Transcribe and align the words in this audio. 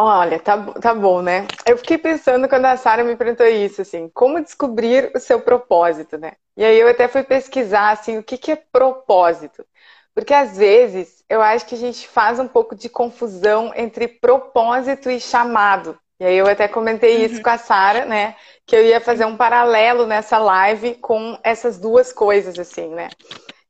Olha, 0.00 0.38
tá, 0.38 0.56
tá 0.80 0.94
bom, 0.94 1.20
né? 1.20 1.48
Eu 1.66 1.76
fiquei 1.76 1.98
pensando 1.98 2.48
quando 2.48 2.66
a 2.66 2.76
Sara 2.76 3.02
me 3.02 3.16
perguntou 3.16 3.44
isso, 3.48 3.82
assim, 3.82 4.08
como 4.14 4.40
descobrir 4.40 5.10
o 5.12 5.18
seu 5.18 5.40
propósito, 5.40 6.16
né? 6.16 6.34
E 6.56 6.64
aí 6.64 6.78
eu 6.78 6.86
até 6.86 7.08
fui 7.08 7.24
pesquisar, 7.24 7.90
assim, 7.90 8.16
o 8.16 8.22
que, 8.22 8.38
que 8.38 8.52
é 8.52 8.56
propósito. 8.56 9.66
Porque 10.14 10.32
às 10.32 10.56
vezes 10.56 11.24
eu 11.28 11.42
acho 11.42 11.66
que 11.66 11.74
a 11.74 11.78
gente 11.78 12.06
faz 12.06 12.38
um 12.38 12.46
pouco 12.46 12.76
de 12.76 12.88
confusão 12.88 13.72
entre 13.74 14.06
propósito 14.06 15.10
e 15.10 15.18
chamado. 15.18 15.98
E 16.20 16.24
aí 16.24 16.38
eu 16.38 16.46
até 16.46 16.68
comentei 16.68 17.24
isso 17.24 17.38
uhum. 17.38 17.42
com 17.42 17.50
a 17.50 17.58
Sara, 17.58 18.04
né? 18.04 18.36
Que 18.64 18.76
eu 18.76 18.84
ia 18.84 19.00
fazer 19.00 19.24
um 19.24 19.36
paralelo 19.36 20.06
nessa 20.06 20.38
live 20.38 20.94
com 20.94 21.36
essas 21.42 21.76
duas 21.76 22.12
coisas, 22.12 22.56
assim, 22.56 22.88
né? 22.94 23.08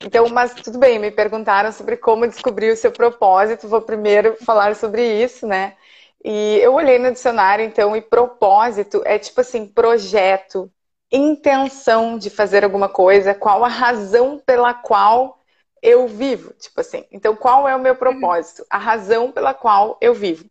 Então, 0.05 0.29
mas 0.29 0.53
tudo 0.53 0.79
bem, 0.79 0.99
me 0.99 1.11
perguntaram 1.11 1.73
sobre 1.73 1.97
como 1.97 2.29
descobrir 2.29 2.71
o 2.71 2.77
seu 2.77 2.93
propósito. 2.93 3.67
Vou 3.67 3.81
primeiro 3.81 4.37
falar 4.45 4.77
sobre 4.77 5.03
isso, 5.23 5.47
né? 5.47 5.73
E 6.25 6.59
eu 6.59 6.75
olhei 6.75 6.99
no 6.99 7.13
dicionário, 7.13 7.65
então, 7.65 7.97
e 7.97 8.01
propósito 8.01 9.03
é 9.05 9.19
tipo 9.19 9.41
assim, 9.41 9.67
projeto, 9.67 10.71
intenção 11.13 12.19
de 12.19 12.29
fazer 12.31 12.65
alguma 12.65 12.89
coisa, 12.89 13.35
qual 13.35 13.65
a 13.65 13.69
razão 13.69 14.39
pela 14.39 14.75
qual 14.75 15.39
eu 15.83 16.09
vivo, 16.09 16.53
tipo 16.55 16.81
assim. 16.81 17.05
Então, 17.13 17.37
qual 17.37 17.69
é 17.69 17.75
o 17.77 17.81
meu 17.81 17.95
propósito? 17.97 18.67
A 18.69 18.79
razão 18.79 19.31
pela 19.33 19.55
qual 19.55 19.97
eu 20.01 20.13
vivo. 20.13 20.45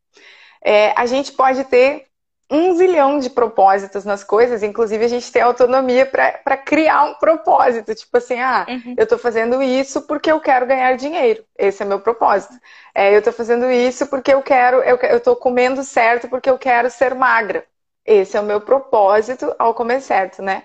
É, 0.63 0.91
a 0.99 1.05
gente 1.05 1.31
pode 1.34 1.63
ter 1.66 2.08
um 2.50 2.74
zilhão 2.76 3.20
de 3.20 3.30
propósitos 3.30 4.06
nas 4.06 4.24
coisas, 4.24 4.64
inclusive 4.64 5.04
a 5.04 5.08
gente 5.10 5.30
tem 5.32 5.42
autonomia 5.42 6.06
para 6.06 6.58
criar 6.58 7.04
um 7.04 7.14
propósito. 7.16 7.94
Tipo 7.94 8.18
assim, 8.18 8.40
ah, 8.40 8.66
uhum. 8.70 8.96
eu 8.98 9.04
estou 9.04 9.18
fazendo 9.18 9.62
isso 9.62 10.02
porque 10.04 10.32
eu 10.32 10.40
quero 10.40 10.66
ganhar 10.66 10.96
dinheiro. 10.96 11.44
Esse 11.58 11.84
é 11.84 11.86
meu 11.86 12.00
propósito. 12.00 12.54
É, 12.96 13.14
eu 13.14 13.20
estou 13.20 13.34
fazendo 13.34 13.70
isso 13.70 14.08
porque 14.08 14.34
eu 14.34 14.42
quero, 14.42 14.78
eu 14.82 15.18
estou 15.18 15.36
comendo 15.36 15.84
certo 15.84 16.30
porque 16.30 16.50
eu 16.50 16.58
quero 16.58 16.90
ser 16.90 17.14
magra. 17.14 17.66
Esse 18.06 18.38
é 18.38 18.40
o 18.40 18.44
meu 18.44 18.62
propósito 18.62 19.54
ao 19.59 19.73
comer 19.73 20.00
certo, 20.02 20.42
né? 20.42 20.64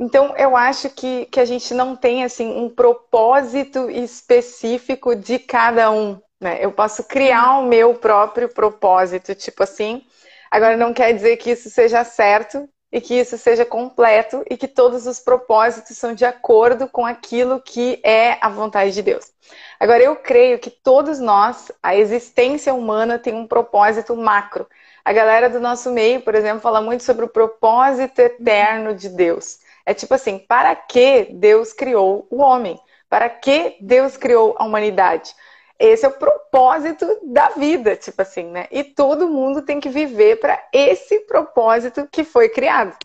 Então, 0.00 0.34
eu 0.36 0.56
acho 0.56 0.88
que, 0.90 1.26
que 1.26 1.40
a 1.40 1.44
gente 1.44 1.74
não 1.74 1.94
tem, 1.96 2.24
assim, 2.24 2.56
um 2.56 2.70
propósito 2.70 3.90
específico 3.90 5.14
de 5.14 5.38
cada 5.38 5.90
um, 5.90 6.18
né? 6.40 6.58
Eu 6.60 6.72
posso 6.72 7.04
criar 7.04 7.58
uhum. 7.58 7.66
o 7.66 7.68
meu 7.68 7.94
próprio 7.94 8.48
propósito, 8.48 9.34
tipo 9.34 9.62
assim, 9.64 10.02
Agora, 10.50 10.76
não 10.76 10.92
quer 10.92 11.12
dizer 11.12 11.36
que 11.36 11.50
isso 11.50 11.70
seja 11.70 12.04
certo 12.04 12.68
e 12.90 13.00
que 13.00 13.14
isso 13.14 13.36
seja 13.36 13.64
completo 13.64 14.42
e 14.50 14.56
que 14.56 14.66
todos 14.66 15.06
os 15.06 15.20
propósitos 15.20 15.96
são 15.96 16.14
de 16.14 16.24
acordo 16.24 16.88
com 16.88 17.04
aquilo 17.04 17.60
que 17.60 18.00
é 18.02 18.38
a 18.40 18.48
vontade 18.48 18.92
de 18.92 19.02
Deus. 19.02 19.30
Agora, 19.78 20.02
eu 20.02 20.16
creio 20.16 20.58
que 20.58 20.70
todos 20.70 21.20
nós, 21.20 21.70
a 21.82 21.94
existência 21.94 22.72
humana 22.72 23.18
tem 23.18 23.34
um 23.34 23.46
propósito 23.46 24.16
macro. 24.16 24.66
A 25.04 25.12
galera 25.12 25.48
do 25.48 25.60
nosso 25.60 25.90
meio, 25.90 26.20
por 26.22 26.34
exemplo, 26.34 26.60
fala 26.60 26.80
muito 26.80 27.02
sobre 27.02 27.24
o 27.24 27.28
propósito 27.28 28.18
eterno 28.20 28.94
de 28.94 29.08
Deus. 29.08 29.58
É 29.86 29.94
tipo 29.94 30.12
assim, 30.14 30.38
para 30.38 30.74
que 30.74 31.28
Deus 31.32 31.72
criou 31.72 32.26
o 32.30 32.42
homem? 32.42 32.78
Para 33.08 33.28
que 33.30 33.76
Deus 33.80 34.16
criou 34.16 34.54
a 34.58 34.64
humanidade? 34.64 35.34
Esse 35.78 36.04
é 36.04 36.08
o 36.08 36.12
propósito 36.18 37.06
da 37.22 37.50
vida, 37.50 37.94
tipo 37.94 38.20
assim, 38.20 38.44
né? 38.44 38.66
E 38.70 38.82
todo 38.82 39.28
mundo 39.28 39.62
tem 39.62 39.78
que 39.78 39.88
viver 39.88 40.40
para 40.40 40.60
esse 40.72 41.20
propósito 41.20 42.08
que 42.10 42.24
foi 42.24 42.48
criado. 42.48 42.96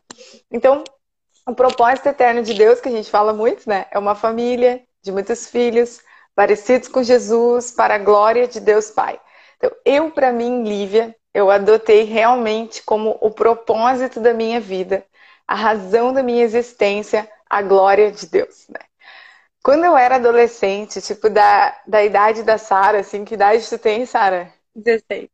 Então, 0.51 0.83
o 1.45 1.53
propósito 1.53 2.07
eterno 2.07 2.41
de 2.41 2.53
Deus, 2.53 2.81
que 2.81 2.89
a 2.89 2.91
gente 2.91 3.11
fala 3.11 3.33
muito, 3.33 3.69
né? 3.69 3.85
É 3.91 3.99
uma 3.99 4.15
família 4.15 4.81
de 5.03 5.11
muitos 5.11 5.47
filhos, 5.49 6.01
parecidos 6.33 6.87
com 6.87 7.03
Jesus, 7.03 7.71
para 7.71 7.95
a 7.95 7.99
glória 7.99 8.47
de 8.47 8.59
Deus 8.59 8.89
Pai. 8.89 9.19
Então, 9.57 9.71
eu, 9.85 10.09
para 10.09 10.31
mim, 10.31 10.63
Lívia, 10.63 11.15
eu 11.33 11.51
adotei 11.51 12.03
realmente 12.03 12.81
como 12.83 13.17
o 13.21 13.29
propósito 13.29 14.19
da 14.19 14.33
minha 14.33 14.59
vida, 14.59 15.05
a 15.47 15.55
razão 15.55 16.11
da 16.11 16.23
minha 16.23 16.43
existência, 16.43 17.29
a 17.49 17.61
glória 17.61 18.11
de 18.11 18.25
Deus, 18.27 18.67
né? 18.69 18.79
Quando 19.63 19.85
eu 19.85 19.97
era 19.97 20.15
adolescente, 20.15 21.01
tipo, 21.01 21.29
da, 21.29 21.73
da 21.87 22.03
idade 22.03 22.43
da 22.43 22.57
Sara, 22.57 22.99
assim, 22.99 23.23
que 23.23 23.35
idade 23.35 23.67
tu 23.69 23.77
tem, 23.79 24.05
Sara? 24.05 24.53
16. 24.75 25.29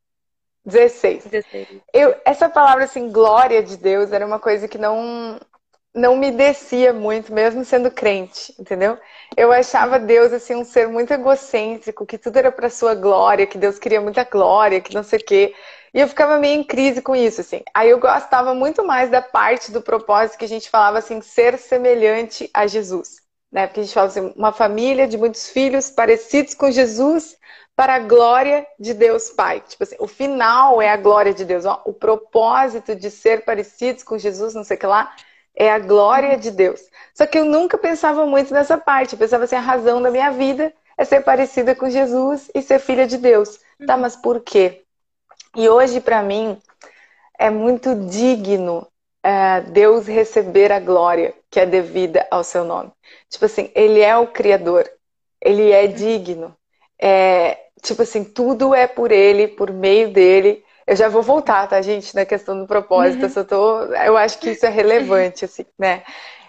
16. 0.64 1.26
16. 1.26 1.68
Eu, 1.92 2.16
essa 2.24 2.48
palavra, 2.48 2.84
assim, 2.84 3.12
glória 3.12 3.64
de 3.64 3.76
Deus, 3.76 4.12
era 4.12 4.24
uma 4.24 4.38
coisa 4.38 4.68
que 4.68 4.78
não, 4.78 5.40
não 5.96 6.16
me 6.16 6.30
descia 6.30 6.94
muito, 6.94 7.34
mesmo 7.34 7.66
sendo 7.66 7.90
crente, 7.90 8.54
entendeu? 8.60 9.00
Eu 9.36 9.52
achava 9.52 9.98
Deus, 9.98 10.32
assim, 10.32 10.54
um 10.54 10.64
ser 10.64 10.88
muito 10.88 11.12
egocêntrico, 11.12 12.06
que 12.06 12.20
tudo 12.20 12.38
era 12.38 12.52
para 12.52 12.70
sua 12.70 12.94
glória, 12.94 13.48
que 13.48 13.58
Deus 13.58 13.80
queria 13.80 14.00
muita 14.00 14.24
glória, 14.26 14.80
que 14.80 14.94
não 14.94 15.02
sei 15.02 15.18
o 15.18 15.26
quê. 15.26 15.56
E 15.92 16.00
eu 16.00 16.08
ficava 16.08 16.38
meio 16.38 16.60
em 16.60 16.64
crise 16.64 17.02
com 17.02 17.16
isso, 17.16 17.42
assim. 17.42 17.64
Aí 17.74 17.90
eu 17.90 18.00
gostava 18.00 18.54
muito 18.54 18.86
mais 18.86 19.10
da 19.10 19.24
parte 19.24 19.72
do 19.72 19.82
propósito 19.82 20.38
que 20.38 20.46
a 20.46 20.48
gente 20.48 20.70
falava, 20.70 21.00
assim, 21.00 21.20
ser 21.20 21.58
semelhante 21.58 22.48
a 22.54 22.68
Jesus 22.68 23.19
né? 23.52 23.68
Porque 23.68 23.80
a 23.80 23.84
gente 23.84 23.94
fala 23.94 24.08
assim, 24.08 24.34
uma 24.36 24.52
família 24.52 25.08
de 25.08 25.18
muitos 25.18 25.50
filhos 25.50 25.90
parecidos 25.90 26.54
com 26.54 26.72
Jesus 26.72 27.38
para 27.76 27.96
a 27.96 28.00
glória 28.00 28.68
de 28.80 28.94
Deus 28.94 29.30
Pai. 29.30 29.64
Tipo 29.66 29.84
assim, 29.84 29.96
o 30.00 30.08
final 30.08 30.82
é 30.82 30.90
a 30.90 30.98
glória 30.98 31.34
de 31.34 31.46
Deus. 31.46 31.66
Ó, 31.66 31.82
o 31.86 31.94
propósito 31.94 32.96
de 32.96 33.10
ser 33.10 33.46
parecidos 33.46 34.04
com 34.04 34.18
Jesus, 34.18 34.54
não 34.54 34.64
sei 34.64 34.76
o 34.76 34.80
que 34.80 34.86
lá, 34.86 35.16
é 35.56 35.72
a 35.72 35.80
glória 35.80 36.38
de 36.38 36.52
Deus. 36.52 36.82
Só 37.14 37.26
que 37.26 37.40
eu 37.40 37.46
nunca 37.46 37.78
pensava 37.78 38.26
muito 38.26 38.54
nessa 38.54 38.78
parte. 38.78 39.14
Eu 39.14 39.20
pensava 39.20 39.46
assim, 39.46 39.56
a 39.56 39.62
razão 39.62 40.02
da 40.02 40.12
minha 40.12 40.30
vida 40.30 40.74
é 40.98 41.06
ser 41.06 41.22
parecida 41.22 41.74
com 41.74 41.90
Jesus 41.90 42.52
e 42.54 42.62
ser 42.62 42.80
filha 42.80 43.08
de 43.08 43.18
Deus. 43.18 43.60
Tá, 43.88 43.96
mas 43.96 44.16
por 44.16 44.42
quê? 44.42 44.84
E 45.56 45.70
hoje, 45.70 46.02
para 46.02 46.22
mim, 46.22 46.62
é 47.38 47.50
muito 47.50 47.96
digno 47.96 48.86
é, 49.24 49.62
Deus 49.62 50.08
receber 50.08 50.72
a 50.72 50.80
glória 50.80 51.34
que 51.50 51.60
é 51.60 51.66
devida 51.66 52.26
ao 52.32 52.44
seu 52.44 52.64
nome. 52.64 52.92
Tipo 53.30 53.46
assim, 53.46 53.72
ele 53.76 54.02
é 54.02 54.16
o 54.18 54.28
Criador, 54.28 54.90
ele 55.42 55.72
é 55.72 55.88
digno. 55.88 56.56
É, 57.02 57.58
tipo 57.82 58.02
assim, 58.02 58.24
tudo 58.24 58.74
é 58.74 58.88
por 58.88 59.12
ele, 59.12 59.48
por 59.48 59.72
meio 59.72 60.12
dele. 60.12 60.64
Eu 60.88 60.96
já 60.96 61.08
vou 61.08 61.22
voltar, 61.22 61.68
tá, 61.68 61.82
gente, 61.82 62.16
na 62.16 62.26
questão 62.26 62.60
do 62.60 62.66
propósito. 62.66 63.26
Uhum. 63.26 63.32
Eu, 63.36 63.46
tô, 63.46 63.84
eu 63.94 64.18
acho 64.18 64.40
que 64.40 64.52
isso 64.52 64.66
é 64.66 64.70
relevante, 64.70 65.46
assim, 65.46 65.66
né? 65.78 66.04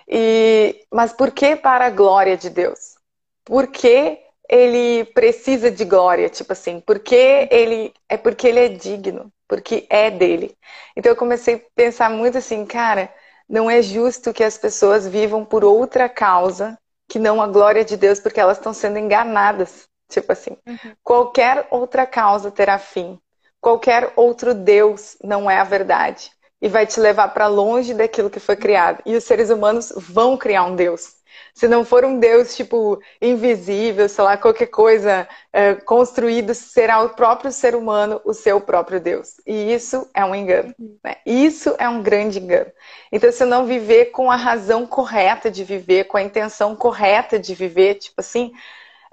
E, 0.09 0.85
mas 0.91 1.13
por 1.13 1.31
que 1.31 1.55
para 1.55 1.87
a 1.87 1.91
glória 1.91 2.37
de 2.37 2.51
Deus? 2.51 2.97
Por 3.45 3.67
que 3.67 4.19
ele 4.49 5.05
precisa 5.07 5.71
de 5.71 5.85
glória? 5.85 6.29
Tipo 6.29 6.53
assim, 6.53 6.81
porque 6.81 7.49
ele 7.51 7.93
é 8.09 8.17
porque 8.17 8.49
ele 8.49 8.61
é 8.61 8.69
digno 8.69 9.33
porque 9.51 9.85
é 9.91 10.13
dele. 10.13 10.57
Então 10.97 11.11
eu 11.11 11.17
comecei 11.17 11.57
a 11.57 11.61
pensar 11.75 12.09
muito 12.09 12.39
assim, 12.39 12.65
cara, 12.65 13.13
não 13.49 13.69
é 13.69 13.83
justo 13.83 14.33
que 14.33 14.45
as 14.45 14.57
pessoas 14.57 15.09
vivam 15.09 15.45
por 15.45 15.65
outra 15.65 16.09
causa 16.09 16.79
que 17.09 17.19
não 17.19 17.43
a 17.43 17.49
glória 17.49 17.85
de 17.85 17.97
Deus, 17.97 18.21
porque 18.21 18.39
elas 18.39 18.59
estão 18.59 18.73
sendo 18.73 18.97
enganadas. 18.97 19.89
Tipo 20.09 20.31
assim, 20.31 20.57
uhum. 20.65 20.95
qualquer 21.03 21.67
outra 21.69 22.07
causa 22.07 22.53
terá 22.53 22.79
fim. 22.79 23.19
Qualquer 23.61 24.13
outro 24.15 24.55
Deus 24.55 25.17
não 25.21 25.51
é 25.51 25.59
a 25.59 25.65
verdade 25.65 26.31
e 26.63 26.69
vai 26.69 26.87
te 26.87 27.01
levar 27.01 27.35
para 27.35 27.49
longe 27.49 27.93
daquilo 27.93 28.31
que 28.31 28.39
foi 28.39 28.55
criado. 28.55 29.03
E 29.05 29.17
os 29.17 29.25
seres 29.25 29.51
humanos 29.51 29.93
vão 29.97 30.37
criar 30.37 30.63
um 30.63 30.77
Deus. 30.77 31.17
Se 31.55 31.69
não 31.69 31.85
for 31.85 32.05
um 32.05 32.19
Deus, 32.19 32.57
tipo, 32.57 33.01
invisível, 33.21 34.09
sei 34.09 34.25
lá, 34.25 34.37
qualquer 34.37 34.67
coisa 34.67 35.29
é, 35.53 35.75
construído, 35.75 36.55
será 36.55 37.03
o 37.03 37.11
próprio 37.11 37.51
ser 37.53 37.75
humano 37.75 38.21
o 38.25 38.33
seu 38.33 38.61
próprio 38.61 39.01
Deus. 39.01 39.41
E 39.47 39.73
isso 39.73 40.09
é 40.15 40.25
um 40.25 40.35
engano. 40.35 40.75
Uhum. 40.79 40.97
Né? 41.05 41.17
Isso 41.27 41.75
é 41.79 41.89
um 41.89 42.03
grande 42.03 42.39
engano. 42.39 42.71
Então, 43.13 43.31
se 43.33 43.43
eu 43.43 43.47
não 43.47 43.67
viver 43.67 44.07
com 44.07 44.31
a 44.31 44.37
razão 44.37 44.87
correta 44.87 45.51
de 45.51 45.65
viver, 45.65 46.05
com 46.05 46.17
a 46.17 46.23
intenção 46.23 46.75
correta 46.77 47.39
de 47.39 47.55
viver, 47.55 47.97
tipo 47.97 48.21
assim, 48.21 48.53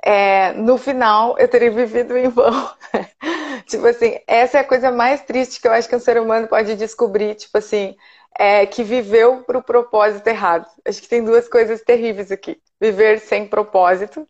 é, 0.03 0.53
no 0.53 0.77
final 0.77 1.37
eu 1.37 1.47
teria 1.47 1.71
vivido 1.71 2.17
em 2.17 2.29
vão. 2.29 2.71
tipo 3.67 3.85
assim, 3.87 4.19
essa 4.27 4.57
é 4.57 4.61
a 4.61 4.63
coisa 4.63 4.91
mais 4.91 5.21
triste 5.21 5.59
que 5.59 5.67
eu 5.67 5.71
acho 5.71 5.89
que 5.89 5.95
um 5.95 5.99
ser 5.99 6.19
humano 6.19 6.47
pode 6.47 6.75
descobrir. 6.75 7.35
Tipo 7.35 7.57
assim, 7.57 7.95
é, 8.37 8.65
que 8.65 8.83
viveu 8.83 9.43
para 9.43 9.57
o 9.57 9.63
propósito 9.63 10.27
errado. 10.27 10.67
Acho 10.85 11.01
que 11.01 11.07
tem 11.07 11.23
duas 11.23 11.47
coisas 11.47 11.81
terríveis 11.81 12.31
aqui. 12.31 12.61
Viver 12.79 13.19
sem 13.19 13.47
propósito, 13.47 14.27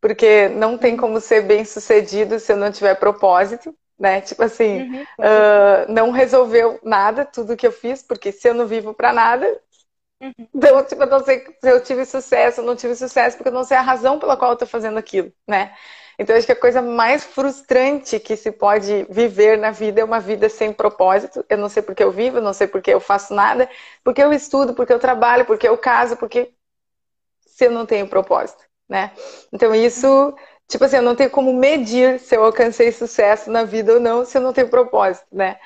porque 0.00 0.48
não 0.48 0.76
tem 0.76 0.96
como 0.96 1.20
ser 1.20 1.42
bem 1.42 1.64
sucedido 1.64 2.38
se 2.38 2.52
eu 2.52 2.56
não 2.56 2.70
tiver 2.70 2.94
propósito, 2.96 3.74
né? 3.98 4.20
Tipo 4.20 4.44
assim, 4.44 4.82
uhum. 4.82 5.02
uh, 5.02 5.92
não 5.92 6.10
resolveu 6.10 6.78
nada 6.82 7.24
tudo 7.24 7.56
que 7.56 7.66
eu 7.66 7.72
fiz, 7.72 8.02
porque 8.02 8.30
se 8.30 8.48
eu 8.48 8.54
não 8.54 8.66
vivo 8.66 8.94
para 8.94 9.12
nada, 9.12 9.60
uhum. 10.20 10.32
então, 10.54 10.84
tipo, 10.84 11.02
eu 11.02 11.08
não 11.08 11.24
sei 11.24 11.40
se 11.40 11.70
eu 11.70 11.82
tive 11.82 12.04
sucesso 12.04 12.60
ou 12.60 12.66
não 12.66 12.76
tive 12.76 12.94
sucesso, 12.94 13.36
porque 13.36 13.48
eu 13.48 13.54
não 13.54 13.64
sei 13.64 13.76
a 13.76 13.82
razão 13.82 14.18
pela 14.18 14.36
qual 14.36 14.52
eu 14.52 14.54
estou 14.54 14.68
fazendo 14.68 14.98
aquilo, 14.98 15.32
né? 15.46 15.74
Então, 16.18 16.36
acho 16.36 16.46
que 16.46 16.52
a 16.52 16.56
coisa 16.56 16.82
mais 16.82 17.24
frustrante 17.24 18.18
que 18.18 18.36
se 18.36 18.50
pode 18.52 19.06
viver 19.08 19.56
na 19.56 19.70
vida 19.70 20.00
é 20.00 20.04
uma 20.04 20.20
vida 20.20 20.48
sem 20.48 20.72
propósito. 20.72 21.44
Eu 21.48 21.58
não 21.58 21.68
sei 21.68 21.82
porque 21.82 22.02
eu 22.02 22.10
vivo, 22.10 22.38
eu 22.38 22.42
não 22.42 22.52
sei 22.52 22.66
porque 22.66 22.90
eu 22.92 23.00
faço 23.00 23.32
nada, 23.34 23.68
porque 24.02 24.22
eu 24.22 24.32
estudo, 24.32 24.74
porque 24.74 24.92
eu 24.92 24.98
trabalho, 24.98 25.44
porque 25.46 25.68
eu 25.68 25.78
caso, 25.78 26.16
porque 26.16 26.52
se 27.46 27.66
eu 27.66 27.70
não 27.70 27.86
tenho 27.86 28.08
propósito, 28.08 28.64
né? 28.88 29.12
Então, 29.52 29.74
isso 29.74 30.34
Tipo 30.70 30.84
assim, 30.84 30.96
eu 30.96 31.02
não 31.02 31.16
tenho 31.16 31.30
como 31.30 31.50
medir 31.54 32.20
se 32.20 32.36
eu 32.36 32.44
alcancei 32.44 32.92
sucesso 32.92 33.50
na 33.50 33.64
vida 33.64 33.94
ou 33.94 34.00
não, 34.00 34.22
se 34.26 34.36
eu 34.36 34.42
não 34.42 34.52
tenho 34.52 34.68
propósito, 34.68 35.26
né? 35.32 35.58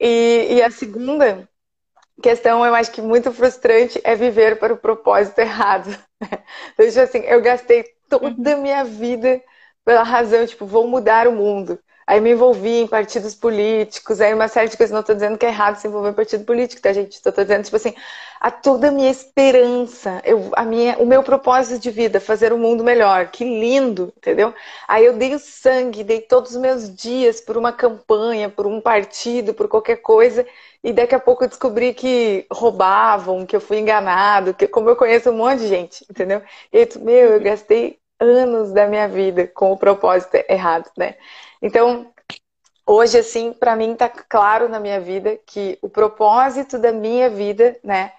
E, 0.00 0.54
e 0.56 0.62
a 0.62 0.70
segunda 0.70 1.48
questão, 2.22 2.64
eu 2.66 2.74
acho 2.74 2.92
que 2.92 3.02
muito 3.02 3.32
frustrante, 3.32 4.00
é 4.04 4.16
viver 4.16 4.58
para 4.58 4.74
o 4.74 4.78
propósito 4.78 5.38
errado. 5.40 5.88
Então, 6.74 6.86
tipo 6.88 7.00
assim, 7.00 7.18
eu 7.20 7.42
gastei 7.42 7.84
toda 8.08 8.54
a 8.54 8.56
minha 8.56 8.84
vida 8.84 9.42
pela 9.90 10.04
razão, 10.04 10.46
tipo, 10.46 10.64
vou 10.64 10.86
mudar 10.86 11.26
o 11.26 11.32
mundo. 11.32 11.76
Aí 12.06 12.20
me 12.20 12.30
envolvi 12.30 12.82
em 12.82 12.86
partidos 12.86 13.34
políticos, 13.34 14.20
aí 14.20 14.32
uma 14.32 14.46
série 14.46 14.68
de 14.68 14.76
coisas. 14.76 14.92
Não 14.92 15.00
estou 15.00 15.16
dizendo 15.16 15.36
que 15.36 15.44
é 15.44 15.48
errado 15.48 15.78
se 15.78 15.88
envolver 15.88 16.10
em 16.10 16.12
partido 16.12 16.44
político, 16.44 16.80
tá, 16.80 16.92
gente? 16.92 17.14
Estou 17.14 17.32
dizendo, 17.32 17.64
tipo 17.64 17.74
assim, 17.74 17.92
a 18.40 18.52
toda 18.52 18.86
a 18.86 18.92
minha 18.92 19.10
esperança, 19.10 20.22
eu, 20.24 20.48
a 20.54 20.64
minha, 20.64 20.96
o 20.98 21.06
meu 21.06 21.24
propósito 21.24 21.82
de 21.82 21.90
vida, 21.90 22.20
fazer 22.20 22.52
o 22.52 22.58
mundo 22.58 22.84
melhor. 22.84 23.32
Que 23.32 23.42
lindo, 23.44 24.12
entendeu? 24.16 24.54
Aí 24.86 25.04
eu 25.04 25.16
dei 25.16 25.34
o 25.34 25.40
sangue, 25.40 26.04
dei 26.04 26.20
todos 26.20 26.52
os 26.52 26.56
meus 26.56 26.94
dias 26.94 27.40
por 27.40 27.56
uma 27.56 27.72
campanha, 27.72 28.48
por 28.48 28.68
um 28.68 28.80
partido, 28.80 29.52
por 29.54 29.66
qualquer 29.66 29.96
coisa. 29.96 30.46
E 30.84 30.92
daqui 30.92 31.16
a 31.16 31.20
pouco 31.20 31.42
eu 31.42 31.48
descobri 31.48 31.92
que 31.94 32.46
roubavam, 32.50 33.44
que 33.44 33.56
eu 33.56 33.60
fui 33.60 33.78
enganado, 33.80 34.54
que 34.54 34.68
como 34.68 34.88
eu 34.88 34.94
conheço 34.96 35.30
um 35.30 35.36
monte 35.36 35.60
de 35.60 35.68
gente, 35.68 36.06
entendeu? 36.08 36.42
E 36.72 36.78
eu, 36.78 36.88
meu, 37.02 37.30
eu 37.32 37.40
gastei 37.40 37.98
anos 38.20 38.72
da 38.72 38.86
minha 38.86 39.08
vida 39.08 39.46
com 39.46 39.72
o 39.72 39.76
propósito 39.76 40.36
errado, 40.48 40.90
né? 40.96 41.16
Então, 41.62 42.12
hoje, 42.86 43.18
assim, 43.18 43.52
para 43.52 43.74
mim 43.76 43.94
tá 43.94 44.08
claro 44.08 44.68
na 44.68 44.78
minha 44.78 45.00
vida 45.00 45.38
que 45.46 45.78
o 45.82 45.88
propósito 45.88 46.78
da 46.78 46.92
minha 46.92 47.30
vida, 47.30 47.78
né, 47.82 48.12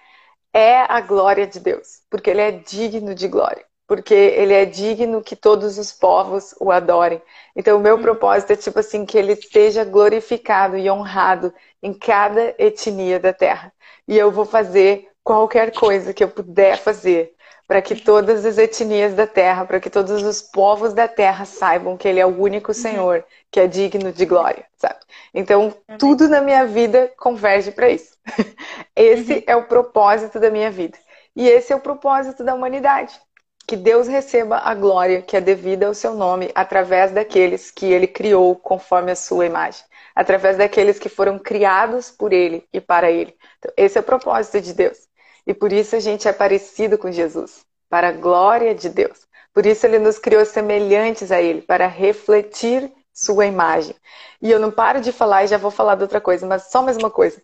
é 0.52 0.80
a 0.80 1.00
glória 1.00 1.46
de 1.46 1.60
Deus, 1.60 2.02
porque 2.10 2.30
Ele 2.30 2.40
é 2.40 2.50
digno 2.50 3.14
de 3.14 3.28
glória, 3.28 3.64
porque 3.86 4.14
Ele 4.14 4.52
é 4.52 4.64
digno 4.64 5.22
que 5.22 5.36
todos 5.36 5.78
os 5.78 5.92
povos 5.92 6.54
o 6.60 6.70
adorem. 6.70 7.22
Então, 7.56 7.78
o 7.78 7.80
meu 7.80 7.96
uhum. 7.96 8.02
propósito 8.02 8.52
é 8.52 8.56
tipo 8.56 8.78
assim 8.80 9.06
que 9.06 9.16
Ele 9.16 9.36
seja 9.36 9.84
glorificado 9.84 10.76
e 10.76 10.90
honrado 10.90 11.54
em 11.82 11.94
cada 11.94 12.54
etnia 12.58 13.18
da 13.18 13.32
Terra. 13.32 13.72
E 14.06 14.18
eu 14.18 14.30
vou 14.30 14.44
fazer 14.44 15.08
qualquer 15.24 15.72
coisa 15.72 16.12
que 16.12 16.22
eu 16.24 16.28
puder 16.28 16.78
fazer 16.78 17.34
para 17.72 17.80
que 17.80 17.96
todas 17.96 18.44
as 18.44 18.58
etnias 18.58 19.14
da 19.14 19.26
terra, 19.26 19.64
para 19.64 19.80
que 19.80 19.88
todos 19.88 20.22
os 20.22 20.42
povos 20.42 20.92
da 20.92 21.08
terra 21.08 21.46
saibam 21.46 21.96
que 21.96 22.06
Ele 22.06 22.20
é 22.20 22.26
o 22.26 22.38
único 22.38 22.70
uhum. 22.70 22.74
Senhor 22.74 23.24
que 23.50 23.58
é 23.58 23.66
digno 23.66 24.12
de 24.12 24.26
glória, 24.26 24.66
sabe? 24.76 24.96
Então, 25.32 25.74
tudo 25.98 26.28
na 26.28 26.42
minha 26.42 26.66
vida 26.66 27.10
converge 27.16 27.70
para 27.70 27.88
isso. 27.88 28.14
Esse 28.94 29.36
uhum. 29.36 29.42
é 29.46 29.56
o 29.56 29.64
propósito 29.64 30.38
da 30.38 30.50
minha 30.50 30.70
vida. 30.70 30.98
E 31.34 31.48
esse 31.48 31.72
é 31.72 31.76
o 31.76 31.80
propósito 31.80 32.44
da 32.44 32.52
humanidade. 32.52 33.18
Que 33.66 33.74
Deus 33.74 34.06
receba 34.06 34.58
a 34.58 34.74
glória 34.74 35.22
que 35.22 35.34
é 35.34 35.40
devida 35.40 35.86
ao 35.86 35.94
seu 35.94 36.12
nome 36.12 36.50
através 36.54 37.10
daqueles 37.10 37.70
que 37.70 37.86
ele 37.86 38.06
criou 38.06 38.54
conforme 38.54 39.12
a 39.12 39.16
sua 39.16 39.46
imagem, 39.46 39.82
através 40.14 40.58
daqueles 40.58 40.98
que 40.98 41.08
foram 41.08 41.38
criados 41.38 42.10
por 42.10 42.34
ele 42.34 42.68
e 42.70 42.82
para 42.82 43.10
ele. 43.10 43.34
Então, 43.58 43.72
esse 43.78 43.96
é 43.96 44.00
o 44.02 44.04
propósito 44.04 44.60
de 44.60 44.74
Deus. 44.74 44.98
E 45.46 45.52
por 45.52 45.72
isso 45.72 45.96
a 45.96 46.00
gente 46.00 46.28
é 46.28 46.32
parecido 46.32 46.96
com 46.96 47.10
Jesus, 47.10 47.64
para 47.88 48.08
a 48.08 48.12
glória 48.12 48.74
de 48.74 48.88
Deus. 48.88 49.26
Por 49.52 49.66
isso 49.66 49.84
ele 49.86 49.98
nos 49.98 50.18
criou 50.18 50.44
semelhantes 50.44 51.30
a 51.30 51.40
ele, 51.40 51.60
para 51.60 51.86
refletir 51.86 52.90
sua 53.12 53.46
imagem. 53.46 53.94
E 54.40 54.50
eu 54.50 54.58
não 54.58 54.70
paro 54.70 55.00
de 55.00 55.12
falar 55.12 55.44
e 55.44 55.48
já 55.48 55.58
vou 55.58 55.70
falar 55.70 55.94
de 55.96 56.02
outra 56.02 56.20
coisa, 56.20 56.46
mas 56.46 56.70
só 56.70 56.82
mais 56.82 56.96
uma 56.96 57.10
coisa. 57.10 57.40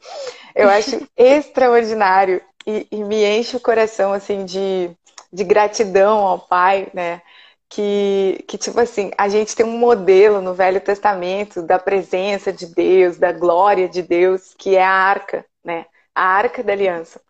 Eu 0.54 0.68
acho 0.68 1.06
extraordinário 1.16 2.40
e, 2.66 2.86
e, 2.90 3.04
me 3.04 3.24
enche 3.24 3.56
o 3.56 3.60
coração 3.60 4.12
assim 4.12 4.44
de, 4.44 4.90
de 5.32 5.44
gratidão 5.44 6.18
ao 6.18 6.38
Pai, 6.38 6.88
né? 6.92 7.22
Que, 7.70 8.42
que, 8.48 8.56
tipo 8.56 8.80
assim, 8.80 9.10
a 9.18 9.28
gente 9.28 9.54
tem 9.54 9.64
um 9.64 9.78
modelo 9.78 10.40
no 10.40 10.54
Velho 10.54 10.80
Testamento 10.80 11.62
da 11.62 11.78
presença 11.78 12.50
de 12.50 12.66
Deus, 12.66 13.18
da 13.18 13.30
glória 13.30 13.86
de 13.86 14.00
Deus, 14.00 14.54
que 14.56 14.74
é 14.74 14.82
a 14.82 14.90
arca, 14.90 15.44
né? 15.62 15.84
A 16.14 16.24
arca 16.24 16.62
da 16.62 16.72
aliança. 16.72 17.20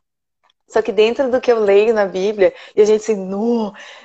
Só 0.69 0.83
que 0.83 0.93
dentro 0.93 1.31
do 1.31 1.41
que 1.41 1.51
eu 1.51 1.59
leio 1.61 1.95
na 1.95 2.05
Bíblia, 2.05 2.53
e 2.77 2.83
a 2.83 2.85
gente 2.85 3.01
assim, 3.01 3.17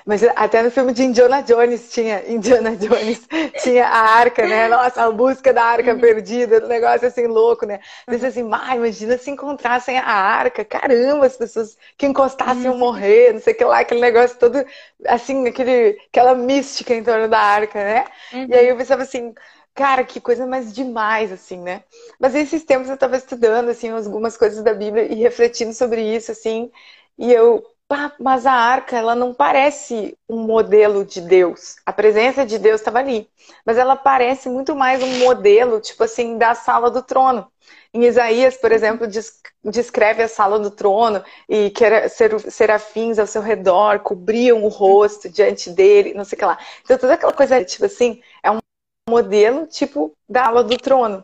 mas 0.05 0.23
até 0.35 0.63
no 0.63 0.71
filme 0.71 0.93
de 0.93 1.03
Indiana 1.03 1.41
Jones 1.41 1.91
tinha, 1.91 2.23
Indiana 2.31 2.75
Jones 2.75 3.27
tinha 3.61 3.85
a 3.85 3.99
arca, 3.99 4.47
né? 4.47 4.69
Nossa, 4.69 5.03
a 5.03 5.11
busca 5.11 5.53
da 5.53 5.63
arca 5.63 5.93
uhum. 5.93 5.99
perdida, 5.99 6.63
um 6.63 6.69
negócio 6.69 7.07
assim 7.07 7.27
louco, 7.27 7.65
né? 7.65 7.81
Você 8.07 8.27
assim, 8.27 8.49
ah, 8.51 8.75
imagina 8.77 9.17
se 9.17 9.29
encontrassem 9.29 9.97
a 9.97 10.05
arca, 10.05 10.63
caramba, 10.63 11.25
as 11.25 11.35
pessoas 11.35 11.77
que 11.97 12.05
encostassem 12.05 12.63
iam 12.63 12.73
uhum. 12.73 12.79
morrer, 12.79 13.33
não 13.33 13.41
sei 13.41 13.53
o 13.53 13.57
que 13.57 13.65
lá, 13.65 13.79
aquele 13.79 13.99
negócio 13.99 14.37
todo, 14.39 14.65
assim, 15.05 15.45
aquele, 15.47 15.97
aquela 16.09 16.33
mística 16.33 16.93
em 16.93 17.03
torno 17.03 17.27
da 17.27 17.39
arca, 17.39 17.83
né? 17.83 18.05
Uhum. 18.31 18.47
E 18.49 18.53
aí 18.55 18.69
eu 18.69 18.77
pensava 18.77 19.03
assim, 19.03 19.33
Cara, 19.75 20.03
que 20.05 20.21
coisa 20.21 20.45
mais 20.45 20.71
demais, 20.71 21.31
assim, 21.31 21.57
né? 21.57 21.83
Mas 22.19 22.35
esses 22.35 22.63
tempos 22.63 22.89
eu 22.89 22.93
estava 22.93 23.17
estudando, 23.17 23.69
assim, 23.69 23.89
algumas 23.89 24.37
coisas 24.37 24.63
da 24.63 24.71
Bíblia 24.73 25.11
e 25.11 25.15
refletindo 25.15 25.73
sobre 25.73 26.01
isso, 26.15 26.31
assim, 26.31 26.71
e 27.17 27.31
eu, 27.33 27.63
pá, 27.87 28.13
mas 28.19 28.45
a 28.45 28.51
arca, 28.53 28.95
ela 28.97 29.15
não 29.15 29.33
parece 29.33 30.15
um 30.29 30.43
modelo 30.45 31.03
de 31.03 31.21
Deus. 31.21 31.77
A 31.87 31.91
presença 31.91 32.45
de 32.45 32.59
Deus 32.59 32.81
estava 32.81 32.99
ali, 32.99 33.27
mas 33.65 33.77
ela 33.77 33.95
parece 33.95 34.47
muito 34.47 34.75
mais 34.75 35.01
um 35.01 35.17
modelo, 35.19 35.79
tipo 35.81 36.03
assim, 36.03 36.37
da 36.37 36.53
sala 36.53 36.91
do 36.91 37.01
trono. 37.01 37.47
Em 37.93 38.03
Isaías, 38.05 38.57
por 38.57 38.71
exemplo, 38.71 39.07
descreve 39.63 40.23
a 40.23 40.27
sala 40.27 40.59
do 40.59 40.71
trono 40.71 41.23
e 41.47 41.69
que 41.69 41.83
era 41.85 42.09
serafins 42.09 43.19
ao 43.19 43.27
seu 43.27 43.41
redor 43.41 43.99
cobriam 43.99 44.63
o 44.63 44.67
rosto 44.67 45.29
diante 45.29 45.69
dele, 45.69 46.13
não 46.13 46.25
sei 46.25 46.35
o 46.35 46.39
que 46.39 46.45
lá. 46.45 46.57
Então, 46.83 46.97
toda 46.97 47.13
aquela 47.13 47.33
coisa, 47.33 47.63
tipo 47.63 47.85
assim, 47.85 48.21
modelo 49.09 49.67
tipo 49.67 50.15
da 50.27 50.47
aula 50.47 50.63
do 50.63 50.77
trono. 50.77 51.23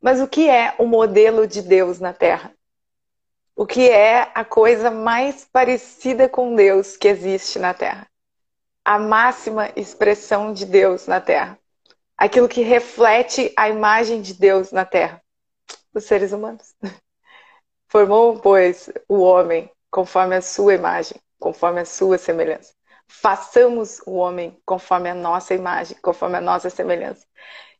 Mas 0.00 0.20
o 0.20 0.28
que 0.28 0.48
é 0.48 0.74
o 0.78 0.86
modelo 0.86 1.46
de 1.46 1.60
Deus 1.60 2.00
na 2.00 2.12
Terra? 2.12 2.54
O 3.54 3.66
que 3.66 3.90
é 3.90 4.30
a 4.34 4.44
coisa 4.44 4.90
mais 4.90 5.46
parecida 5.52 6.28
com 6.28 6.54
Deus 6.54 6.96
que 6.96 7.08
existe 7.08 7.58
na 7.58 7.74
Terra? 7.74 8.06
A 8.84 8.98
máxima 8.98 9.70
expressão 9.76 10.52
de 10.52 10.64
Deus 10.64 11.06
na 11.06 11.20
Terra. 11.20 11.58
Aquilo 12.16 12.48
que 12.48 12.62
reflete 12.62 13.52
a 13.56 13.68
imagem 13.68 14.22
de 14.22 14.34
Deus 14.34 14.72
na 14.72 14.84
Terra. 14.84 15.22
Os 15.92 16.04
seres 16.04 16.32
humanos. 16.32 16.74
Formou, 17.88 18.38
pois, 18.38 18.88
o 19.08 19.20
homem 19.20 19.70
conforme 19.90 20.36
a 20.36 20.42
sua 20.42 20.74
imagem, 20.74 21.20
conforme 21.38 21.80
a 21.80 21.84
sua 21.84 22.16
semelhança 22.16 22.72
façamos 23.10 24.00
o 24.06 24.12
homem 24.14 24.56
conforme 24.64 25.10
a 25.10 25.14
nossa 25.14 25.52
imagem, 25.54 25.96
conforme 26.00 26.38
a 26.38 26.40
nossa 26.40 26.70
semelhança. 26.70 27.26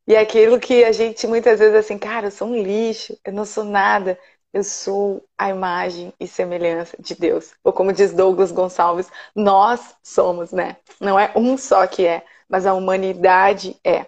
E 0.06 0.14
é 0.14 0.20
aquilo 0.20 0.58
que 0.58 0.84
a 0.84 0.92
gente 0.92 1.26
muitas 1.26 1.60
vezes 1.60 1.76
assim, 1.76 1.96
cara, 1.98 2.26
eu 2.26 2.30
sou 2.30 2.48
um 2.48 2.60
lixo, 2.62 3.16
eu 3.24 3.32
não 3.32 3.44
sou 3.44 3.64
nada, 3.64 4.18
eu 4.52 4.64
sou 4.64 5.24
a 5.38 5.48
imagem 5.48 6.12
e 6.18 6.26
semelhança 6.26 6.96
de 6.98 7.14
Deus. 7.14 7.52
Ou 7.62 7.72
como 7.72 7.92
diz 7.92 8.12
Douglas 8.12 8.50
Gonçalves, 8.50 9.08
nós 9.34 9.94
somos, 10.02 10.52
né? 10.52 10.76
Não 11.00 11.18
é 11.18 11.32
um 11.36 11.56
só 11.56 11.86
que 11.86 12.06
é, 12.06 12.24
mas 12.48 12.66
a 12.66 12.74
humanidade 12.74 13.76
é. 13.84 14.06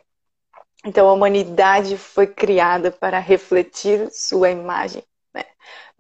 Então 0.85 1.09
a 1.09 1.13
humanidade 1.13 1.97
foi 1.97 2.27
criada 2.27 2.91
para 2.91 3.19
refletir 3.21 4.11
sua 4.11 4.51
imagem 4.51 5.05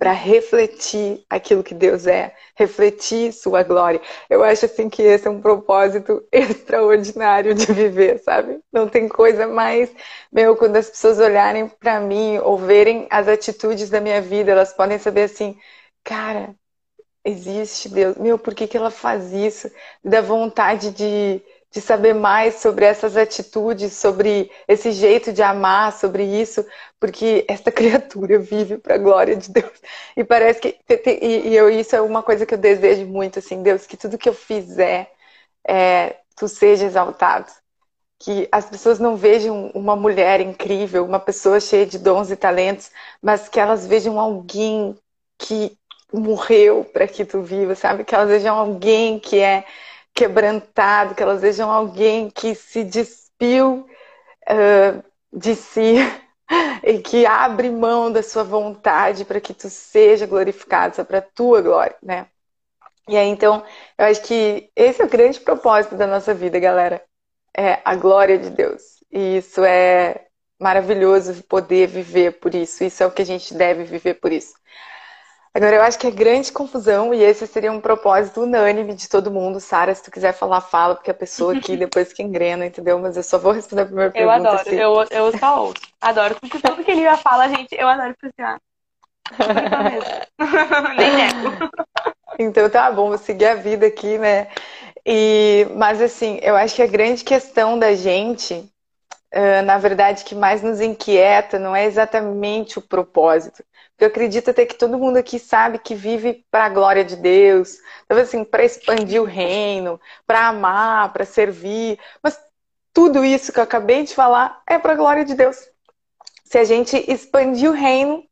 para 0.02 0.10
refletir 0.10 1.24
aquilo 1.30 1.62
que 1.62 1.72
Deus 1.72 2.08
é, 2.08 2.34
refletir 2.56 3.32
sua 3.32 3.62
glória. 3.62 4.00
Eu 4.28 4.42
acho 4.42 4.64
assim 4.64 4.88
que 4.88 5.00
esse 5.00 5.28
é 5.28 5.30
um 5.30 5.40
propósito 5.40 6.26
extraordinário 6.32 7.54
de 7.54 7.72
viver, 7.72 8.18
sabe? 8.18 8.58
Não 8.72 8.88
tem 8.88 9.08
coisa 9.08 9.46
mais 9.46 9.94
meu 10.32 10.56
quando 10.56 10.74
as 10.74 10.90
pessoas 10.90 11.20
olharem 11.20 11.68
para 11.68 12.00
mim 12.00 12.36
ou 12.38 12.58
verem 12.58 13.06
as 13.10 13.28
atitudes 13.28 13.90
da 13.90 14.00
minha 14.00 14.20
vida, 14.20 14.50
elas 14.50 14.72
podem 14.72 14.98
saber 14.98 15.22
assim, 15.22 15.56
cara, 16.02 16.52
existe 17.24 17.88
Deus. 17.88 18.16
Meu, 18.16 18.36
por 18.36 18.56
que 18.56 18.66
que 18.66 18.76
ela 18.76 18.90
faz 18.90 19.32
isso? 19.32 19.70
Da 20.04 20.20
vontade 20.20 20.90
de 20.90 21.40
de 21.72 21.80
saber 21.80 22.14
mais 22.14 22.56
sobre 22.56 22.84
essas 22.84 23.16
atitudes, 23.16 23.94
sobre 23.94 24.50
esse 24.68 24.92
jeito 24.92 25.32
de 25.32 25.42
amar, 25.42 25.92
sobre 25.92 26.22
isso, 26.24 26.64
porque 27.00 27.44
esta 27.48 27.72
criatura 27.72 28.38
vive 28.38 28.78
para 28.78 28.94
a 28.96 28.98
glória 28.98 29.36
de 29.36 29.50
Deus. 29.50 29.72
E 30.16 30.22
parece 30.22 30.60
que 30.60 30.78
e 31.22 31.54
eu 31.56 31.70
isso 31.70 31.96
é 31.96 32.00
uma 32.00 32.22
coisa 32.22 32.44
que 32.46 32.54
eu 32.54 32.58
desejo 32.58 33.06
muito 33.06 33.38
assim, 33.38 33.62
Deus, 33.62 33.86
que 33.86 33.96
tudo 33.96 34.18
que 34.18 34.28
eu 34.28 34.34
fizer 34.34 35.10
é, 35.66 36.16
tu 36.36 36.48
seja 36.48 36.86
exaltado. 36.86 37.50
Que 38.18 38.48
as 38.52 38.66
pessoas 38.66 38.98
não 39.00 39.16
vejam 39.16 39.70
uma 39.74 39.96
mulher 39.96 40.40
incrível, 40.40 41.04
uma 41.04 41.18
pessoa 41.20 41.58
cheia 41.60 41.86
de 41.86 41.98
dons 41.98 42.30
e 42.30 42.36
talentos, 42.36 42.90
mas 43.20 43.48
que 43.48 43.58
elas 43.58 43.86
vejam 43.86 44.18
alguém 44.20 44.96
que 45.38 45.76
morreu 46.12 46.84
para 46.84 47.08
que 47.08 47.24
tu 47.24 47.42
viva, 47.42 47.74
sabe? 47.74 48.04
Que 48.04 48.14
elas 48.14 48.28
vejam 48.28 48.56
alguém 48.56 49.18
que 49.18 49.38
é 49.40 49.64
quebrantado, 50.14 51.14
que 51.14 51.22
elas 51.22 51.40
vejam 51.42 51.70
alguém 51.70 52.30
que 52.30 52.54
se 52.54 52.84
despiu 52.84 53.86
uh, 54.50 55.04
de 55.32 55.54
si 55.56 55.96
e 56.84 56.98
que 57.00 57.26
abre 57.26 57.70
mão 57.70 58.12
da 58.12 58.22
sua 58.22 58.44
vontade 58.44 59.24
para 59.24 59.40
que 59.40 59.54
tu 59.54 59.68
seja 59.70 60.26
glorificado, 60.26 60.96
só 60.96 61.04
para 61.04 61.18
a 61.18 61.22
tua 61.22 61.62
glória, 61.62 61.96
né? 62.02 62.26
E 63.08 63.16
aí, 63.16 63.28
então, 63.28 63.64
eu 63.98 64.06
acho 64.06 64.22
que 64.22 64.70
esse 64.76 65.02
é 65.02 65.04
o 65.04 65.08
grande 65.08 65.40
propósito 65.40 65.96
da 65.96 66.06
nossa 66.06 66.32
vida, 66.34 66.58
galera. 66.60 67.02
é 67.56 67.80
a 67.84 67.96
glória 67.96 68.38
de 68.38 68.50
Deus. 68.50 68.82
E 69.12 69.38
isso 69.38 69.64
é 69.64 70.26
maravilhoso 70.60 71.42
poder 71.44 71.88
viver 71.88 72.40
por 72.40 72.54
isso. 72.54 72.84
Isso 72.84 73.02
é 73.02 73.06
o 73.06 73.10
que 73.12 73.22
a 73.22 73.26
gente 73.26 73.54
deve 73.54 73.84
viver 73.84 74.14
por 74.14 74.32
isso. 74.32 74.54
Agora, 75.54 75.76
eu 75.76 75.82
acho 75.82 75.98
que 75.98 76.06
é 76.06 76.10
grande 76.10 76.50
confusão 76.50 77.12
e 77.12 77.22
esse 77.22 77.46
seria 77.46 77.70
um 77.70 77.80
propósito 77.80 78.40
unânime 78.40 78.94
de 78.94 79.06
todo 79.06 79.30
mundo. 79.30 79.60
Sara, 79.60 79.94
se 79.94 80.02
tu 80.02 80.10
quiser 80.10 80.32
falar, 80.32 80.62
fala, 80.62 80.94
porque 80.94 81.10
a 81.10 81.14
pessoa 81.14 81.54
aqui 81.54 81.76
depois 81.76 82.10
que 82.10 82.22
engrena, 82.22 82.64
entendeu? 82.64 82.98
Mas 82.98 83.18
eu 83.18 83.22
só 83.22 83.38
vou 83.38 83.52
responder 83.52 83.82
a 83.82 83.86
primeira 83.86 84.08
eu 84.08 84.12
pergunta. 84.12 84.48
Adoro. 84.48 84.60
Assim. 84.60 84.76
Eu 84.76 84.92
adoro, 84.98 85.08
eu 85.12 85.38
só 85.38 85.62
ouço. 85.62 85.74
Adoro, 86.00 86.36
porque 86.40 86.58
tudo 86.58 86.82
que 86.82 86.90
ele 86.90 87.16
fala, 87.18 87.48
gente, 87.48 87.74
eu 87.74 87.86
adoro 87.86 88.14
precisar. 88.18 88.58
Nem 90.96 91.14
nego. 91.16 91.72
Então 92.38 92.68
tá 92.70 92.90
bom, 92.90 93.08
vou 93.08 93.18
seguir 93.18 93.46
a 93.46 93.54
vida 93.54 93.86
aqui, 93.86 94.16
né? 94.16 94.48
E, 95.04 95.66
mas 95.76 96.00
assim, 96.00 96.38
eu 96.42 96.56
acho 96.56 96.74
que 96.74 96.82
a 96.82 96.86
grande 96.86 97.24
questão 97.24 97.78
da 97.78 97.94
gente 97.94 98.71
na 99.64 99.78
verdade, 99.78 100.24
que 100.24 100.34
mais 100.34 100.62
nos 100.62 100.80
inquieta 100.80 101.58
não 101.58 101.74
é 101.74 101.84
exatamente 101.86 102.78
o 102.78 102.82
propósito. 102.82 103.64
Porque 103.90 104.04
eu 104.04 104.08
acredito 104.08 104.50
até 104.50 104.66
que 104.66 104.74
todo 104.74 104.98
mundo 104.98 105.16
aqui 105.16 105.38
sabe 105.38 105.78
que 105.78 105.94
vive 105.94 106.44
para 106.50 106.64
a 106.66 106.68
glória 106.68 107.04
de 107.04 107.16
Deus, 107.16 107.78
talvez 108.08 108.28
assim, 108.28 108.44
para 108.44 108.64
expandir 108.64 109.20
o 109.22 109.26
reino, 109.26 110.00
para 110.26 110.48
amar, 110.48 111.12
para 111.12 111.24
servir. 111.24 111.98
Mas 112.22 112.38
tudo 112.92 113.24
isso 113.24 113.52
que 113.52 113.58
eu 113.58 113.64
acabei 113.64 114.04
de 114.04 114.14
falar 114.14 114.62
é 114.66 114.78
para 114.78 114.92
a 114.92 114.96
glória 114.96 115.24
de 115.24 115.34
Deus. 115.34 115.56
Se 116.44 116.58
a 116.58 116.64
gente 116.64 116.96
expandir 117.10 117.70
o 117.70 117.74
reino, 117.74 118.24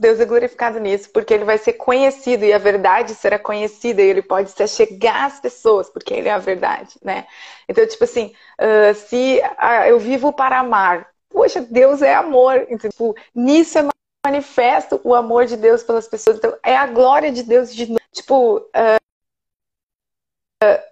Deus 0.00 0.18
é 0.18 0.24
glorificado 0.24 0.80
nisso, 0.80 1.10
porque 1.10 1.34
ele 1.34 1.44
vai 1.44 1.58
ser 1.58 1.74
conhecido 1.74 2.44
e 2.44 2.52
a 2.54 2.58
verdade 2.58 3.14
será 3.14 3.38
conhecida 3.38 4.00
e 4.00 4.06
ele 4.06 4.22
pode 4.22 4.50
se 4.50 4.66
chegar 4.66 5.26
às 5.26 5.38
pessoas, 5.38 5.90
porque 5.90 6.14
ele 6.14 6.28
é 6.28 6.32
a 6.32 6.38
verdade, 6.38 6.96
né? 7.02 7.26
Então, 7.68 7.86
tipo 7.86 8.04
assim, 8.04 8.34
uh, 8.58 8.94
se 8.94 9.40
uh, 9.40 9.86
eu 9.86 9.98
vivo 9.98 10.32
para 10.32 10.58
amar, 10.58 11.06
poxa, 11.28 11.60
Deus 11.60 12.00
é 12.00 12.14
amor, 12.14 12.66
então, 12.70 12.88
tipo, 12.90 13.14
nisso 13.34 13.78
é 13.78 13.88
manifesto 14.26 14.98
o 15.04 15.14
amor 15.14 15.44
de 15.44 15.56
Deus 15.56 15.82
pelas 15.82 16.08
pessoas, 16.08 16.38
então 16.38 16.56
é 16.62 16.74
a 16.74 16.86
glória 16.86 17.30
de 17.30 17.42
Deus 17.42 17.74
de 17.74 17.94
tipo, 18.10 18.56
uh, 18.56 19.00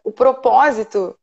o 0.04 0.12
propósito 0.12 1.18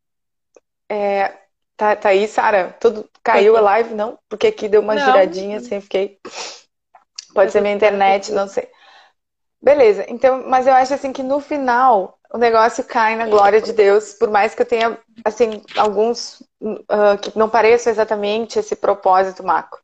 é, 0.89 1.31
tá, 1.77 1.95
tá 1.95 2.09
aí, 2.09 2.27
Sara, 2.27 2.75
tudo 2.79 3.07
caiu 3.23 3.55
a 3.55 3.61
live, 3.61 3.93
não? 3.93 4.17
Porque 4.27 4.47
aqui 4.47 4.67
deu 4.67 4.81
uma 4.81 4.95
não. 4.95 5.05
giradinha, 5.05 5.57
assim, 5.57 5.79
fiquei 5.79 6.19
Pode 7.35 7.51
ser 7.51 7.61
minha 7.61 7.75
internet, 7.75 8.31
não 8.31 8.47
sei. 8.47 8.67
Beleza, 9.61 10.05
então, 10.07 10.47
mas 10.47 10.67
eu 10.67 10.73
acho 10.73 10.93
assim 10.93 11.11
que 11.11 11.21
no 11.21 11.41
final 11.41 12.17
o 12.33 12.37
negócio 12.37 12.83
cai 12.83 13.15
na 13.15 13.27
glória 13.27 13.61
de 13.61 13.73
Deus, 13.73 14.13
por 14.13 14.29
mais 14.29 14.55
que 14.55 14.61
eu 14.61 14.65
tenha, 14.65 14.97
assim, 15.23 15.61
alguns 15.75 16.41
uh, 16.61 17.17
que 17.21 17.37
não 17.37 17.49
pareçam 17.49 17.91
exatamente 17.91 18.57
esse 18.57 18.75
propósito 18.75 19.43
macro. 19.43 19.79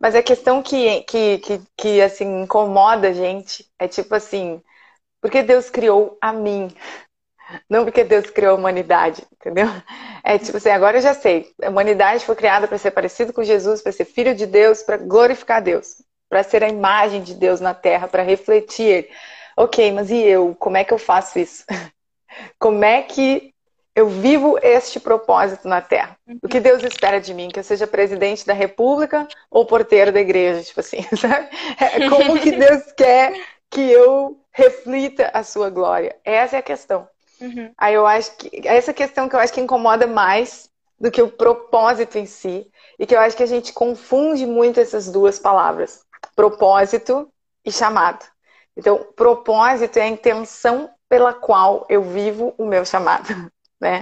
Mas 0.00 0.14
a 0.14 0.22
questão 0.22 0.62
que, 0.62 1.02
que, 1.02 1.38
que, 1.38 1.60
que, 1.76 2.02
assim, 2.02 2.42
incomoda 2.42 3.08
a 3.08 3.12
gente 3.12 3.66
é 3.78 3.88
tipo 3.88 4.14
assim, 4.14 4.62
porque 5.22 5.42
Deus 5.42 5.70
criou 5.70 6.18
a 6.20 6.32
mim? 6.32 6.74
Não 7.68 7.84
porque 7.84 8.04
Deus 8.04 8.28
criou 8.30 8.52
a 8.52 8.58
humanidade, 8.58 9.22
entendeu? 9.32 9.66
É 10.22 10.38
tipo 10.38 10.56
assim, 10.56 10.70
agora 10.70 10.98
eu 10.98 11.02
já 11.02 11.14
sei. 11.14 11.52
A 11.62 11.68
humanidade 11.68 12.24
foi 12.24 12.34
criada 12.34 12.66
para 12.66 12.78
ser 12.78 12.90
parecido 12.90 13.32
com 13.32 13.44
Jesus, 13.44 13.82
para 13.82 13.92
ser 13.92 14.06
filho 14.06 14.34
de 14.34 14.46
Deus, 14.46 14.82
para 14.82 14.96
glorificar 14.96 15.62
Deus 15.62 16.02
para 16.28 16.42
ser 16.42 16.62
a 16.62 16.68
imagem 16.68 17.22
de 17.22 17.34
Deus 17.34 17.60
na 17.60 17.74
terra, 17.74 18.08
para 18.08 18.22
refletir. 18.22 19.08
Ok, 19.56 19.92
mas 19.92 20.10
e 20.10 20.18
eu? 20.18 20.54
Como 20.58 20.76
é 20.76 20.84
que 20.84 20.92
eu 20.92 20.98
faço 20.98 21.38
isso? 21.38 21.64
Como 22.58 22.84
é 22.84 23.02
que 23.02 23.54
eu 23.94 24.08
vivo 24.08 24.58
este 24.60 24.98
propósito 24.98 25.68
na 25.68 25.80
terra? 25.80 26.16
O 26.42 26.48
que 26.48 26.58
Deus 26.58 26.82
espera 26.82 27.20
de 27.20 27.32
mim? 27.32 27.48
Que 27.48 27.60
eu 27.60 27.64
seja 27.64 27.86
presidente 27.86 28.44
da 28.44 28.52
república 28.52 29.28
ou 29.48 29.64
porteiro 29.64 30.10
da 30.10 30.20
igreja? 30.20 30.64
Tipo 30.64 30.80
assim, 30.80 31.02
sabe? 31.16 31.48
É 31.78 32.08
como 32.08 32.38
que 32.40 32.50
Deus 32.56 32.82
quer 32.96 33.32
que 33.70 33.80
eu 33.80 34.40
reflita 34.50 35.30
a 35.32 35.44
sua 35.44 35.70
glória? 35.70 36.16
Essa 36.24 36.56
é 36.56 36.58
a 36.58 36.62
questão. 36.62 37.08
Uhum. 37.40 37.72
Aí 37.78 37.94
eu 37.94 38.06
acho 38.06 38.36
que 38.36 38.66
essa 38.66 38.92
questão 38.92 39.28
que 39.28 39.36
eu 39.36 39.40
acho 39.40 39.52
que 39.52 39.60
incomoda 39.60 40.06
mais 40.06 40.68
do 40.98 41.10
que 41.10 41.22
o 41.22 41.30
propósito 41.30 42.18
em 42.18 42.26
si 42.26 42.66
e 42.98 43.06
que 43.06 43.14
eu 43.14 43.20
acho 43.20 43.36
que 43.36 43.42
a 43.42 43.46
gente 43.46 43.72
confunde 43.72 44.46
muito 44.46 44.80
essas 44.80 45.10
duas 45.10 45.38
palavras 45.38 46.04
propósito 46.34 47.32
e 47.64 47.72
chamado. 47.72 48.24
Então, 48.76 49.12
propósito 49.16 49.98
é 49.98 50.02
a 50.02 50.08
intenção 50.08 50.90
pela 51.08 51.32
qual 51.32 51.86
eu 51.88 52.02
vivo 52.02 52.54
o 52.58 52.66
meu 52.66 52.84
chamado, 52.84 53.28
né? 53.80 54.00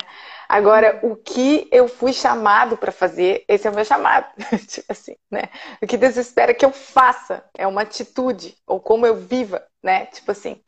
Agora, 0.49 1.01
o 1.03 1.17
que 1.17 1.67
eu 1.73 1.89
fui 1.89 2.13
chamado 2.13 2.77
para 2.77 2.93
fazer, 2.93 3.45
esse 3.49 3.67
é 3.67 3.71
o 3.71 3.75
meu 3.75 3.85
chamado, 3.85 4.27
tipo 4.69 4.91
assim, 4.91 5.17
né? 5.31 5.45
O 5.83 5.87
que 5.87 5.97
Deus 5.97 6.17
espera 6.17 6.55
que 6.55 6.65
eu 6.65 6.71
faça 6.71 7.45
é 7.57 7.67
uma 7.67 7.83
atitude 7.83 8.55
ou 8.67 8.79
como 8.79 9.07
eu 9.07 9.17
viva, 9.17 9.67
né? 9.83 10.07
Tipo 10.07 10.33
assim. 10.33 10.63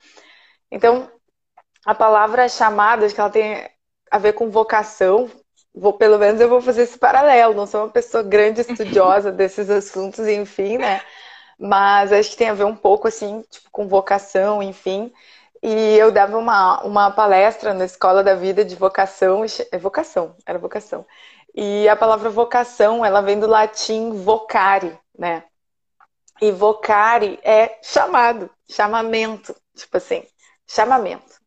Então, 0.70 1.11
a 1.84 1.94
palavra 1.94 2.49
chamado, 2.49 3.04
acho 3.04 3.14
que 3.14 3.20
ela 3.20 3.30
tem 3.30 3.68
a 4.11 4.18
ver 4.18 4.32
com 4.32 4.50
vocação. 4.50 5.30
Vou, 5.75 5.92
pelo 5.92 6.18
menos 6.18 6.40
eu 6.40 6.49
vou 6.49 6.61
fazer 6.61 6.82
esse 6.82 6.99
paralelo. 6.99 7.54
Não 7.54 7.66
sou 7.66 7.82
uma 7.82 7.90
pessoa 7.90 8.23
grande 8.23 8.61
estudiosa 8.62 9.30
desses 9.30 9.68
assuntos, 9.68 10.26
enfim, 10.26 10.78
né? 10.78 11.02
Mas 11.58 12.12
acho 12.12 12.30
que 12.30 12.37
tem 12.37 12.49
a 12.49 12.54
ver 12.54 12.64
um 12.64 12.76
pouco 12.76 13.08
assim, 13.08 13.42
tipo, 13.50 13.70
com 13.70 13.87
vocação, 13.88 14.62
enfim. 14.62 15.12
E 15.62 15.96
eu 15.96 16.12
dava 16.12 16.37
uma, 16.37 16.82
uma 16.82 17.11
palestra 17.11 17.73
na 17.73 17.84
Escola 17.84 18.23
da 18.23 18.34
Vida 18.34 18.64
de 18.64 18.76
Vocação, 18.76 19.44
é 19.73 19.78
vocação, 19.78 20.37
era 20.44 20.58
vocação. 20.58 21.06
E 21.54 21.88
a 21.88 21.96
palavra 21.96 22.28
vocação, 22.28 23.04
ela 23.04 23.20
vem 23.23 23.38
do 23.40 23.46
latim 23.46 24.12
vocare, 24.23 24.99
né? 25.18 25.44
E 26.42 26.50
vocare 26.50 27.38
é 27.42 27.78
chamado, 27.82 28.50
chamamento, 28.68 29.54
tipo 29.75 29.96
assim, 29.96 30.25
chamamento. 30.66 31.40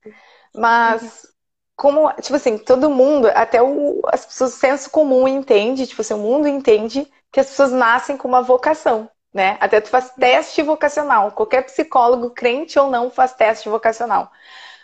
Mas 0.55 1.27
como, 1.75 2.11
tipo 2.13 2.35
assim, 2.35 2.57
todo 2.57 2.89
mundo, 2.89 3.27
até 3.35 3.61
o, 3.61 4.01
as 4.07 4.25
pessoas, 4.25 4.55
o 4.55 4.57
senso 4.57 4.89
comum 4.89 5.27
entende, 5.27 5.85
tipo 5.85 6.01
assim, 6.01 6.15
o 6.15 6.17
mundo 6.17 6.47
entende 6.47 7.07
que 7.31 7.39
as 7.39 7.49
pessoas 7.49 7.71
nascem 7.71 8.17
com 8.17 8.27
uma 8.27 8.41
vocação 8.41 9.09
né? 9.37 9.55
Até 9.59 9.79
tu 9.79 9.89
faz 9.89 10.09
teste 10.15 10.63
vocacional. 10.63 11.31
Qualquer 11.31 11.61
psicólogo, 11.61 12.31
crente 12.31 12.79
ou 12.79 12.89
não, 12.89 13.11
faz 13.11 13.33
teste 13.33 13.69
vocacional. 13.69 14.31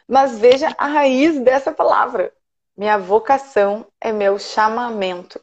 Mas 0.07 0.37
veja 0.37 0.75
a 0.77 0.85
raiz 0.85 1.39
dessa 1.39 1.71
palavra. 1.71 2.31
Minha 2.77 2.99
vocação 2.99 3.83
é 3.99 4.11
meu 4.11 4.37
chamamento, 4.37 5.41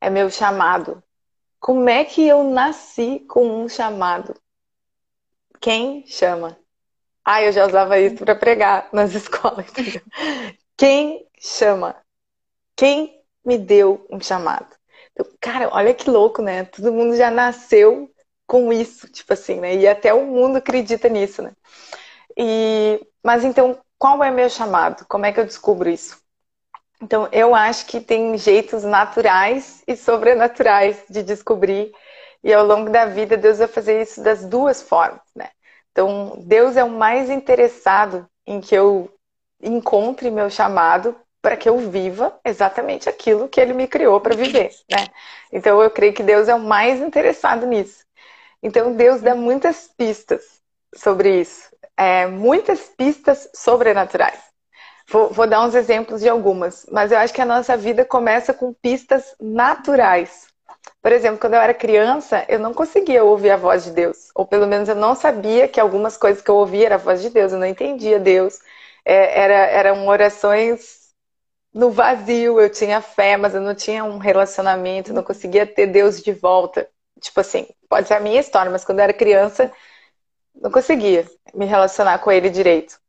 é 0.00 0.08
meu 0.08 0.30
chamado. 0.30 1.02
Como 1.60 1.86
é 1.90 2.06
que 2.06 2.26
eu 2.26 2.42
nasci 2.44 3.20
com 3.28 3.64
um 3.64 3.68
chamado? 3.68 4.34
Quem 5.60 6.06
chama? 6.06 6.56
Ah, 7.22 7.42
eu 7.42 7.52
já 7.52 7.66
usava 7.66 7.98
isso 7.98 8.24
para 8.24 8.34
pregar 8.34 8.88
nas 8.92 9.12
escolas. 9.14 9.66
Quem 10.74 11.28
chama? 11.38 11.96
Quem 12.74 13.22
me 13.44 13.58
deu 13.58 14.06
um 14.10 14.18
chamado? 14.18 14.74
Então, 15.12 15.26
cara, 15.38 15.68
olha 15.70 15.92
que 15.92 16.08
louco, 16.08 16.40
né? 16.40 16.64
Todo 16.64 16.92
mundo 16.92 17.14
já 17.14 17.30
nasceu 17.30 18.11
com 18.46 18.72
isso, 18.72 19.08
tipo 19.08 19.32
assim, 19.32 19.60
né? 19.60 19.74
E 19.76 19.86
até 19.88 20.12
o 20.12 20.26
mundo 20.26 20.56
acredita 20.56 21.08
nisso, 21.08 21.42
né? 21.42 21.52
E, 22.36 23.00
mas 23.22 23.44
então, 23.44 23.78
qual 23.98 24.22
é 24.22 24.30
meu 24.30 24.48
chamado? 24.48 25.06
Como 25.08 25.26
é 25.26 25.32
que 25.32 25.40
eu 25.40 25.46
descubro 25.46 25.88
isso? 25.88 26.20
Então, 27.02 27.28
eu 27.32 27.54
acho 27.54 27.86
que 27.86 28.00
tem 28.00 28.38
jeitos 28.38 28.84
naturais 28.84 29.82
e 29.88 29.96
sobrenaturais 29.96 31.02
de 31.10 31.22
descobrir. 31.22 31.92
E 32.44 32.52
ao 32.52 32.64
longo 32.64 32.90
da 32.90 33.06
vida, 33.06 33.36
Deus 33.36 33.58
vai 33.58 33.68
fazer 33.68 34.02
isso 34.02 34.22
das 34.22 34.44
duas 34.44 34.82
formas, 34.82 35.22
né? 35.34 35.50
Então, 35.90 36.34
Deus 36.46 36.76
é 36.76 36.84
o 36.84 36.90
mais 36.90 37.28
interessado 37.28 38.28
em 38.46 38.60
que 38.60 38.74
eu 38.74 39.12
encontre 39.60 40.30
meu 40.30 40.48
chamado 40.48 41.16
para 41.40 41.56
que 41.56 41.68
eu 41.68 41.76
viva 41.78 42.38
exatamente 42.44 43.08
aquilo 43.08 43.48
que 43.48 43.60
ele 43.60 43.72
me 43.74 43.88
criou 43.88 44.20
para 44.20 44.36
viver, 44.36 44.70
né? 44.90 45.08
Então, 45.52 45.82
eu 45.82 45.90
creio 45.90 46.12
que 46.14 46.22
Deus 46.22 46.48
é 46.48 46.54
o 46.54 46.60
mais 46.60 47.00
interessado 47.00 47.66
nisso. 47.66 48.04
Então 48.62 48.94
Deus 48.94 49.20
dá 49.20 49.34
muitas 49.34 49.88
pistas 49.88 50.60
sobre 50.94 51.40
isso, 51.40 51.74
é, 51.96 52.26
muitas 52.26 52.88
pistas 52.88 53.48
sobrenaturais. 53.54 54.38
Vou, 55.08 55.30
vou, 55.30 55.46
dar 55.46 55.64
uns 55.66 55.74
exemplos 55.74 56.20
de 56.20 56.28
algumas, 56.28 56.86
mas 56.90 57.10
eu 57.10 57.18
acho 57.18 57.34
que 57.34 57.40
a 57.40 57.46
nossa 57.46 57.76
vida 57.76 58.04
começa 58.04 58.54
com 58.54 58.72
pistas 58.72 59.34
naturais. 59.40 60.46
Por 61.02 61.12
exemplo, 61.12 61.40
quando 61.40 61.54
eu 61.54 61.60
era 61.60 61.74
criança, 61.74 62.44
eu 62.48 62.58
não 62.58 62.72
conseguia 62.72 63.24
ouvir 63.24 63.50
a 63.50 63.56
voz 63.56 63.84
de 63.84 63.90
Deus, 63.90 64.30
ou 64.34 64.46
pelo 64.46 64.66
menos 64.66 64.88
eu 64.88 64.94
não 64.94 65.14
sabia 65.14 65.68
que 65.68 65.80
algumas 65.80 66.16
coisas 66.16 66.42
que 66.42 66.50
eu 66.50 66.56
ouvia 66.56 66.86
era 66.86 66.94
a 66.94 66.98
voz 66.98 67.20
de 67.20 67.30
Deus, 67.30 67.52
eu 67.52 67.58
não 67.58 67.66
entendia 67.66 68.18
Deus. 68.20 68.60
É, 69.04 69.40
era, 69.40 69.54
eram 69.54 70.06
orações 70.06 71.02
no 71.74 71.90
vazio, 71.90 72.60
eu 72.60 72.70
tinha 72.70 73.00
fé, 73.00 73.36
mas 73.36 73.54
eu 73.54 73.60
não 73.60 73.74
tinha 73.74 74.04
um 74.04 74.18
relacionamento, 74.18 75.12
não 75.12 75.22
conseguia 75.22 75.66
ter 75.66 75.86
Deus 75.88 76.22
de 76.22 76.32
volta. 76.32 76.88
Tipo 77.22 77.40
assim, 77.40 77.66
pode 77.88 78.08
ser 78.08 78.14
a 78.14 78.20
minha 78.20 78.40
história, 78.40 78.70
mas 78.70 78.84
quando 78.84 78.98
eu 78.98 79.04
era 79.04 79.12
criança, 79.14 79.72
não 80.54 80.70
conseguia 80.70 81.26
me 81.54 81.66
relacionar 81.66 82.18
com 82.18 82.30
ele 82.32 82.50
direito. 82.50 83.00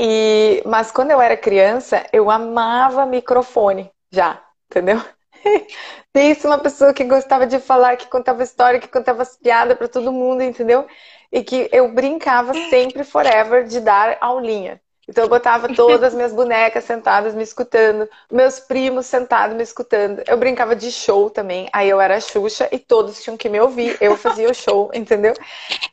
E, 0.00 0.62
mas 0.66 0.90
quando 0.90 1.10
eu 1.10 1.20
era 1.20 1.36
criança, 1.36 2.06
eu 2.12 2.30
amava 2.30 3.06
microfone 3.06 3.90
já. 4.10 4.42
entendeu? 4.70 5.02
Pensa 6.12 6.48
uma 6.48 6.58
pessoa 6.58 6.94
que 6.94 7.04
gostava 7.04 7.46
de 7.46 7.58
falar, 7.60 7.96
que 7.96 8.06
contava 8.08 8.42
história, 8.42 8.80
que 8.80 8.88
contava 8.88 9.22
as 9.22 9.36
piadas 9.36 9.76
para 9.76 9.88
todo 9.88 10.12
mundo, 10.12 10.42
entendeu? 10.42 10.86
E 11.32 11.44
que 11.44 11.68
eu 11.72 11.92
brincava 11.92 12.54
sempre, 12.54 13.04
forever, 13.04 13.64
de 13.66 13.80
dar 13.80 14.16
aulinha. 14.20 14.80
Então 15.10 15.24
eu 15.24 15.28
botava 15.28 15.68
todas 15.74 16.04
as 16.04 16.14
minhas 16.14 16.32
bonecas 16.32 16.84
sentadas 16.84 17.34
me 17.34 17.42
escutando, 17.42 18.08
meus 18.30 18.60
primos 18.60 19.06
sentados 19.06 19.56
me 19.56 19.62
escutando. 19.64 20.22
Eu 20.24 20.36
brincava 20.38 20.76
de 20.76 20.92
show 20.92 21.28
também. 21.28 21.68
Aí 21.72 21.90
eu 21.90 22.00
era 22.00 22.20
Xuxa 22.20 22.68
e 22.70 22.78
todos 22.78 23.20
tinham 23.20 23.36
que 23.36 23.48
me 23.48 23.60
ouvir. 23.60 23.98
Eu 24.00 24.16
fazia 24.16 24.48
o 24.48 24.54
show, 24.54 24.88
entendeu? 24.94 25.34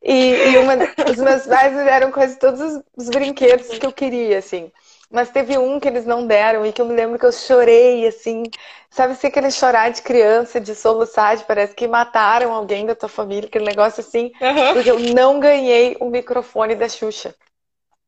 E, 0.04 0.52
e 0.52 0.58
uma, 0.60 0.76
os 1.10 1.18
meus 1.18 1.48
pais 1.48 1.74
me 1.74 1.84
deram 1.84 2.12
quase 2.12 2.38
todos 2.38 2.62
os, 2.62 2.84
os 2.96 3.10
brinquedos 3.10 3.68
que 3.80 3.86
eu 3.88 3.92
queria, 3.92 4.38
assim. 4.38 4.72
Mas 5.10 5.32
teve 5.32 5.58
um 5.58 5.80
que 5.80 5.88
eles 5.88 6.06
não 6.06 6.28
deram 6.28 6.64
e 6.64 6.72
que 6.72 6.80
eu 6.80 6.86
me 6.86 6.94
lembro 6.94 7.18
que 7.18 7.26
eu 7.26 7.32
chorei, 7.32 8.06
assim. 8.06 8.44
Sabe 8.92 9.16
se 9.16 9.26
aquele 9.26 9.50
chorar 9.50 9.90
de 9.90 10.04
criança, 10.04 10.62
de 10.62 10.76
soluçar, 10.76 11.38
de 11.38 11.44
parece 11.44 11.74
que 11.74 11.88
mataram 11.88 12.54
alguém 12.54 12.86
da 12.86 12.94
tua 12.94 13.10
família, 13.10 13.48
aquele 13.48 13.66
negócio 13.66 14.02
assim. 14.02 14.32
Uhum. 14.40 14.74
Porque 14.74 14.92
eu 14.92 15.00
não 15.00 15.40
ganhei 15.40 15.98
o 16.00 16.08
microfone 16.08 16.76
da 16.76 16.88
Xuxa. 16.88 17.34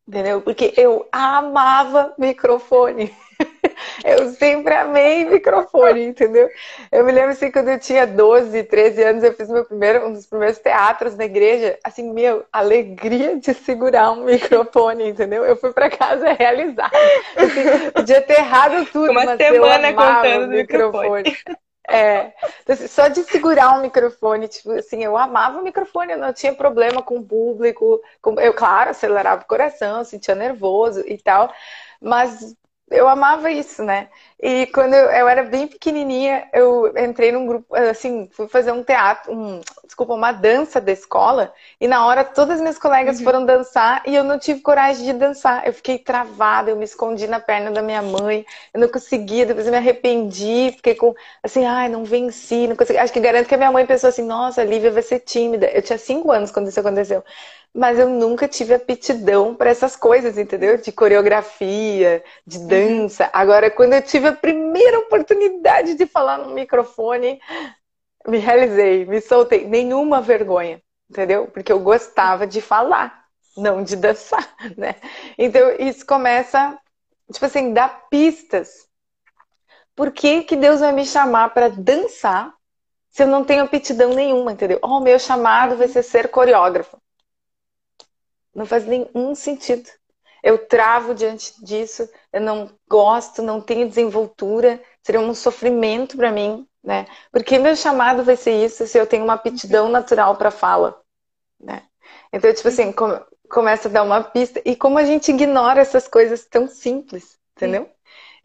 Entendeu? 0.10 0.42
Porque 0.42 0.74
eu 0.76 1.08
amava 1.12 2.16
microfone. 2.18 3.16
Eu 4.04 4.30
sempre 4.32 4.74
amei 4.74 5.24
microfone, 5.24 6.04
entendeu? 6.04 6.50
Eu 6.92 7.06
me 7.06 7.12
lembro 7.12 7.32
assim, 7.32 7.50
quando 7.50 7.70
eu 7.70 7.80
tinha 7.80 8.06
12, 8.06 8.64
13 8.64 9.02
anos, 9.04 9.24
eu 9.24 9.34
fiz 9.34 9.50
meu 9.50 9.64
primeiro, 9.64 10.08
um 10.08 10.14
dos 10.14 10.26
primeiros 10.26 10.58
teatros 10.58 11.16
na 11.16 11.24
igreja. 11.24 11.78
Assim, 11.84 12.12
meu, 12.12 12.44
alegria 12.52 13.38
de 13.38 13.54
segurar 13.54 14.12
um 14.12 14.26
microfone, 14.26 15.10
entendeu? 15.10 15.46
Eu 15.46 15.56
fui 15.56 15.72
para 15.72 15.90
casa 15.90 16.34
realizada. 16.34 16.92
Assim, 17.38 17.92
podia 17.92 18.22
ter 18.22 18.40
errado 18.40 18.86
tudo, 18.92 19.12
Uma 19.12 19.24
mas 19.26 19.38
semana 19.38 19.90
eu 19.90 19.96
contando 19.96 20.46
o 20.46 20.50
microfone. 20.50 21.24
microfone. 21.24 21.60
É, 21.88 22.34
só 22.88 23.08
de 23.08 23.24
segurar 23.24 23.78
um 23.78 23.82
microfone, 23.82 24.48
tipo 24.48 24.72
assim, 24.72 25.04
eu 25.04 25.18
amava 25.18 25.60
o 25.60 25.64
microfone, 25.64 26.14
eu 26.14 26.20
não 26.20 26.32
tinha 26.32 26.54
problema 26.54 27.02
com 27.02 27.18
o 27.18 27.24
público. 27.26 28.00
Com... 28.22 28.40
Eu, 28.40 28.54
claro, 28.54 28.92
acelerava 28.92 29.42
o 29.44 29.48
coração, 29.48 30.04
sentia 30.04 30.36
nervoso 30.36 31.02
e 31.08 31.18
tal, 31.18 31.52
mas 32.02 32.56
eu 32.92 33.08
amava 33.08 33.50
isso, 33.52 33.84
né? 33.84 34.10
E 34.42 34.68
quando 34.68 34.94
eu, 34.94 35.10
era 35.28 35.44
bem 35.44 35.68
pequenininha, 35.68 36.48
eu 36.54 36.94
entrei 36.98 37.30
num 37.30 37.46
grupo, 37.46 37.76
assim, 37.76 38.30
fui 38.32 38.48
fazer 38.48 38.72
um 38.72 38.82
teatro, 38.82 39.34
um, 39.34 39.60
desculpa, 39.84 40.14
uma 40.14 40.32
dança 40.32 40.80
da 40.80 40.94
escola, 40.94 41.54
e 41.80 41.90
na 41.90 42.06
hora 42.06 42.24
todas 42.24 42.56
as 42.56 42.62
minhas 42.62 42.80
colegas 42.80 43.18
uhum. 43.18 43.26
foram 43.26 43.46
dançar 43.46 44.02
e 44.08 44.16
eu 44.16 44.24
não 44.24 44.40
tive 44.40 44.62
coragem 44.62 45.06
de 45.06 45.12
dançar. 45.12 45.68
Eu 45.68 45.74
fiquei 45.74 45.98
travada, 45.98 46.72
eu 46.72 46.78
me 46.78 46.86
escondi 46.86 47.28
na 47.28 47.42
perna 47.42 47.70
da 47.70 47.82
minha 47.82 48.02
mãe, 48.02 48.46
eu 48.74 48.80
não 48.80 48.88
conseguia, 48.88 49.46
depois 49.46 49.66
eu 49.66 49.74
me 49.74 49.78
arrependi, 49.78 50.72
fiquei 50.74 50.96
com, 50.96 51.14
assim, 51.44 51.66
ai, 51.66 51.90
não 51.90 52.06
venci, 52.06 52.66
não 52.66 52.78
consegui. 52.78 52.98
Acho 52.98 53.12
que 53.12 53.20
garanto 53.20 53.48
que 53.48 53.56
a 53.56 53.58
minha 53.58 53.72
mãe 53.74 53.86
pensou 53.86 54.08
assim, 54.08 54.24
nossa, 54.24 54.62
a 54.62 54.64
Lívia 54.66 54.90
vai 54.90 55.04
ser 55.04 55.20
tímida. 55.20 55.68
Eu 55.68 55.82
tinha 55.82 55.98
cinco 55.98 56.32
anos 56.32 56.50
quando 56.50 56.70
isso 56.70 56.80
aconteceu 56.80 57.24
mas 57.74 58.00
eu 58.00 58.10
nunca 58.10 58.48
tive 58.48 58.74
aptidão 58.74 59.54
para 59.54 59.70
essas 59.70 59.96
coisas, 59.96 60.38
entendeu? 60.38 60.78
De 60.78 60.92
coreografia, 60.92 62.24
de 62.46 62.58
uhum. 62.58 62.68
dança. 62.68 63.30
Agora, 63.32 63.70
quando 63.70 63.94
eu 63.94 64.02
tive 64.02 64.28
a 64.30 64.36
primeira 64.36 65.00
oportunidade 65.00 65.96
de 65.96 66.06
falar 66.06 66.38
no 66.38 66.54
microfone, 66.54 67.40
me 68.28 68.38
realizei, 68.38 69.06
me 69.06 69.22
soltei. 69.22 69.68
Nenhuma 69.68 70.22
vergonha, 70.22 70.82
entendeu? 71.10 71.48
Porque 71.48 71.72
eu 71.72 71.80
gostava 71.80 72.46
de 72.46 72.62
falar, 72.62 73.26
não 73.58 73.84
de 73.84 73.96
dançar, 73.96 74.56
né? 74.78 74.96
Então, 75.38 75.72
isso 75.80 76.06
começa, 76.06 76.78
tipo 77.32 77.46
assim, 77.46 77.74
dar 77.74 78.08
pistas. 78.10 78.88
Por 79.96 80.12
que, 80.12 80.44
que 80.44 80.56
Deus 80.56 80.80
vai 80.80 80.94
me 80.94 81.06
chamar 81.06 81.54
para 81.54 81.70
dançar 81.70 82.54
se 83.10 83.24
eu 83.24 83.28
não 83.28 83.44
tenho 83.44 83.64
aptidão 83.64 84.14
nenhuma, 84.14 84.54
entendeu? 84.54 84.80
Oh, 84.82 85.00
meu 85.00 85.20
chamado 85.20 85.76
vai 85.76 85.88
ser 85.88 86.04
ser 86.04 86.30
coreógrafo. 86.30 87.02
Não 88.54 88.66
faz 88.66 88.86
nenhum 88.86 89.36
sentido. 89.36 89.90
Eu 90.44 90.68
travo 90.68 91.14
diante 91.14 91.54
disso, 91.64 92.10
eu 92.32 92.42
não 92.42 92.70
gosto, 92.90 93.42
não 93.42 93.62
tenho 93.62 93.88
desenvoltura, 93.88 94.82
seria 95.02 95.20
um 95.20 95.34
sofrimento 95.34 96.16
para 96.16 96.32
mim, 96.32 96.68
né? 96.84 97.06
Porque 97.32 97.58
meu 97.58 97.76
chamado 97.76 98.24
vai 98.24 98.36
ser 98.36 98.64
isso 98.64 98.86
se 98.88 98.98
eu 98.98 99.08
tenho 99.08 99.24
uma 99.24 99.34
aptidão 99.34 99.86
uhum. 99.86 99.92
natural 99.92 100.36
para 100.36 100.52
fala, 100.52 101.00
né? 101.60 101.84
Então, 102.32 102.54
tipo 102.54 102.68
assim, 102.68 102.92
come, 102.92 103.20
começa 103.50 103.88
a 103.88 103.92
dar 103.92 104.04
uma 104.04 104.24
pista 104.24 104.62
e 104.64 104.76
como 104.76 105.00
a 105.00 105.04
gente 105.04 105.32
ignora 105.32 105.82
essas 105.82 106.08
coisas 106.08 106.46
tão 106.46 106.68
simples, 106.68 107.38
entendeu? 107.56 107.86
Sim. 107.86 107.92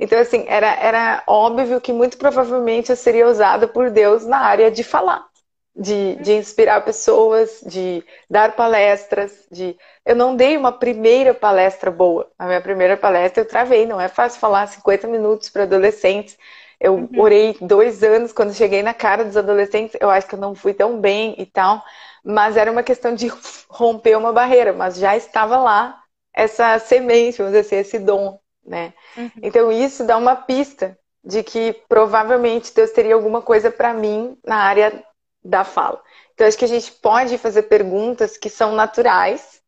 Então, 0.01 0.19
assim, 0.19 0.45
era, 0.49 0.75
era 0.75 1.23
óbvio 1.27 1.81
que 1.81 1.93
muito 1.93 2.17
provavelmente 2.19 2.91
eu 2.91 2.97
seria 2.97 3.29
usada 3.29 3.69
por 3.69 3.91
Deus 3.91 4.27
na 4.27 4.39
área 4.39 4.71
de 4.71 4.83
falar 4.83 5.29
de, 5.75 6.17
de 6.17 6.33
inspirar 6.35 6.85
pessoas, 6.85 7.61
de 7.67 8.05
dar 8.31 8.55
palestras, 8.55 9.47
de 9.51 9.77
eu 10.07 10.15
não 10.15 10.37
dei 10.37 10.57
uma 10.57 10.71
primeira 10.71 11.35
palestra 11.35 11.91
boa. 11.91 12.31
A 12.39 12.47
minha 12.47 12.61
primeira 12.61 12.97
palestra 12.97 13.43
eu 13.43 13.49
travei, 13.49 13.85
não 13.85 14.01
é 14.01 14.09
fácil 14.09 14.39
falar 14.39 14.67
50 14.69 15.09
minutos 15.09 15.49
para 15.49 15.65
adolescentes. 15.65 16.39
Eu 16.79 16.95
uhum. 16.95 17.09
orei 17.19 17.57
dois 17.61 18.03
anos 18.03 18.33
quando 18.33 18.55
cheguei 18.55 18.83
na 18.83 18.95
cara 18.95 19.25
dos 19.25 19.37
adolescentes, 19.37 19.97
eu 20.01 20.11
acho 20.11 20.29
que 20.29 20.35
eu 20.35 20.41
não 20.41 20.55
fui 20.55 20.75
tão 20.75 21.01
bem 21.01 21.35
e 21.39 21.47
tal, 21.47 21.83
mas 22.25 22.57
era 22.57 22.71
uma 22.71 22.83
questão 22.83 23.15
de 23.15 23.29
romper 23.69 24.17
uma 24.17 24.33
barreira, 24.33 24.73
mas 24.73 24.97
já 24.97 25.17
estava 25.17 25.57
lá 25.57 26.01
essa 26.33 26.79
semente, 26.79 27.39
vamos 27.39 27.53
dizer 27.53 27.67
assim, 27.67 27.77
esse 27.77 27.99
dom, 27.99 28.39
né? 28.65 28.93
Uhum. 29.17 29.31
Então 29.43 29.73
isso 29.73 30.05
dá 30.05 30.17
uma 30.17 30.37
pista 30.37 30.97
de 31.25 31.43
que 31.43 31.73
provavelmente 31.89 32.75
Deus 32.75 32.91
teria 32.91 33.15
alguma 33.15 33.41
coisa 33.41 33.71
para 33.71 33.95
mim 33.95 34.37
na 34.45 34.57
área 34.57 35.03
da 35.45 35.65
fala. 35.65 36.03
Então, 36.33 36.47
acho 36.47 36.59
que 36.59 36.65
a 36.65 36.69
gente 36.69 36.91
pode 36.93 37.37
fazer 37.39 37.65
perguntas 37.65 38.37
que 38.37 38.49
são 38.49 38.75
naturais 38.75 39.61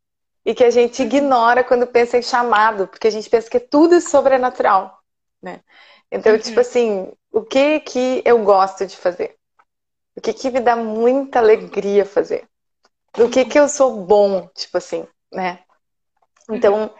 e 0.45 0.55
que 0.55 0.63
a 0.63 0.69
gente 0.69 1.03
ignora 1.03 1.63
quando 1.63 1.85
pensa 1.85 2.17
em 2.17 2.21
chamado, 2.21 2.87
porque 2.87 3.07
a 3.07 3.11
gente 3.11 3.29
pensa 3.29 3.49
que 3.49 3.59
tudo 3.59 3.95
é 3.95 4.01
sobrenatural, 4.01 4.99
né? 5.41 5.61
Então, 6.11 6.33
uhum. 6.33 6.39
tipo 6.39 6.59
assim, 6.59 7.11
o 7.31 7.41
que 7.41 7.79
que 7.81 8.21
eu 8.25 8.43
gosto 8.43 8.85
de 8.85 8.95
fazer? 8.95 9.35
O 10.15 10.21
que 10.21 10.33
que 10.33 10.49
me 10.49 10.59
dá 10.59 10.75
muita 10.75 11.39
alegria 11.39 12.05
fazer? 12.05 12.47
Do 13.13 13.29
que 13.29 13.45
que 13.45 13.59
eu 13.59 13.67
sou 13.67 14.05
bom, 14.05 14.47
tipo 14.55 14.77
assim, 14.77 15.05
né? 15.31 15.59
Então, 16.49 16.93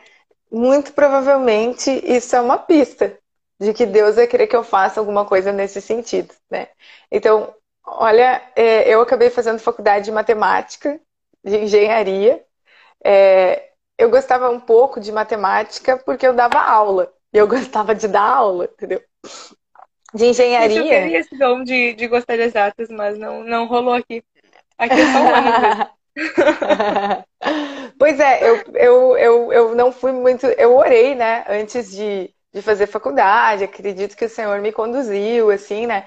muito 0.52 0.94
provavelmente 0.94 1.90
isso 2.06 2.36
é 2.36 2.42
uma 2.42 2.58
pista 2.58 3.18
de 3.60 3.74
que 3.74 3.86
Deus 3.86 4.16
vai 4.16 4.28
querer 4.28 4.48
que 4.48 4.56
eu 4.56 4.64
faça 4.64 5.00
alguma 5.00 5.26
coisa 5.26 5.52
nesse 5.52 5.82
sentido, 5.82 6.34
né? 6.50 6.68
Então, 7.12 7.54
Olha, 7.88 8.42
é, 8.56 8.90
eu 8.94 9.02
acabei 9.02 9.30
fazendo 9.30 9.60
faculdade 9.60 10.06
de 10.06 10.12
matemática, 10.12 11.00
de 11.44 11.58
engenharia. 11.58 12.44
É, 13.04 13.72
eu 13.98 14.10
gostava 14.10 14.50
um 14.50 14.60
pouco 14.60 15.00
de 15.00 15.12
matemática 15.12 15.98
porque 15.98 16.28
eu 16.28 16.34
dava 16.34 16.60
aula. 16.60 17.14
E 17.34 17.38
eu 17.38 17.48
gostava 17.50 17.96
de 17.96 18.08
dar 18.08 18.24
aula, 18.24 18.66
entendeu? 18.66 19.02
De 20.14 20.26
engenharia. 20.26 20.80
Eu 20.82 20.88
queria 20.88 21.20
esse 21.20 21.38
dom 21.38 21.64
de, 21.64 21.94
de 21.94 22.08
gostar 22.08 22.36
de 22.36 22.44
exatas, 22.44 22.90
mas 22.90 23.18
não, 23.18 23.44
não 23.44 23.68
rolou 23.68 23.94
aqui. 23.94 24.24
Aqui 24.78 25.02
é 25.02 25.06
só 25.06 25.20
um 25.20 25.88
pois 27.98 28.20
é, 28.20 28.50
eu, 28.50 28.64
eu, 28.74 29.18
eu, 29.18 29.54
eu 29.54 29.76
não 29.76 29.92
fui 29.92 30.12
muito. 30.12 30.46
Eu 30.46 30.76
orei, 30.76 31.16
né, 31.16 31.46
antes 31.48 31.92
de, 31.92 32.34
de 32.54 32.62
fazer 32.62 32.88
faculdade. 32.88 33.64
Acredito 33.64 34.16
que 34.16 34.26
o 34.26 34.30
Senhor 34.30 34.60
me 34.62 34.72
conduziu, 34.72 35.52
assim, 35.52 35.86
né? 35.88 36.06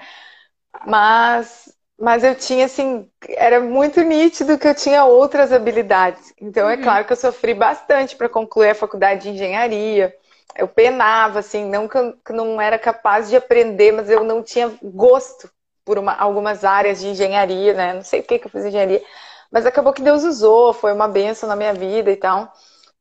Mas, 0.85 1.73
mas 1.99 2.23
eu 2.23 2.35
tinha, 2.35 2.65
assim, 2.65 3.09
era 3.29 3.59
muito 3.59 4.01
nítido 4.01 4.57
que 4.57 4.67
eu 4.67 4.75
tinha 4.75 5.05
outras 5.05 5.51
habilidades. 5.51 6.33
Então, 6.39 6.69
é 6.69 6.75
uhum. 6.75 6.81
claro 6.81 7.05
que 7.05 7.13
eu 7.13 7.17
sofri 7.17 7.53
bastante 7.53 8.15
para 8.15 8.29
concluir 8.29 8.71
a 8.71 8.75
faculdade 8.75 9.23
de 9.23 9.29
engenharia. 9.29 10.15
Eu 10.57 10.67
penava, 10.67 11.39
assim, 11.39 11.65
não 11.69 11.87
que 11.87 11.97
eu 11.97 12.15
não 12.29 12.59
era 12.59 12.77
capaz 12.77 13.29
de 13.29 13.35
aprender, 13.35 13.91
mas 13.91 14.09
eu 14.09 14.23
não 14.23 14.43
tinha 14.43 14.71
gosto 14.81 15.49
por 15.85 15.97
uma, 15.97 16.13
algumas 16.13 16.63
áreas 16.63 16.99
de 16.99 17.07
engenharia, 17.07 17.73
né? 17.73 17.93
Não 17.93 18.03
sei 18.03 18.21
por 18.21 18.27
que 18.27 18.45
eu 18.45 18.49
fiz 18.51 18.65
engenharia, 18.65 19.01
mas 19.51 19.65
acabou 19.65 19.93
que 19.93 20.01
Deus 20.01 20.23
usou, 20.23 20.73
foi 20.73 20.93
uma 20.93 21.07
benção 21.07 21.47
na 21.47 21.55
minha 21.55 21.73
vida 21.73 22.11
e 22.11 22.15
tal. 22.15 22.51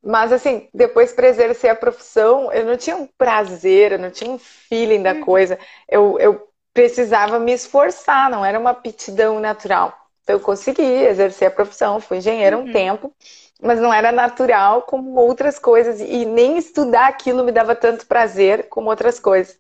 Mas, 0.03 0.33
assim, 0.33 0.69
depois 0.73 1.13
para 1.13 1.29
exercer 1.29 1.71
a 1.71 1.77
profissão, 1.77 2.51
eu 2.53 2.65
não 2.65 2.77
tinha 2.77 2.97
um 2.97 3.07
prazer, 3.19 3.93
eu 3.93 3.99
não 3.99 4.11
tinha 4.11 4.31
um 4.31 4.39
feeling 4.39 5.03
da 5.03 5.13
uhum. 5.13 5.21
coisa. 5.21 5.59
Eu, 5.89 6.19
eu 6.19 6.50
precisava 6.73 7.39
me 7.39 7.53
esforçar, 7.53 8.31
não 8.31 8.45
era 8.45 8.59
uma 8.59 8.71
aptidão 8.71 9.41
natural. 9.41 9.97
Então, 10.23 10.37
eu 10.37 10.41
consegui 10.41 10.83
exercer 10.83 11.49
a 11.49 11.51
profissão, 11.51 12.01
fui 12.01 12.19
engenheira 12.19 12.57
uhum. 12.57 12.65
um 12.65 12.73
tempo, 12.73 13.13
mas 13.61 13.81
não 13.81 13.93
era 13.93 14.13
natural 14.13 14.83
como 14.83 15.19
outras 15.19 15.59
coisas, 15.59 16.01
e 16.01 16.25
nem 16.25 16.57
estudar 16.57 17.09
aquilo 17.09 17.45
me 17.45 17.53
dava 17.53 17.75
tanto 17.75 18.07
prazer 18.07 18.69
como 18.69 18.89
outras 18.89 19.19
coisas. 19.19 19.59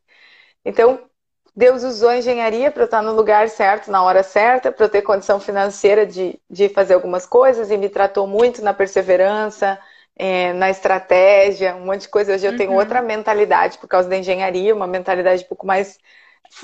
Então, 0.64 1.00
Deus 1.54 1.82
usou 1.82 2.10
a 2.10 2.18
engenharia 2.18 2.70
para 2.70 2.82
eu 2.82 2.86
estar 2.86 3.02
no 3.02 3.12
lugar 3.12 3.48
certo, 3.48 3.90
na 3.90 4.02
hora 4.02 4.22
certa, 4.22 4.70
para 4.70 4.86
eu 4.86 4.88
ter 4.88 5.02
condição 5.02 5.40
financeira 5.40 6.06
de, 6.06 6.40
de 6.48 6.68
fazer 6.68 6.94
algumas 6.94 7.26
coisas, 7.26 7.70
e 7.70 7.76
me 7.76 7.88
tratou 7.88 8.26
muito 8.26 8.62
na 8.62 8.72
perseverança, 8.72 9.78
é, 10.16 10.52
na 10.52 10.70
estratégia, 10.70 11.74
um 11.74 11.86
monte 11.86 12.02
de 12.02 12.08
coisa. 12.08 12.34
Hoje 12.34 12.46
eu 12.46 12.52
uhum. 12.52 12.58
tenho 12.58 12.72
outra 12.74 13.02
mentalidade 13.02 13.78
por 13.78 13.88
causa 13.88 14.08
da 14.08 14.16
engenharia, 14.16 14.74
uma 14.74 14.86
mentalidade 14.86 15.44
um 15.44 15.48
pouco 15.48 15.66
mais 15.66 15.98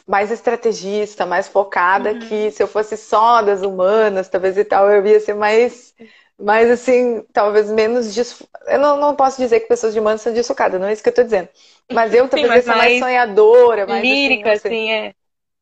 mais 0.07 0.31
estrategista, 0.31 1.25
mais 1.27 1.49
focada, 1.49 2.13
uhum. 2.13 2.19
que 2.21 2.51
se 2.51 2.63
eu 2.63 2.67
fosse 2.67 2.97
só 2.97 3.43
das 3.43 3.63
humanas, 3.63 4.29
talvez 4.29 4.57
e 4.57 4.65
tal, 4.65 4.91
eu 4.91 5.07
ia 5.07 5.21
ser 5.21 5.35
mais, 5.35 5.95
mais 6.39 6.71
assim, 6.71 7.25
talvez 7.33 7.71
menos. 7.71 8.15
Des... 8.15 8.43
Eu 8.67 8.79
não, 8.79 8.97
não 8.97 9.15
posso 9.15 9.41
dizer 9.41 9.61
que 9.61 9.69
pessoas 9.69 9.95
de 9.95 10.01
humanas 10.01 10.21
são 10.23 10.33
desfocadas, 10.33 10.81
não 10.81 10.89
é 10.89 10.93
isso 10.93 11.03
que 11.03 11.09
eu 11.09 11.15
tô 11.15 11.23
dizendo. 11.23 11.49
Mas 11.93 12.13
eu 12.15 12.27
talvez 12.29 12.49
Sim, 12.49 12.55
mas 12.55 12.65
ser 12.65 12.75
mais, 12.75 12.99
sonhadora, 12.99 13.87
mais 13.87 14.01
assim, 14.01 14.29
lírica, 14.29 14.53
assim, 14.53 14.69
assim 14.69 14.93
é. 14.93 15.15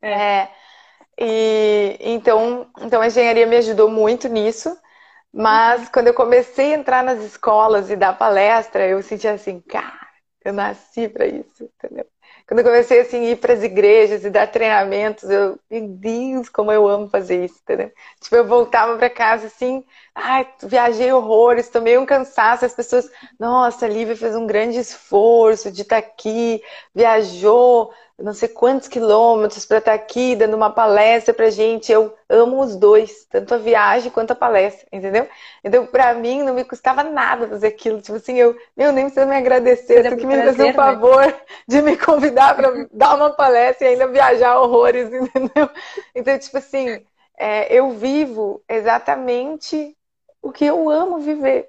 é. 0.03 0.11
é. 0.11 0.51
E 1.19 1.97
então, 2.01 2.67
então 2.81 3.01
a 3.01 3.07
engenharia 3.07 3.47
me 3.47 3.57
ajudou 3.57 3.89
muito 3.89 4.29
nisso. 4.29 4.77
Mas 5.33 5.83
uhum. 5.83 5.89
quando 5.93 6.07
eu 6.09 6.15
comecei 6.15 6.73
a 6.75 6.79
entrar 6.79 7.03
nas 7.03 7.21
escolas 7.25 7.91
e 7.91 7.97
dar 7.97 8.17
palestra, 8.17 8.87
eu 8.87 9.03
sentia 9.03 9.33
assim, 9.33 9.61
cara, 9.61 10.07
eu 10.45 10.53
nasci 10.53 11.09
para 11.09 11.27
isso, 11.27 11.65
entendeu? 11.65 12.07
Quando 12.47 12.61
eu 12.61 12.65
comecei 12.65 13.01
assim, 13.01 13.27
a 13.27 13.31
ir 13.31 13.37
para 13.37 13.55
as 13.55 13.63
igrejas 13.63 14.25
e 14.25 14.31
dar 14.31 14.47
treinamentos, 14.47 15.31
eu, 15.31 15.59
meu 15.71 15.89
Deus, 15.89 16.49
como 16.51 16.71
eu 16.71 16.87
amo 16.87 17.09
fazer 17.09 17.43
isso, 17.43 17.59
entendeu? 17.63 17.91
Tipo, 18.21 18.37
eu 18.37 18.47
voltava 18.47 18.99
para 18.99 19.09
casa 19.09 19.47
assim, 19.47 19.83
ai, 20.15 20.47
viajei 20.63 21.11
horrores, 21.11 21.71
tomei 21.71 21.97
um 21.97 22.05
cansaço, 22.05 22.67
as 22.67 22.75
pessoas, 22.75 23.11
nossa, 23.41 23.87
a 23.87 23.89
Lívia 23.89 24.15
fez 24.15 24.37
um 24.37 24.47
grande 24.47 24.79
esforço 24.79 25.73
de 25.73 25.83
estar 25.83 26.03
tá 26.03 26.07
aqui, 26.07 26.63
viajou, 26.95 27.91
não 28.19 28.33
sei 28.33 28.49
quantos 28.49 28.87
quilômetros 28.87 29.67
para 29.67 29.79
estar 29.79 29.91
tá 29.91 29.97
aqui 29.97 30.37
dando 30.37 30.55
uma 30.55 30.71
palestra 30.71 31.35
para 31.35 31.51
gente. 31.51 31.91
Eu 31.91 32.15
amo 32.29 32.61
os 32.61 32.77
dois, 32.77 33.25
tanto 33.25 33.55
a 33.55 33.59
viagem 33.59 34.11
quanto 34.11 34.31
a 34.31 34.37
palestra, 34.37 34.87
entendeu? 34.93 35.29
Então, 35.65 35.85
para 35.87 36.15
mim, 36.15 36.43
não 36.43 36.55
me 36.55 36.65
custava 36.65 37.03
nada 37.03 37.49
fazer 37.49 37.67
aquilo. 37.67 38.01
Tipo 38.01 38.17
assim, 38.17 38.37
eu, 38.39 38.57
meu, 38.77 38.93
nem 38.93 39.07
precisa 39.07 39.27
me 39.27 39.37
agradecer, 39.37 40.09
tu 40.09 40.17
que 40.17 40.27
me 40.27 40.41
fez 40.41 40.59
o 40.59 40.73
favor 40.73 41.27
né? 41.27 41.35
de 41.67 41.83
me 41.83 41.97
convidar 41.97 42.55
para 42.55 42.87
dar 42.93 43.17
uma 43.17 43.31
palestra 43.31 43.89
e 43.89 43.91
ainda 43.91 44.07
viajar 44.07 44.61
horrores, 44.61 45.11
entendeu? 45.13 45.69
Então, 46.15 46.39
tipo 46.39 46.57
assim, 46.59 47.05
é, 47.37 47.73
eu 47.75 47.91
vivo 47.91 48.63
exatamente 48.69 49.97
o 50.41 50.53
que 50.53 50.65
eu 50.65 50.89
amo 50.89 51.19
viver, 51.19 51.69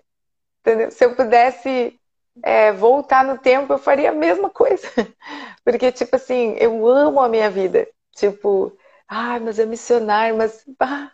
entendeu? 0.62 0.92
Se 0.92 1.04
eu 1.06 1.16
pudesse 1.16 2.00
é, 2.44 2.72
voltar 2.72 3.24
no 3.24 3.38
tempo, 3.38 3.74
eu 3.74 3.78
faria 3.78 4.10
a 4.10 4.14
mesma 4.14 4.50
coisa. 4.50 4.88
Porque, 5.64 5.92
tipo 5.92 6.16
assim, 6.16 6.56
eu 6.60 6.88
amo 6.88 7.22
a 7.22 7.30
minha 7.30 7.50
vida. 7.50 7.88
Tipo, 8.16 8.76
ai, 9.08 9.38
ah, 9.38 9.40
mas 9.40 9.60
é 9.60 9.66
missionário, 9.66 10.38
mas 10.38 10.64
ah, 10.80 11.12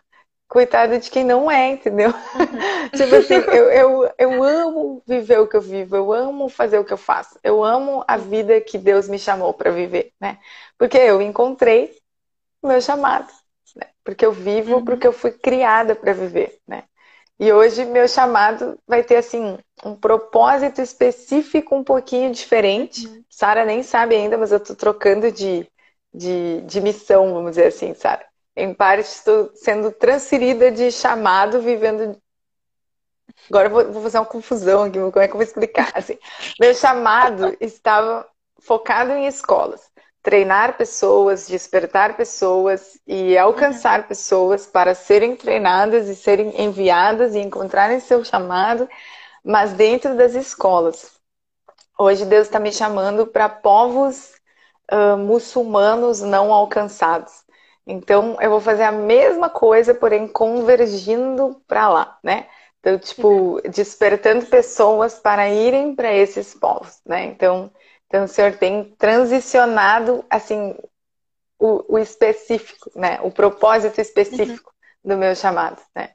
coitada 0.52 0.98
de 0.98 1.10
quem 1.10 1.24
não 1.24 1.50
é, 1.50 1.70
entendeu? 1.70 2.10
Uhum. 2.10 2.88
tipo 2.94 3.14
assim, 3.14 3.34
eu, 3.34 3.70
eu, 3.70 4.14
eu 4.18 4.44
amo 4.44 5.02
viver 5.06 5.38
o 5.40 5.48
que 5.48 5.56
eu 5.56 5.62
vivo, 5.62 5.96
eu 5.96 6.12
amo 6.12 6.48
fazer 6.50 6.78
o 6.78 6.84
que 6.84 6.92
eu 6.92 6.98
faço, 6.98 7.38
eu 7.42 7.64
amo 7.64 8.04
a 8.06 8.18
vida 8.18 8.60
que 8.60 8.76
Deus 8.76 9.08
me 9.08 9.18
chamou 9.18 9.54
para 9.54 9.70
viver, 9.70 10.12
né? 10.20 10.38
Porque 10.76 10.98
eu 10.98 11.22
encontrei 11.22 11.96
o 12.60 12.68
meu 12.68 12.82
chamado, 12.82 13.32
né? 13.74 13.86
Porque 14.04 14.26
eu 14.26 14.32
vivo 14.32 14.76
uhum. 14.76 14.84
porque 14.84 15.06
eu 15.06 15.12
fui 15.12 15.30
criada 15.30 15.96
para 15.96 16.12
viver, 16.12 16.58
né? 16.68 16.84
E 17.38 17.52
hoje 17.52 17.84
meu 17.84 18.06
chamado 18.06 18.78
vai 18.86 19.02
ter 19.02 19.16
assim 19.16 19.58
um 19.84 19.96
propósito 19.96 20.80
específico 20.80 21.74
um 21.74 21.82
pouquinho 21.82 22.32
diferente. 22.32 23.06
Uhum. 23.06 23.24
Sara 23.28 23.64
nem 23.64 23.82
sabe 23.82 24.14
ainda, 24.14 24.38
mas 24.38 24.52
eu 24.52 24.60
tô 24.60 24.74
trocando 24.74 25.30
de, 25.32 25.68
de, 26.14 26.60
de 26.62 26.80
missão, 26.80 27.32
vamos 27.34 27.52
dizer 27.52 27.66
assim, 27.66 27.94
Sara. 27.94 28.24
Em 28.54 28.72
parte 28.74 29.06
estou 29.06 29.50
sendo 29.54 29.90
transferida 29.90 30.70
de 30.70 30.92
chamado, 30.92 31.60
vivendo. 31.60 32.20
Agora 33.48 33.66
eu 33.66 33.70
vou, 33.72 33.92
vou 33.92 34.02
fazer 34.02 34.18
uma 34.18 34.26
confusão 34.26 34.84
aqui, 34.84 34.98
como 34.98 35.18
é 35.18 35.26
que 35.26 35.32
eu 35.32 35.38
vou 35.38 35.42
explicar? 35.42 35.90
Assim, 35.94 36.18
meu 36.60 36.74
chamado 36.74 37.56
estava 37.60 38.28
focado 38.60 39.12
em 39.12 39.26
escolas 39.26 39.91
treinar 40.22 40.76
pessoas, 40.76 41.48
despertar 41.48 42.16
pessoas 42.16 42.98
e 43.06 43.36
alcançar 43.36 44.00
uhum. 44.00 44.06
pessoas 44.06 44.66
para 44.66 44.94
serem 44.94 45.34
treinadas 45.34 46.08
e 46.08 46.14
serem 46.14 46.62
enviadas 46.62 47.34
e 47.34 47.40
encontrarem 47.40 47.98
seu 47.98 48.24
chamado, 48.24 48.88
mas 49.44 49.72
dentro 49.72 50.16
das 50.16 50.34
escolas. 50.34 51.12
Hoje 51.98 52.24
Deus 52.24 52.46
está 52.46 52.60
me 52.60 52.72
chamando 52.72 53.26
para 53.26 53.48
povos 53.48 54.32
uh, 54.92 55.16
muçulmanos 55.16 56.20
não 56.20 56.52
alcançados. 56.52 57.42
Então 57.86 58.36
eu 58.40 58.50
vou 58.50 58.60
fazer 58.60 58.84
a 58.84 58.92
mesma 58.92 59.50
coisa, 59.50 59.92
porém 59.94 60.28
convergindo 60.28 61.60
para 61.66 61.88
lá, 61.88 62.18
né? 62.22 62.46
Então, 62.78 62.98
tipo, 62.98 63.60
despertando 63.68 64.46
pessoas 64.46 65.14
para 65.18 65.48
irem 65.48 65.94
para 65.94 66.12
esses 66.12 66.52
povos, 66.54 67.00
né? 67.06 67.26
Então, 67.26 67.70
então, 68.12 68.24
o 68.24 68.28
senhor 68.28 68.54
tem 68.58 68.94
transicionado, 68.98 70.22
assim, 70.28 70.76
o, 71.58 71.94
o 71.94 71.98
específico, 71.98 72.90
né? 72.94 73.18
O 73.22 73.30
propósito 73.30 74.02
específico 74.02 74.70
uhum. 75.02 75.12
do 75.12 75.16
meu 75.16 75.34
chamado, 75.34 75.80
né? 75.96 76.10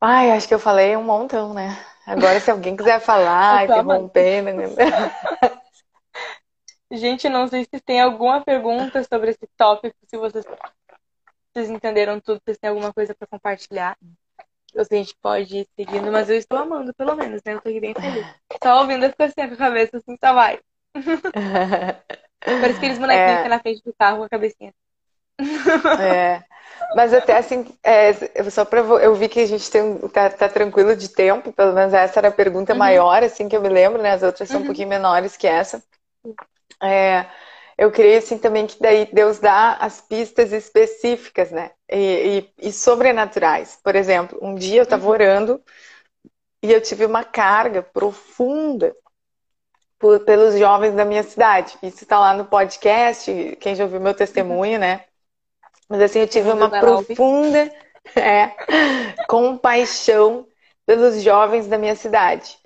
Ai, 0.00 0.30
acho 0.30 0.46
que 0.46 0.54
eu 0.54 0.60
falei 0.60 0.96
um 0.96 1.02
montão, 1.02 1.52
né? 1.52 1.76
Agora, 2.06 2.38
se 2.38 2.52
alguém 2.52 2.76
quiser 2.76 3.00
falar, 3.02 3.64
interrompendo... 3.64 4.52
Né? 4.58 4.68
Gente, 6.92 7.28
não 7.28 7.48
sei 7.48 7.64
se 7.64 7.80
tem 7.80 8.00
alguma 8.00 8.40
pergunta 8.40 9.02
sobre 9.02 9.30
esse 9.30 9.48
tópico, 9.56 9.96
se 10.06 10.16
vocês, 10.16 10.44
vocês 11.52 11.68
entenderam 11.68 12.20
tudo, 12.20 12.40
se 12.48 12.56
tem 12.60 12.70
alguma 12.70 12.92
coisa 12.92 13.12
para 13.12 13.26
compartilhar 13.26 13.96
a 14.76 14.84
gente 14.94 15.14
pode 15.20 15.58
ir 15.58 15.68
seguindo, 15.76 16.10
mas 16.10 16.28
eu 16.30 16.36
estou 16.36 16.58
amando, 16.58 16.94
pelo 16.94 17.14
menos, 17.14 17.42
né? 17.44 17.54
Eu 17.54 17.60
tô 17.60 17.68
aqui 17.68 17.80
bem 17.80 17.94
feliz. 17.94 18.26
Só 18.62 18.80
ouvindo 18.80 19.04
eu 19.04 19.10
fico 19.10 19.22
assim 19.22 19.48
com 19.48 19.54
a 19.54 19.56
cabeça, 19.56 19.96
assim, 19.96 20.16
só 20.22 20.32
vai. 20.32 20.58
Parece 22.44 22.78
aqueles 22.78 22.98
bonequinhos 23.00 23.38
é... 23.38 23.42
que 23.42 23.48
na 23.48 23.60
frente 23.60 23.82
do 23.84 23.94
carro 23.98 24.18
com 24.18 24.24
a 24.24 24.28
cabecinha. 24.28 24.72
É. 26.00 26.42
Mas 26.94 27.12
até 27.12 27.36
assim, 27.36 27.66
é, 27.82 28.12
só 28.50 28.64
pra, 28.64 28.80
eu 28.80 29.14
vi 29.14 29.28
que 29.28 29.40
a 29.40 29.46
gente 29.46 29.70
tem, 29.70 29.98
tá, 30.08 30.30
tá 30.30 30.48
tranquilo 30.48 30.96
de 30.96 31.08
tempo, 31.08 31.52
pelo 31.52 31.72
menos 31.72 31.92
essa 31.92 32.18
era 32.18 32.28
a 32.28 32.32
pergunta 32.32 32.72
uhum. 32.72 32.78
maior, 32.78 33.22
assim, 33.22 33.48
que 33.48 33.56
eu 33.56 33.60
me 33.60 33.68
lembro, 33.68 34.02
né? 34.02 34.12
As 34.12 34.22
outras 34.22 34.48
são 34.48 34.58
uhum. 34.58 34.64
um 34.64 34.66
pouquinho 34.66 34.88
menores 34.88 35.36
que 35.36 35.46
essa. 35.46 35.82
É, 36.82 37.26
eu 37.80 37.90
creio 37.90 38.18
assim 38.18 38.36
também 38.36 38.66
que 38.66 38.78
daí 38.78 39.08
Deus 39.10 39.38
dá 39.38 39.72
as 39.76 40.02
pistas 40.02 40.52
específicas, 40.52 41.50
né? 41.50 41.70
E, 41.90 42.44
e, 42.60 42.68
e 42.68 42.72
sobrenaturais. 42.72 43.80
Por 43.82 43.96
exemplo, 43.96 44.38
um 44.42 44.54
dia 44.54 44.80
eu 44.80 44.82
estava 44.82 45.02
uhum. 45.06 45.10
orando 45.10 45.64
e 46.62 46.70
eu 46.70 46.78
tive 46.82 47.06
uma 47.06 47.24
carga 47.24 47.82
profunda 47.82 48.94
por, 49.98 50.20
pelos 50.26 50.58
jovens 50.58 50.94
da 50.94 51.06
minha 51.06 51.22
cidade. 51.22 51.78
Isso 51.82 52.04
está 52.04 52.20
lá 52.20 52.34
no 52.34 52.44
podcast, 52.44 53.56
quem 53.58 53.74
já 53.74 53.84
ouviu 53.84 53.98
meu 53.98 54.12
testemunho, 54.12 54.78
né? 54.78 55.06
Mas 55.88 56.02
assim, 56.02 56.18
eu 56.18 56.28
tive 56.28 56.50
uma 56.52 56.68
profunda 56.68 57.72
é, 58.14 58.48
compaixão 59.26 60.46
pelos 60.84 61.22
jovens 61.22 61.66
da 61.66 61.78
minha 61.78 61.96
cidade. 61.96 62.58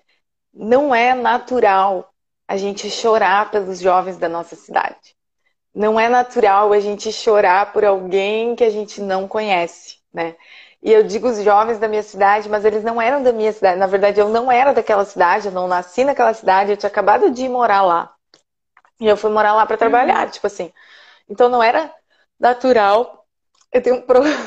Não 0.53 0.93
é 0.93 1.15
natural 1.15 2.13
a 2.47 2.57
gente 2.57 2.91
chorar 2.91 3.51
pelos 3.51 3.81
jovens 3.81 4.17
da 4.17 4.29
nossa 4.29 4.55
cidade. 4.55 5.17
Não 5.75 5.99
é 5.99 6.09
natural 6.09 6.73
a 6.73 6.81
gente 6.81 7.13
chorar 7.13 7.73
por 7.73 7.85
alguém 7.85 8.55
que 8.55 8.63
a 8.63 8.71
gente 8.71 9.01
não 9.01 9.27
conhece, 9.27 9.97
né? 10.13 10.37
E 10.83 10.93
eu 10.93 11.03
digo 11.03 11.29
os 11.29 11.43
jovens 11.43 11.79
da 11.79 11.89
minha 11.89 12.03
cidade, 12.03 12.49
mas 12.49 12.65
eles 12.65 12.85
não 12.85 13.01
eram 13.01 13.23
da 13.23 13.33
minha 13.33 13.53
cidade. 13.53 13.79
Na 13.79 13.87
verdade, 13.87 14.21
eu 14.21 14.29
não 14.29 14.53
era 14.53 14.75
daquela 14.75 15.05
cidade, 15.05 15.47
eu 15.47 15.53
não 15.53 15.67
nasci 15.67 16.05
naquela 16.05 16.35
cidade, 16.35 16.71
eu 16.71 16.77
tinha 16.77 16.91
acabado 16.91 17.31
de 17.31 17.47
ir 17.47 17.49
morar 17.49 17.83
lá. 17.83 18.15
E 19.01 19.07
eu 19.07 19.17
fui 19.17 19.31
morar 19.31 19.55
lá 19.55 19.67
para 19.67 19.79
trabalhar, 19.79 20.27
uhum. 20.27 20.31
tipo 20.31 20.47
assim. 20.47 20.71
Então 21.29 21.49
não 21.49 21.63
era 21.63 21.91
natural. 22.39 23.27
Eu 23.73 23.83
tenho 23.83 23.97
um 23.97 24.03
problema. 24.07 24.39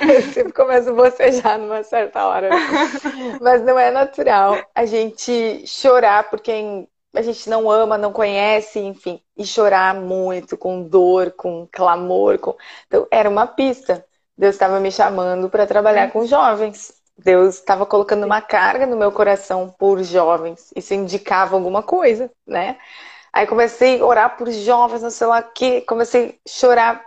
eu 0.00 0.22
sempre 0.32 0.52
começo 0.52 0.90
a 0.90 0.92
bocejar 0.92 1.58
numa 1.58 1.82
certa 1.82 2.26
hora. 2.26 2.50
Mas 3.40 3.62
não 3.62 3.78
é 3.78 3.90
natural 3.90 4.58
a 4.74 4.84
gente 4.84 5.66
chorar 5.66 6.28
por 6.28 6.38
quem 6.38 6.86
a 7.14 7.22
gente 7.22 7.48
não 7.48 7.70
ama, 7.70 7.98
não 7.98 8.12
conhece, 8.12 8.78
enfim, 8.80 9.20
e 9.36 9.44
chorar 9.44 9.94
muito, 9.94 10.56
com 10.56 10.82
dor, 10.82 11.32
com 11.32 11.68
clamor. 11.70 12.38
Com... 12.38 12.56
Então, 12.86 13.06
era 13.10 13.28
uma 13.28 13.46
pista. 13.46 14.04
Deus 14.36 14.54
estava 14.54 14.80
me 14.80 14.90
chamando 14.90 15.48
para 15.50 15.66
trabalhar 15.66 16.10
com 16.10 16.26
jovens. 16.26 16.94
Deus 17.16 17.56
estava 17.56 17.84
colocando 17.86 18.24
uma 18.24 18.40
carga 18.40 18.86
no 18.86 18.96
meu 18.96 19.12
coração 19.12 19.74
por 19.78 20.02
jovens. 20.02 20.72
Isso 20.74 20.94
indicava 20.94 21.54
alguma 21.54 21.82
coisa, 21.82 22.30
né? 22.46 22.78
Aí 23.32 23.46
comecei 23.46 24.00
a 24.00 24.04
orar 24.04 24.36
por 24.36 24.50
jovens, 24.50 25.02
não 25.02 25.10
sei 25.10 25.26
lá 25.26 25.40
o 25.40 25.52
quê. 25.52 25.80
Comecei 25.82 26.40
a 26.46 26.50
chorar. 26.50 27.04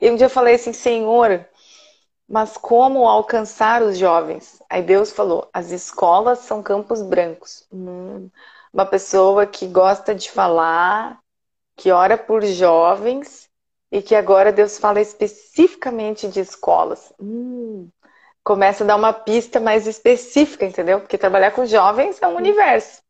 E 0.00 0.10
um 0.10 0.16
dia 0.16 0.26
eu 0.26 0.30
falei 0.30 0.54
assim, 0.54 0.72
Senhor, 0.72 1.46
mas 2.28 2.56
como 2.56 3.06
alcançar 3.08 3.82
os 3.82 3.98
jovens? 3.98 4.62
Aí 4.68 4.82
Deus 4.82 5.12
falou, 5.12 5.48
as 5.52 5.70
escolas 5.70 6.40
são 6.40 6.62
campos 6.62 7.02
brancos. 7.02 7.66
Hum, 7.72 8.30
uma 8.74 8.84
pessoa 8.84 9.46
que 9.46 9.68
gosta 9.68 10.12
de 10.12 10.28
falar, 10.28 11.20
que 11.76 11.92
ora 11.92 12.18
por 12.18 12.44
jovens 12.44 13.48
e 13.90 14.02
que 14.02 14.16
agora 14.16 14.50
Deus 14.50 14.78
fala 14.78 15.00
especificamente 15.00 16.26
de 16.26 16.40
escolas. 16.40 17.12
Hum, 17.20 17.88
começa 18.42 18.82
a 18.82 18.86
dar 18.88 18.96
uma 18.96 19.12
pista 19.12 19.60
mais 19.60 19.86
específica, 19.86 20.66
entendeu? 20.66 20.98
Porque 20.98 21.16
trabalhar 21.16 21.52
com 21.52 21.64
jovens 21.64 22.20
é 22.20 22.26
um 22.26 22.34
universo. 22.34 23.00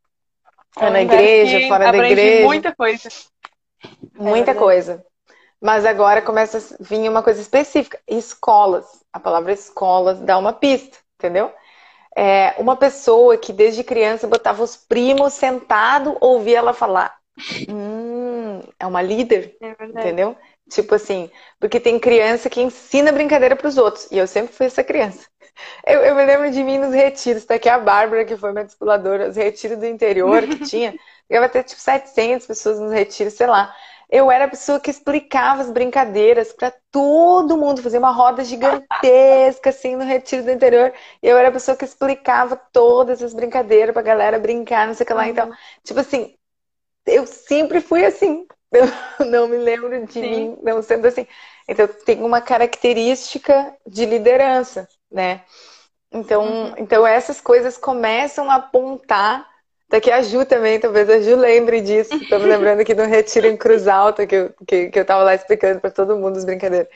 É, 0.79 0.85
é 0.85 0.91
na 0.91 1.01
igreja, 1.01 1.67
fora 1.67 1.91
da 1.91 2.09
igreja. 2.11 2.45
Muita 2.45 2.77
coisa. 2.77 3.09
Muita 4.15 4.51
é 4.51 4.55
coisa. 4.55 5.07
Mas 5.63 5.87
agora 5.87 6.21
começa 6.21 6.59
a 6.59 6.77
vir 6.79 7.09
uma 7.09 7.23
coisa 7.23 7.41
específica. 7.41 7.99
Escolas. 8.07 8.85
A 9.11 9.19
palavra 9.19 9.53
escolas 9.53 10.21
dá 10.21 10.37
uma 10.37 10.53
pista, 10.53 10.99
entendeu? 11.19 11.51
É 12.17 12.55
uma 12.59 12.77
pessoa 12.77 13.37
que 13.37 13.53
desde 13.53 13.83
criança 13.83 14.27
botava 14.27 14.63
os 14.63 14.77
primos 14.77 15.33
sentado, 15.33 16.17
ouvia 16.21 16.59
ela 16.59 16.73
falar. 16.73 17.17
Hum, 17.69 18.61
é 18.79 18.87
uma 18.87 19.03
líder, 19.03 19.57
é 19.61 19.85
entendeu? 19.85 20.37
Tipo 20.71 20.95
assim, 20.95 21.31
porque 21.59 21.81
tem 21.81 21.99
criança 21.99 22.49
que 22.49 22.63
ensina 22.63 23.13
brincadeira 23.13 23.57
para 23.57 23.69
os 23.69 23.77
outros. 23.77 24.11
E 24.11 24.19
eu 24.19 24.27
sempre 24.27 24.55
fui 24.55 24.67
essa 24.67 24.85
criança. 24.85 25.27
Eu, 25.87 26.01
eu, 26.01 26.15
me 26.15 26.25
lembro 26.25 26.51
de 26.51 26.63
mim 26.63 26.79
nos 26.79 26.95
retiros. 26.95 27.45
Tá 27.45 27.55
aqui 27.55 27.69
a 27.69 27.79
Bárbara, 27.79 28.25
que 28.25 28.37
foi 28.37 28.53
minha 28.53 28.65
discipuladora, 28.65 29.29
os 29.29 29.37
retiros 29.37 29.79
do 29.79 29.87
interior 29.87 30.43
que 30.43 30.59
tinha. 30.61 30.95
Eu 31.29 31.49
ter 31.49 31.63
tipo 31.63 31.81
700 31.81 32.47
pessoas 32.47 32.79
nos 32.79 32.93
retiros, 32.93 33.33
sei 33.33 33.47
lá 33.47 33.75
eu 34.15 34.31
era 34.31 34.45
a 34.45 34.49
pessoa 34.49 34.79
que 34.79 34.93
explicava 34.93 35.61
as 35.61 35.73
brincadeiras 35.73 36.53
para 36.53 36.73
todo 36.93 37.59
mundo, 37.59 37.83
fazia 37.83 37.99
uma 37.99 38.13
roda 38.13 38.45
gigantesca 38.45 39.71
assim 39.71 39.97
no 39.97 40.05
retiro 40.05 40.45
do 40.45 40.53
interior. 40.53 40.93
Eu 41.21 41.37
era 41.37 41.49
a 41.49 41.53
pessoa 41.53 41.77
que 41.77 41.85
explicava 41.85 42.55
todas 42.55 43.21
as 43.21 43.35
brincadeiras 43.35 43.93
pra 43.93 44.03
galera 44.03 44.39
brincar, 44.39 44.87
não 44.87 44.95
sei 44.95 45.03
o 45.03 45.07
que 45.09 45.13
lá. 45.13 45.27
Então, 45.27 45.49
uhum. 45.49 45.55
tipo 45.83 45.99
assim, 45.99 46.33
eu 47.05 47.27
sempre 47.27 47.81
fui 47.81 48.05
assim. 48.05 48.47
Eu 48.71 48.87
não 49.27 49.49
me 49.49 49.57
lembro 49.57 50.07
de 50.07 50.13
Sim. 50.13 50.21
mim 50.21 50.59
não 50.63 50.81
sendo 50.81 51.07
assim. 51.09 51.27
Então, 51.67 51.89
tem 52.07 52.23
uma 52.23 52.41
característica 52.41 53.77
de 53.85 54.07
liderança, 54.07 54.89
né? 55.11 55.43
Então, 56.13 56.45
uhum. 56.45 56.75
então 56.79 57.05
essas 57.05 57.41
coisas 57.41 57.77
começam 57.77 58.49
a 58.49 58.55
apontar 58.55 59.45
Tá 59.89 59.99
aqui 59.99 60.11
a 60.11 60.23
Ju 60.23 60.45
também, 60.45 60.81
talvez 60.81 61.09
a 61.09 61.21
Ju 61.21 61.37
lembre 61.37 61.81
disso. 61.81 62.15
Estou 62.15 62.41
me 62.41 62.47
lembrando 62.47 62.81
aqui 62.81 62.95
do 62.95 63.05
retiro 63.05 63.47
em 63.47 63.57
Cruz 63.57 63.87
Alta, 63.87 64.27
que 64.27 64.35
eu, 64.35 64.55
que, 64.67 64.89
que 64.89 64.99
eu 64.99 65.05
tava 65.05 65.23
lá 65.23 65.35
explicando 65.35 65.81
para 65.81 65.91
todo 65.91 66.17
mundo 66.17 66.37
as 66.37 66.45
brincadeiras. 66.45 66.89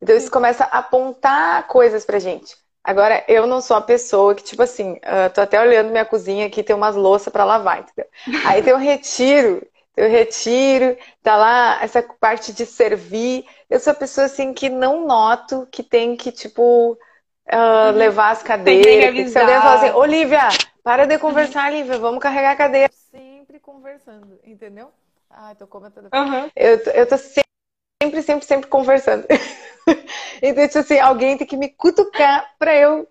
Então 0.00 0.16
isso 0.16 0.30
começa 0.30 0.64
a 0.64 0.78
apontar 0.78 1.66
coisas 1.66 2.04
pra 2.04 2.18
gente. 2.18 2.54
Agora, 2.84 3.24
eu 3.26 3.48
não 3.48 3.60
sou 3.60 3.76
a 3.76 3.80
pessoa 3.80 4.32
que, 4.32 4.44
tipo 4.44 4.62
assim, 4.62 4.92
uh, 4.92 5.28
tô 5.34 5.40
até 5.40 5.60
olhando 5.60 5.90
minha 5.90 6.04
cozinha 6.04 6.46
aqui, 6.46 6.62
tem 6.62 6.76
umas 6.76 6.94
louças 6.94 7.32
para 7.32 7.44
lavar, 7.44 7.80
entendeu? 7.80 8.08
Aí 8.44 8.62
tem 8.62 8.72
o 8.72 8.76
retiro, 8.76 9.66
tem 9.92 10.06
o 10.06 10.08
retiro, 10.08 10.96
tá 11.20 11.36
lá 11.36 11.80
essa 11.82 12.00
parte 12.20 12.52
de 12.52 12.64
servir. 12.64 13.44
Eu 13.68 13.80
sou 13.80 13.90
a 13.90 13.96
pessoa, 13.96 14.26
assim, 14.26 14.54
que 14.54 14.68
não 14.68 15.04
noto 15.04 15.66
que 15.72 15.82
tem 15.82 16.14
que, 16.14 16.30
tipo, 16.30 16.92
uh, 16.92 17.90
levar 17.92 18.30
as 18.30 18.42
cadeiras. 18.44 18.84
Tem 18.84 19.00
que, 19.00 19.14
tem 19.24 19.24
que 19.24 19.30
falar 19.32 19.74
assim, 19.74 19.90
Olivia, 19.90 20.48
para 20.86 21.04
de 21.04 21.18
conversar, 21.18 21.68
Lívia. 21.72 21.98
Vamos 21.98 22.22
carregar 22.22 22.52
a 22.52 22.56
cadeira. 22.56 22.92
Sempre 23.10 23.58
conversando, 23.58 24.38
entendeu? 24.44 24.92
Ai, 25.28 25.56
tô 25.56 25.66
comentando. 25.66 26.08
Uhum. 26.14 26.48
Eu, 26.54 26.78
eu 26.94 27.06
tô 27.08 27.18
sempre, 27.18 28.22
sempre, 28.22 28.46
sempre 28.46 28.70
conversando. 28.70 29.26
então, 30.40 30.64
tipo 30.64 30.78
assim, 30.78 31.00
alguém 31.00 31.36
tem 31.36 31.44
que 31.44 31.56
me 31.56 31.70
cutucar 31.70 32.54
pra 32.56 32.72
eu 32.76 33.04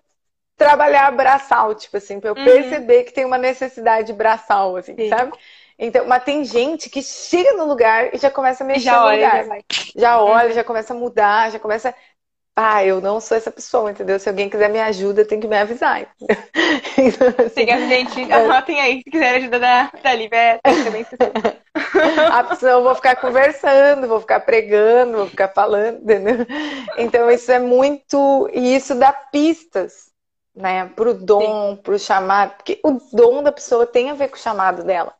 trabalhar 0.55 1.11
braçal, 1.11 1.75
tipo 1.75 1.97
assim, 1.97 2.17
pra 2.21 2.29
eu 2.29 2.35
uhum. 2.37 2.45
perceber 2.45 3.03
que 3.03 3.11
tem 3.11 3.25
uma 3.25 3.37
necessidade 3.37 4.13
braçal, 4.13 4.77
assim, 4.77 4.95
Sim. 4.95 5.09
sabe? 5.09 5.37
Então, 5.77 6.07
mas 6.07 6.23
tem 6.23 6.45
gente 6.45 6.89
que 6.89 7.03
chega 7.03 7.57
no 7.57 7.65
lugar 7.65 8.15
e 8.15 8.17
já 8.17 8.31
começa 8.31 8.63
a 8.63 8.67
mexer 8.67 8.85
já 8.85 9.01
no 9.01 9.07
olha, 9.07 9.25
lugar. 9.25 9.45
Já, 9.45 9.59
já 9.97 10.21
olha, 10.21 10.47
uhum. 10.47 10.53
já 10.53 10.63
começa 10.63 10.93
a 10.93 10.97
mudar, 10.97 11.51
já 11.51 11.59
começa 11.59 11.93
ah, 12.55 12.85
eu 12.85 13.01
não 13.01 13.19
sou 13.19 13.35
essa 13.35 13.51
pessoa, 13.51 13.91
entendeu? 13.91 14.17
Se 14.17 14.29
alguém 14.29 14.49
quiser 14.49 14.69
me 14.69 14.79
ajuda, 14.79 15.25
tem 15.25 15.39
que 15.39 15.47
me 15.47 15.57
avisar. 15.57 16.07
Então, 16.97 17.27
assim, 17.45 17.65
tem 17.65 17.73
a 17.73 17.87
gente, 17.87 18.31
anotem 18.31 18.79
aí, 18.79 19.01
se 19.03 19.11
quiser 19.11 19.35
ajuda 19.35 19.59
da, 19.59 19.91
da 20.01 20.13
Lívia, 20.13 20.37
é, 20.37 20.83
também 20.83 21.05
A 22.31 22.43
pessoa, 22.45 22.71
eu 22.71 22.83
vou 22.83 22.95
ficar 22.95 23.17
conversando, 23.17 24.07
vou 24.07 24.21
ficar 24.21 24.39
pregando, 24.39 25.17
vou 25.17 25.27
ficar 25.27 25.49
falando, 25.49 26.01
entendeu? 26.01 26.45
Então, 26.97 27.29
isso 27.29 27.51
é 27.51 27.59
muito. 27.59 28.49
E 28.53 28.75
isso 28.75 28.95
dá 28.95 29.11
pistas, 29.11 30.09
né? 30.55 30.85
Pro 30.95 31.13
dom, 31.13 31.75
Sim. 31.75 31.81
pro 31.83 31.99
chamado. 31.99 32.55
Porque 32.55 32.79
o 32.83 32.97
dom 33.11 33.43
da 33.43 33.51
pessoa 33.51 33.85
tem 33.85 34.09
a 34.09 34.13
ver 34.13 34.29
com 34.29 34.35
o 34.37 34.39
chamado 34.39 34.83
dela. 34.83 35.13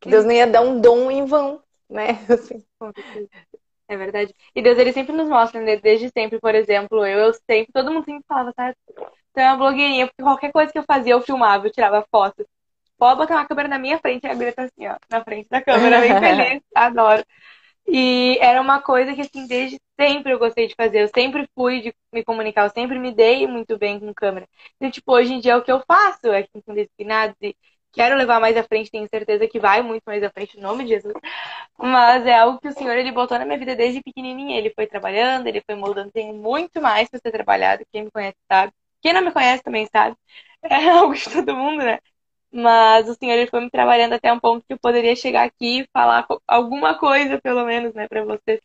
Que 0.00 0.10
Deus 0.10 0.24
nem 0.24 0.38
ia 0.38 0.46
dar 0.46 0.62
um 0.62 0.80
dom 0.80 1.10
em 1.10 1.24
vão, 1.24 1.62
né? 1.88 2.18
Assim. 2.28 2.64
É 3.90 3.96
verdade. 3.96 4.32
E 4.54 4.62
Deus, 4.62 4.78
ele 4.78 4.92
sempre 4.92 5.12
nos 5.16 5.28
mostra, 5.28 5.60
né? 5.60 5.76
Desde 5.76 6.08
sempre, 6.10 6.38
por 6.38 6.54
exemplo, 6.54 7.04
eu, 7.04 7.18
eu 7.18 7.34
sempre, 7.34 7.72
todo 7.72 7.92
mundo 7.92 8.04
sempre 8.04 8.24
falava, 8.28 8.52
tá? 8.52 8.72
Então 9.32 9.44
uma 9.44 9.56
blogueirinha, 9.56 10.06
porque 10.06 10.22
qualquer 10.22 10.52
coisa 10.52 10.72
que 10.72 10.78
eu 10.78 10.84
fazia, 10.84 11.12
eu 11.14 11.22
filmava, 11.22 11.66
eu 11.66 11.72
tirava 11.72 12.06
foto. 12.10 12.46
Pode 12.98 13.18
botar 13.18 13.36
uma 13.36 13.46
câmera 13.46 13.68
na 13.68 13.78
minha 13.78 13.98
frente, 13.98 14.24
e 14.24 14.28
a 14.28 14.32
Bíblia 14.32 14.52
tá 14.54 14.64
assim, 14.64 14.86
ó, 14.88 14.96
na 15.10 15.24
frente 15.24 15.48
da 15.50 15.62
câmera, 15.62 16.00
bem 16.00 16.16
feliz, 16.18 16.62
adoro. 16.74 17.24
E 17.88 18.38
era 18.40 18.60
uma 18.60 18.80
coisa 18.82 19.14
que, 19.14 19.22
assim, 19.22 19.46
desde 19.46 19.78
sempre 20.00 20.32
eu 20.32 20.38
gostei 20.38 20.68
de 20.68 20.74
fazer. 20.76 21.02
Eu 21.02 21.08
sempre 21.08 21.48
fui 21.54 21.80
de 21.82 21.94
me 22.12 22.24
comunicar, 22.24 22.64
eu 22.66 22.70
sempre 22.70 22.98
me 22.98 23.12
dei 23.14 23.46
muito 23.46 23.78
bem 23.78 24.00
com 24.00 24.14
câmera. 24.14 24.48
Então, 24.76 24.90
tipo, 24.90 25.12
hoje 25.12 25.34
em 25.34 25.40
dia 25.40 25.52
é 25.54 25.56
o 25.56 25.62
que 25.64 25.72
eu 25.72 25.82
faço, 25.86 26.28
é 26.28 26.46
com 26.66 26.74
disciplinados 26.74 27.36
e 27.42 27.56
quero 27.92 28.16
levar 28.16 28.40
mais 28.40 28.56
à 28.56 28.62
frente, 28.64 28.90
tenho 28.90 29.08
certeza 29.08 29.46
que 29.48 29.58
vai 29.60 29.82
muito 29.82 30.02
mais 30.04 30.22
à 30.22 30.30
frente, 30.30 30.58
em 30.58 30.60
nome 30.60 30.84
de 30.84 30.90
Jesus. 30.90 31.14
Mas 31.78 32.26
é 32.26 32.34
algo 32.38 32.60
que 32.60 32.68
o 32.68 32.72
Senhor 32.72 32.96
ele 32.96 33.12
botou 33.12 33.38
na 33.38 33.44
minha 33.44 33.58
vida 33.58 33.74
desde 33.76 34.02
pequenininha. 34.02 34.58
Ele 34.58 34.72
foi 34.74 34.86
trabalhando, 34.86 35.46
ele 35.46 35.62
foi 35.62 35.74
moldando. 35.74 36.10
Tenho 36.12 36.34
muito 36.34 36.80
mais 36.80 37.08
para 37.08 37.20
ser 37.20 37.32
trabalhado. 37.32 37.84
Quem 37.92 38.04
me 38.04 38.10
conhece 38.10 38.36
sabe. 38.50 38.72
Quem 39.02 39.12
não 39.12 39.22
me 39.22 39.32
conhece 39.32 39.62
também 39.62 39.86
sabe. 39.86 40.16
É 40.62 40.90
algo 40.90 41.14
de 41.14 41.24
todo 41.24 41.56
mundo, 41.56 41.82
né? 41.82 41.98
Mas 42.52 43.08
o 43.08 43.14
Senhor 43.14 43.34
ele 43.34 43.50
foi 43.50 43.60
me 43.60 43.70
trabalhando 43.70 44.14
até 44.14 44.32
um 44.32 44.40
ponto 44.40 44.66
que 44.66 44.74
eu 44.74 44.78
poderia 44.78 45.16
chegar 45.16 45.44
aqui 45.44 45.82
e 45.82 45.88
falar 45.92 46.26
alguma 46.46 46.98
coisa, 46.98 47.40
pelo 47.40 47.64
menos, 47.64 47.94
né, 47.94 48.08
para 48.08 48.24
vocês. 48.24 48.60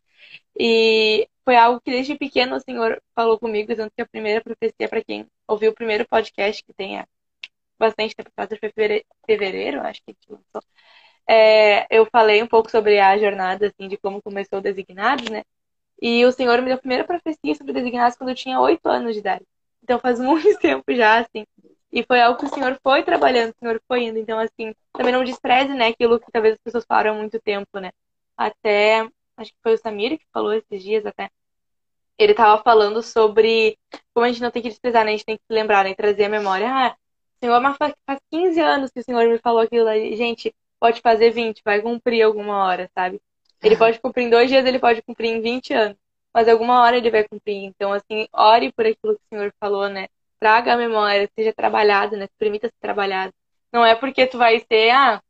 E 0.59 1.27
foi 1.45 1.55
algo 1.55 1.81
que 1.81 1.91
desde 1.91 2.17
pequeno 2.17 2.55
o 2.55 2.59
Senhor 2.59 3.01
falou 3.15 3.39
comigo, 3.39 3.75
tanto 3.75 3.93
que 3.95 4.01
a 4.01 4.07
primeira 4.07 4.41
profecia, 4.41 4.89
para 4.89 5.03
quem 5.03 5.27
ouviu 5.47 5.71
o 5.71 5.75
primeiro 5.75 6.07
podcast 6.07 6.63
que 6.63 6.73
tem 6.73 6.99
a 6.99 7.07
bastante 7.79 8.15
tempo 8.15 8.29
atrás, 8.35 8.59
foi 8.59 8.71
fevereiro, 9.27 9.81
acho 9.81 10.01
que 10.05 10.15
lançou. 10.29 10.61
É, 11.27 11.87
eu 11.95 12.05
falei 12.11 12.41
um 12.43 12.47
pouco 12.47 12.69
sobre 12.69 12.99
a 12.99 13.17
jornada, 13.17 13.67
assim, 13.67 13.87
de 13.87 13.97
como 13.97 14.21
começou 14.21 14.59
o 14.59 14.61
Designados, 14.61 15.29
né? 15.29 15.43
E 16.01 16.25
o 16.25 16.31
Senhor 16.31 16.59
me 16.59 16.67
deu 16.67 16.75
a 16.75 16.79
primeira 16.79 17.03
profecia 17.05 17.55
sobre 17.55 17.73
Designados 17.73 18.17
quando 18.17 18.29
eu 18.29 18.35
tinha 18.35 18.59
oito 18.61 18.87
anos 18.87 19.13
de 19.13 19.19
idade. 19.19 19.45
Então 19.83 19.99
faz 19.99 20.19
muito 20.21 20.59
tempo 20.59 20.83
já, 20.93 21.19
assim. 21.19 21.45
E 21.91 22.03
foi 22.03 22.21
algo 22.21 22.39
que 22.39 22.45
o 22.45 22.49
Senhor 22.49 22.77
foi 22.83 23.03
trabalhando, 23.03 23.51
o 23.51 23.59
Senhor 23.59 23.81
foi 23.87 24.03
indo. 24.03 24.19
Então, 24.19 24.37
assim, 24.39 24.75
também 24.93 25.13
não 25.13 25.23
despreze, 25.23 25.73
né, 25.73 25.87
aquilo 25.87 26.19
que 26.19 26.31
talvez 26.31 26.55
as 26.55 26.59
pessoas 26.61 26.85
falaram 26.85 27.11
há 27.13 27.17
muito 27.17 27.39
tempo, 27.39 27.79
né? 27.79 27.91
Até, 28.37 29.07
acho 29.37 29.51
que 29.51 29.57
foi 29.63 29.73
o 29.75 29.77
Samir 29.77 30.17
que 30.19 30.25
falou 30.33 30.53
esses 30.53 30.83
dias 30.83 31.05
até. 31.05 31.29
Ele 32.17 32.33
tava 32.33 32.61
falando 32.63 33.01
sobre 33.03 33.77
como 34.13 34.25
a 34.25 34.29
gente 34.29 34.41
não 34.41 34.51
tem 34.51 34.61
que 34.61 34.69
desprezar, 34.69 35.03
né? 35.05 35.11
A 35.11 35.13
gente 35.13 35.25
tem 35.25 35.37
que 35.37 35.43
se 35.45 35.53
lembrar, 35.53 35.83
né? 35.83 35.93
Trazer 35.95 36.25
a 36.25 36.29
memória. 36.29 36.67
Ah, 36.69 36.95
Senhor, 37.39 37.59
mas 37.61 37.77
faz 37.77 37.93
15 38.31 38.59
anos 38.59 38.91
que 38.91 38.99
o 38.99 39.03
Senhor 39.03 39.27
me 39.29 39.37
falou 39.39 39.61
aquilo 39.61 39.87
ali. 39.87 40.15
Gente, 40.15 40.53
pode 40.79 41.01
fazer 41.01 41.31
20, 41.31 41.61
vai 41.63 41.81
cumprir 41.81 42.21
alguma 42.23 42.65
hora, 42.65 42.89
sabe? 42.93 43.21
Ele 43.61 43.77
pode 43.77 43.99
cumprir 43.99 44.25
em 44.25 44.29
dois 44.29 44.49
dias, 44.49 44.65
ele 44.65 44.79
pode 44.79 45.01
cumprir 45.01 45.29
em 45.29 45.41
20 45.41 45.73
anos. 45.73 45.97
Mas 46.33 46.47
alguma 46.47 46.81
hora 46.83 46.97
ele 46.97 47.09
vai 47.09 47.27
cumprir. 47.27 47.63
Então, 47.63 47.93
assim, 47.93 48.27
ore 48.33 48.71
por 48.73 48.85
aquilo 48.85 49.15
que 49.15 49.21
o 49.21 49.27
Senhor 49.29 49.53
falou, 49.59 49.89
né? 49.89 50.07
Traga 50.39 50.73
a 50.73 50.77
memória, 50.77 51.29
seja 51.37 51.53
trabalhado, 51.53 52.17
né? 52.17 52.27
Permita 52.37 52.67
ser 52.67 52.79
trabalhado. 52.79 53.33
Não 53.71 53.85
é 53.85 53.95
porque 53.95 54.27
tu 54.27 54.37
vai 54.37 54.59
ser, 54.59 54.91
ah, 54.91 55.21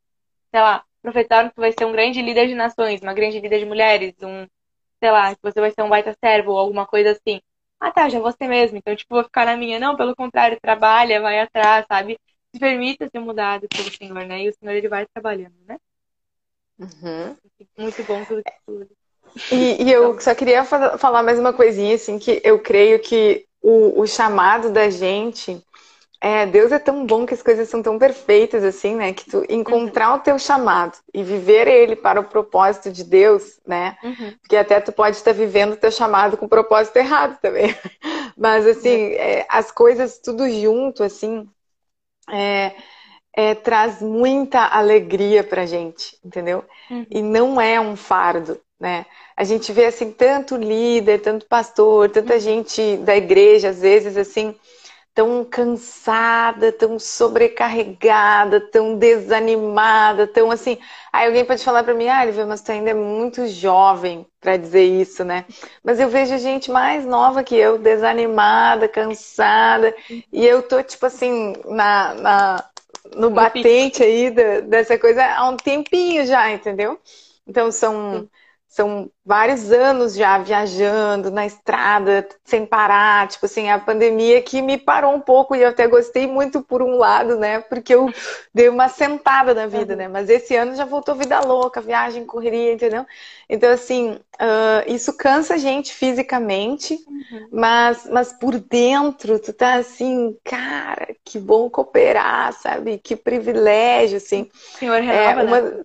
sei 0.52 0.62
lá, 0.62 0.84
profetaram 1.02 1.50
que 1.50 1.56
tu 1.56 1.62
vai 1.62 1.72
ser 1.72 1.86
um 1.86 1.92
grande 1.92 2.22
líder 2.22 2.48
de 2.48 2.56
nações, 2.56 3.02
uma 3.02 3.14
grande 3.14 3.40
líder 3.40 3.60
de 3.60 3.66
mulheres, 3.66 4.16
um, 4.24 4.48
sei 5.00 5.12
lá, 5.12 5.36
que 5.36 5.42
você 5.44 5.60
vai 5.60 5.72
ser 5.72 5.84
um 5.84 5.90
baita 5.90 6.16
servo 6.24 6.52
ou 6.52 6.58
alguma 6.60 6.86
coisa 6.88 7.12
assim 7.12 7.42
ah 7.80 7.92
tá, 7.92 8.10
já 8.10 8.20
ser 8.32 8.48
mesmo, 8.48 8.78
então 8.78 8.96
tipo, 8.96 9.14
vou 9.14 9.24
ficar 9.24 9.46
na 9.46 9.58
minha. 9.58 9.80
Não, 9.80 9.96
pelo 9.96 10.16
contrário, 10.16 10.60
trabalha, 10.60 11.22
vai 11.22 11.40
atrás, 11.40 11.86
sabe? 11.88 12.20
Se 12.54 12.60
permita 12.60 13.10
ser 13.10 13.20
mudado 13.20 13.68
pelo 13.68 13.92
Senhor, 13.92 14.26
né? 14.26 14.44
E 14.44 14.50
o 14.50 14.54
Senhor 14.54 14.74
ele 14.74 14.90
vai 14.90 15.06
trabalhando, 15.06 15.56
né? 15.68 15.78
Uhum. 16.80 17.36
Muito 17.78 18.04
bom 18.04 18.24
tudo 18.26 18.44
que 18.44 18.54
tudo. 18.66 18.90
E, 19.52 19.84
e, 19.84 19.92
eu 19.92 20.20
só 20.20 20.34
queria 20.34 20.64
falar 20.64 21.24
mais 21.24 21.38
uma 21.40 21.52
coisinha, 21.52 21.96
assim, 21.96 22.18
que 22.18 22.42
eu 22.44 22.60
creio 22.60 23.00
que 23.00 23.46
o, 23.62 24.02
o 24.02 24.08
chamado 24.08 24.72
da 24.72 24.90
gente 24.90 25.62
é, 26.22 26.46
Deus 26.46 26.72
é 26.72 26.80
tão 26.80 27.06
bom 27.06 27.26
que 27.26 27.34
as 27.34 27.42
coisas 27.42 27.68
são 27.70 27.82
tão 27.84 28.00
perfeitas 28.00 28.64
assim, 28.64 28.96
né? 28.96 29.14
Que 29.14 29.30
tu 29.30 29.46
encontrar 29.50 30.12
uhum. 30.12 30.16
o 30.16 30.20
teu 30.20 30.40
chamado 30.40 30.98
e 31.14 31.24
viver 31.24 31.68
ele 31.68 31.96
para 31.96 32.20
o 32.20 32.24
propósito 32.24 32.92
de 32.92 33.04
Deus, 33.04 33.60
né? 33.66 33.98
Uhum. 34.04 34.34
Porque 34.42 34.56
até 34.56 34.80
tu 34.80 34.92
pode 34.92 35.18
estar 35.18 35.34
vivendo 35.34 35.74
o 35.74 35.78
teu 35.78 35.92
chamado 35.92 36.38
com 36.38 36.46
o 36.46 36.50
propósito 36.50 36.98
errado 36.98 37.38
também. 37.42 37.76
Mas 38.38 38.66
assim, 38.66 39.12
é, 39.14 39.46
as 39.50 39.72
coisas 39.72 40.18
tudo 40.20 40.50
junto, 40.50 41.04
assim, 41.04 41.48
é, 42.32 42.74
é, 43.36 43.54
traz 43.54 44.02
muita 44.02 44.66
alegria 44.66 45.44
pra 45.44 45.66
gente, 45.66 46.18
entendeu? 46.24 46.64
Uhum. 46.90 47.06
E 47.10 47.22
não 47.22 47.60
é 47.60 47.80
um 47.80 47.96
fardo, 47.96 48.60
né? 48.80 49.06
A 49.36 49.44
gente 49.44 49.72
vê 49.74 49.86
assim 49.86 50.12
tanto 50.12 50.56
líder, 50.56 51.22
tanto 51.22 51.46
pastor, 51.46 52.10
tanta 52.10 52.36
uhum. 52.36 52.40
gente 52.40 52.98
da 52.98 53.16
igreja, 53.16 53.70
às 53.70 53.82
vezes 53.82 54.16
assim 54.16 54.56
tão 55.16 55.46
cansada, 55.46 56.74
tão 56.74 57.00
sobrecarregada, 57.00 58.60
tão 58.60 58.98
desanimada, 58.98 60.28
tão 60.28 60.52
assim. 60.52 60.78
Aí 61.12 61.26
alguém 61.28 61.46
pode 61.46 61.64
falar 61.64 61.84
para 61.84 61.94
mim, 61.94 62.10
ah, 62.10 62.26
Lívia, 62.26 62.46
mas 62.46 62.62
tu 62.62 62.72
ainda 62.74 62.90
é 62.92 62.94
muito 62.94 63.48
jovem 63.48 64.28
para 64.42 64.58
dizer 64.58 64.84
isso, 64.84 65.24
né? 65.24 65.46
Mas 65.82 66.02
eu 66.02 66.10
vejo 66.10 66.38
gente 66.38 66.70
mais 66.70 67.06
nova 67.06 67.44
que 67.44 67.56
eu, 67.56 67.78
desanimada, 67.80 68.90
cansada, 68.90 69.96
e 70.34 70.46
eu 70.46 70.62
tô, 70.62 70.84
tipo 70.84 71.06
assim, 71.06 71.54
na, 71.66 72.14
na 72.16 72.70
no 73.16 73.30
batente 73.30 74.04
aí 74.04 74.30
dessa 74.32 74.98
coisa 75.00 75.24
há 75.26 75.48
um 75.50 75.56
tempinho 75.56 76.26
já, 76.26 76.52
entendeu? 76.52 77.00
Então 77.48 77.72
são. 77.72 78.20
Sim 78.20 78.30
são 78.76 79.10
vários 79.26 79.72
anos 79.72 80.16
já 80.16 80.38
viajando 80.38 81.32
na 81.32 81.46
estrada, 81.46 82.28
sem 82.44 82.66
parar. 82.66 83.26
Tipo 83.30 83.46
assim, 83.46 83.70
a 83.70 83.80
pandemia 83.80 84.42
que 84.42 84.62
me 84.62 84.78
parou 84.78 85.16
um 85.16 85.22
pouco 85.22 85.56
e 85.56 85.62
eu 85.62 85.70
até 85.70 85.88
gostei 85.88 86.28
muito 86.28 86.62
por 86.62 86.82
um 86.82 86.98
lado, 86.98 87.38
né? 87.38 87.62
Porque 87.62 87.96
eu 87.96 88.12
dei 88.54 88.68
uma 88.68 88.90
sentada 88.90 89.54
na 89.54 89.66
vida, 89.66 89.96
né? 89.96 90.10
Mas 90.10 90.30
esse 90.30 90.58
ano 90.58 90.76
já 90.76 90.84
voltou 90.84 91.16
vida 91.16 91.40
louca, 91.40 91.80
viagem, 91.80 92.26
correria, 92.26 92.74
entendeu? 92.74 93.06
Então, 93.48 93.72
assim, 93.72 94.12
uh, 94.12 94.84
isso 94.94 95.16
cansa 95.16 95.54
a 95.54 95.58
gente 95.58 95.94
fisicamente, 95.94 96.96
uhum. 97.08 97.48
mas, 97.54 98.06
mas 98.12 98.34
por 98.34 98.60
dentro 98.60 99.40
tu 99.40 99.54
tá 99.54 99.76
assim, 99.76 100.36
cara, 100.44 101.16
que 101.24 101.40
bom 101.40 101.70
cooperar, 101.70 102.52
sabe? 102.52 102.98
Que 102.98 103.16
privilégio, 103.16 104.18
assim. 104.18 104.50
Senhor 104.78 105.00
renova, 105.00 105.42
é, 105.42 105.44
uma... 105.46 105.62
né? 105.62 105.84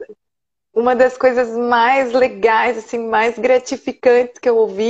Uma 0.73 0.95
das 0.95 1.17
coisas 1.19 1.51
mais 1.57 2.13
legais, 2.13 2.79
assim, 2.79 2.99
mais 3.09 3.39
gratificantes 3.39 4.39
que 4.39 4.49
eu 4.49 4.57
ouvi, 4.57 4.83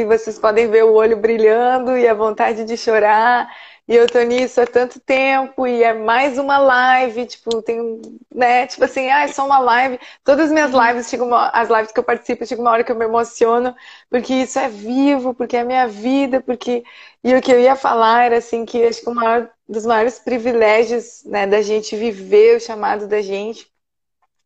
e 0.00 0.04
vocês 0.04 0.38
podem 0.38 0.68
ver 0.68 0.84
o 0.84 0.92
olho 0.92 1.16
brilhando 1.16 1.96
e 1.96 2.06
a 2.06 2.14
vontade 2.14 2.64
de 2.64 2.76
chorar. 2.76 3.48
E 3.88 3.96
eu 3.96 4.06
tô 4.08 4.20
nisso 4.22 4.60
há 4.60 4.66
tanto 4.66 5.00
tempo, 5.00 5.66
e 5.66 5.82
é 5.82 5.92
mais 5.92 6.38
uma 6.38 6.56
live, 6.58 7.26
tipo, 7.26 7.60
tem, 7.62 8.00
né, 8.32 8.66
tipo 8.66 8.84
assim, 8.84 9.08
ah, 9.10 9.24
é 9.24 9.28
só 9.28 9.44
uma 9.44 9.58
live. 9.58 9.98
Todas 10.24 10.46
as 10.46 10.52
minhas 10.52 10.70
lives, 10.72 11.08
chegam 11.08 11.26
uma, 11.26 11.48
as 11.48 11.68
lives 11.68 11.90
que 11.92 11.98
eu 11.98 12.04
participo, 12.04 12.46
chega 12.46 12.60
uma 12.62 12.70
hora 12.70 12.84
que 12.84 12.92
eu 12.92 12.96
me 12.96 13.04
emociono, 13.04 13.74
porque 14.08 14.34
isso 14.34 14.58
é 14.58 14.68
vivo, 14.68 15.34
porque 15.34 15.56
é 15.56 15.64
minha 15.64 15.86
vida, 15.88 16.40
porque. 16.40 16.84
E 17.24 17.34
o 17.34 17.40
que 17.42 17.52
eu 17.52 17.60
ia 17.60 17.76
falar 17.76 18.24
era 18.24 18.38
assim, 18.38 18.64
que 18.64 18.84
acho 18.84 19.00
que 19.02 19.08
o 19.10 19.14
maior 19.14 19.48
dos 19.68 19.86
maiores 19.86 20.18
privilégios, 20.18 21.24
né, 21.24 21.46
da 21.46 21.62
gente 21.62 21.96
viver 21.96 22.56
o 22.56 22.60
chamado 22.60 23.06
da 23.08 23.20
gente 23.22 23.71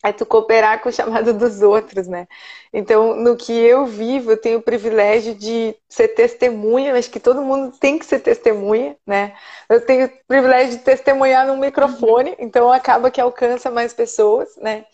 é 0.05 0.13
tu 0.13 0.25
cooperar 0.27 0.83
com 0.83 0.89
o 0.89 0.93
chamado 0.93 1.33
dos 1.35 1.63
outros, 1.63 2.07
né? 2.07 2.29
Então, 2.73 3.17
no 3.17 3.37
que 3.37 3.53
eu 3.53 3.87
vivo, 3.87 4.33
eu 4.33 4.41
tenho 4.41 4.59
o 4.59 4.63
privilégio 4.63 5.35
de 5.35 5.75
ser 5.89 6.09
testemunha, 6.09 6.95
acho 6.95 7.11
que 7.11 7.21
todo 7.21 7.43
mundo 7.43 7.77
tem 7.79 7.99
que 7.99 8.07
ser 8.07 8.21
testemunha, 8.21 8.97
né? 9.07 9.35
Eu 9.69 9.85
tenho 9.85 10.07
o 10.07 10.11
privilégio 10.29 10.79
de 10.79 10.85
testemunhar 10.85 11.47
no 11.47 11.57
microfone, 11.57 12.37
então 12.39 12.71
acaba 12.71 13.11
que 13.11 13.21
alcança 13.21 13.71
mais 13.71 13.93
pessoas, 13.93 14.57
né? 14.57 14.85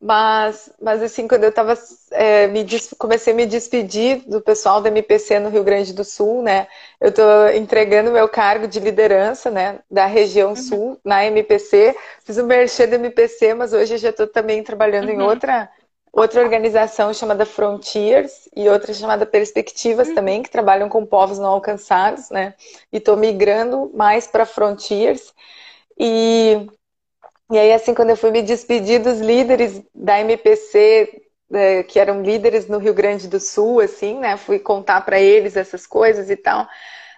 Mas, 0.00 0.72
mas 0.80 1.02
assim, 1.02 1.26
quando 1.26 1.42
eu 1.42 1.52
tava, 1.52 1.76
é, 2.12 2.46
me 2.46 2.64
comecei 2.96 3.32
a 3.32 3.36
me 3.36 3.46
despedir 3.46 4.22
do 4.28 4.40
pessoal 4.40 4.80
da 4.80 4.88
MPC 4.88 5.40
no 5.40 5.48
Rio 5.48 5.64
Grande 5.64 5.92
do 5.92 6.04
Sul, 6.04 6.40
né? 6.40 6.68
Eu 7.00 7.08
estou 7.08 7.48
entregando 7.48 8.12
meu 8.12 8.28
cargo 8.28 8.68
de 8.68 8.78
liderança, 8.78 9.50
né? 9.50 9.80
Da 9.90 10.06
região 10.06 10.50
uhum. 10.50 10.56
sul, 10.56 11.00
na 11.04 11.24
MPC. 11.24 11.96
Fiz 12.24 12.36
o 12.36 12.44
merchan 12.44 12.88
da 12.88 12.94
MPC, 12.94 13.54
mas 13.54 13.72
hoje 13.72 13.94
eu 13.94 13.98
já 13.98 14.10
estou 14.10 14.28
também 14.28 14.62
trabalhando 14.62 15.08
uhum. 15.08 15.14
em 15.14 15.22
outra, 15.22 15.68
outra 16.12 16.42
organização 16.42 17.12
chamada 17.12 17.44
Frontiers 17.44 18.48
e 18.54 18.68
outra 18.68 18.94
chamada 18.94 19.26
Perspectivas 19.26 20.06
uhum. 20.08 20.14
também, 20.14 20.42
que 20.44 20.50
trabalham 20.50 20.88
com 20.88 21.04
povos 21.04 21.40
não 21.40 21.48
alcançados, 21.48 22.30
né? 22.30 22.54
E 22.92 22.98
estou 22.98 23.16
migrando 23.16 23.90
mais 23.92 24.28
para 24.28 24.46
Frontiers. 24.46 25.34
E 25.98 26.68
e 27.50 27.58
aí, 27.58 27.72
assim, 27.72 27.94
quando 27.94 28.10
eu 28.10 28.16
fui 28.16 28.30
me 28.30 28.42
despedir 28.42 29.00
dos 29.02 29.20
líderes 29.20 29.82
da 29.94 30.20
MPC, 30.20 31.22
é, 31.52 31.82
que 31.82 31.98
eram 31.98 32.22
líderes 32.22 32.66
no 32.68 32.78
Rio 32.78 32.92
Grande 32.92 33.26
do 33.28 33.40
Sul, 33.40 33.80
assim, 33.80 34.18
né? 34.18 34.36
Fui 34.36 34.58
contar 34.58 35.00
para 35.02 35.18
eles 35.18 35.56
essas 35.56 35.86
coisas 35.86 36.28
e 36.30 36.36
tal. 36.36 36.68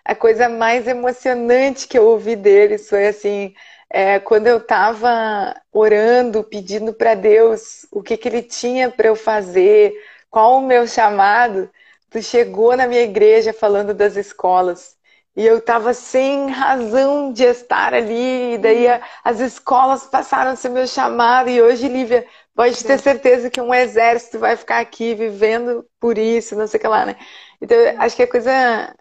A 0.04 0.14
coisa 0.14 0.48
mais 0.48 0.86
emocionante 0.88 1.88
que 1.88 1.98
eu 1.98 2.06
ouvi 2.06 2.36
deles 2.36 2.88
foi 2.88 3.08
assim, 3.08 3.54
é, 3.90 4.20
quando 4.20 4.46
eu 4.46 4.58
estava 4.58 5.54
orando, 5.72 6.44
pedindo 6.44 6.92
para 6.94 7.14
Deus 7.14 7.86
o 7.90 8.02
que, 8.02 8.16
que 8.16 8.28
Ele 8.28 8.42
tinha 8.42 8.90
para 8.90 9.08
eu 9.08 9.16
fazer, 9.16 9.92
qual 10.30 10.58
o 10.58 10.62
meu 10.66 10.86
chamado, 10.86 11.68
tu 12.10 12.22
chegou 12.22 12.76
na 12.76 12.86
minha 12.86 13.02
igreja 13.02 13.52
falando 13.52 13.92
das 13.94 14.16
escolas. 14.16 14.96
E 15.36 15.46
eu 15.46 15.58
estava 15.58 15.94
sem 15.94 16.50
razão 16.50 17.32
de 17.32 17.44
estar 17.44 17.94
ali. 17.94 18.54
E 18.54 18.58
daí 18.58 18.88
a, 18.88 19.00
as 19.24 19.40
escolas 19.40 20.04
passaram 20.04 20.52
a 20.52 20.56
ser 20.56 20.70
meu 20.70 20.86
chamado. 20.86 21.48
E 21.48 21.62
hoje, 21.62 21.88
Lívia, 21.88 22.26
pode 22.54 22.82
ter 22.84 22.98
certeza 22.98 23.50
que 23.50 23.60
um 23.60 23.72
exército 23.72 24.38
vai 24.38 24.56
ficar 24.56 24.80
aqui 24.80 25.14
vivendo 25.14 25.86
por 26.00 26.18
isso, 26.18 26.56
não 26.56 26.66
sei 26.66 26.78
o 26.78 26.80
que 26.80 26.88
lá, 26.88 27.06
né? 27.06 27.16
Então, 27.60 27.76
acho 27.98 28.16
que 28.16 28.22
é 28.22 28.26
coisa. 28.26 28.94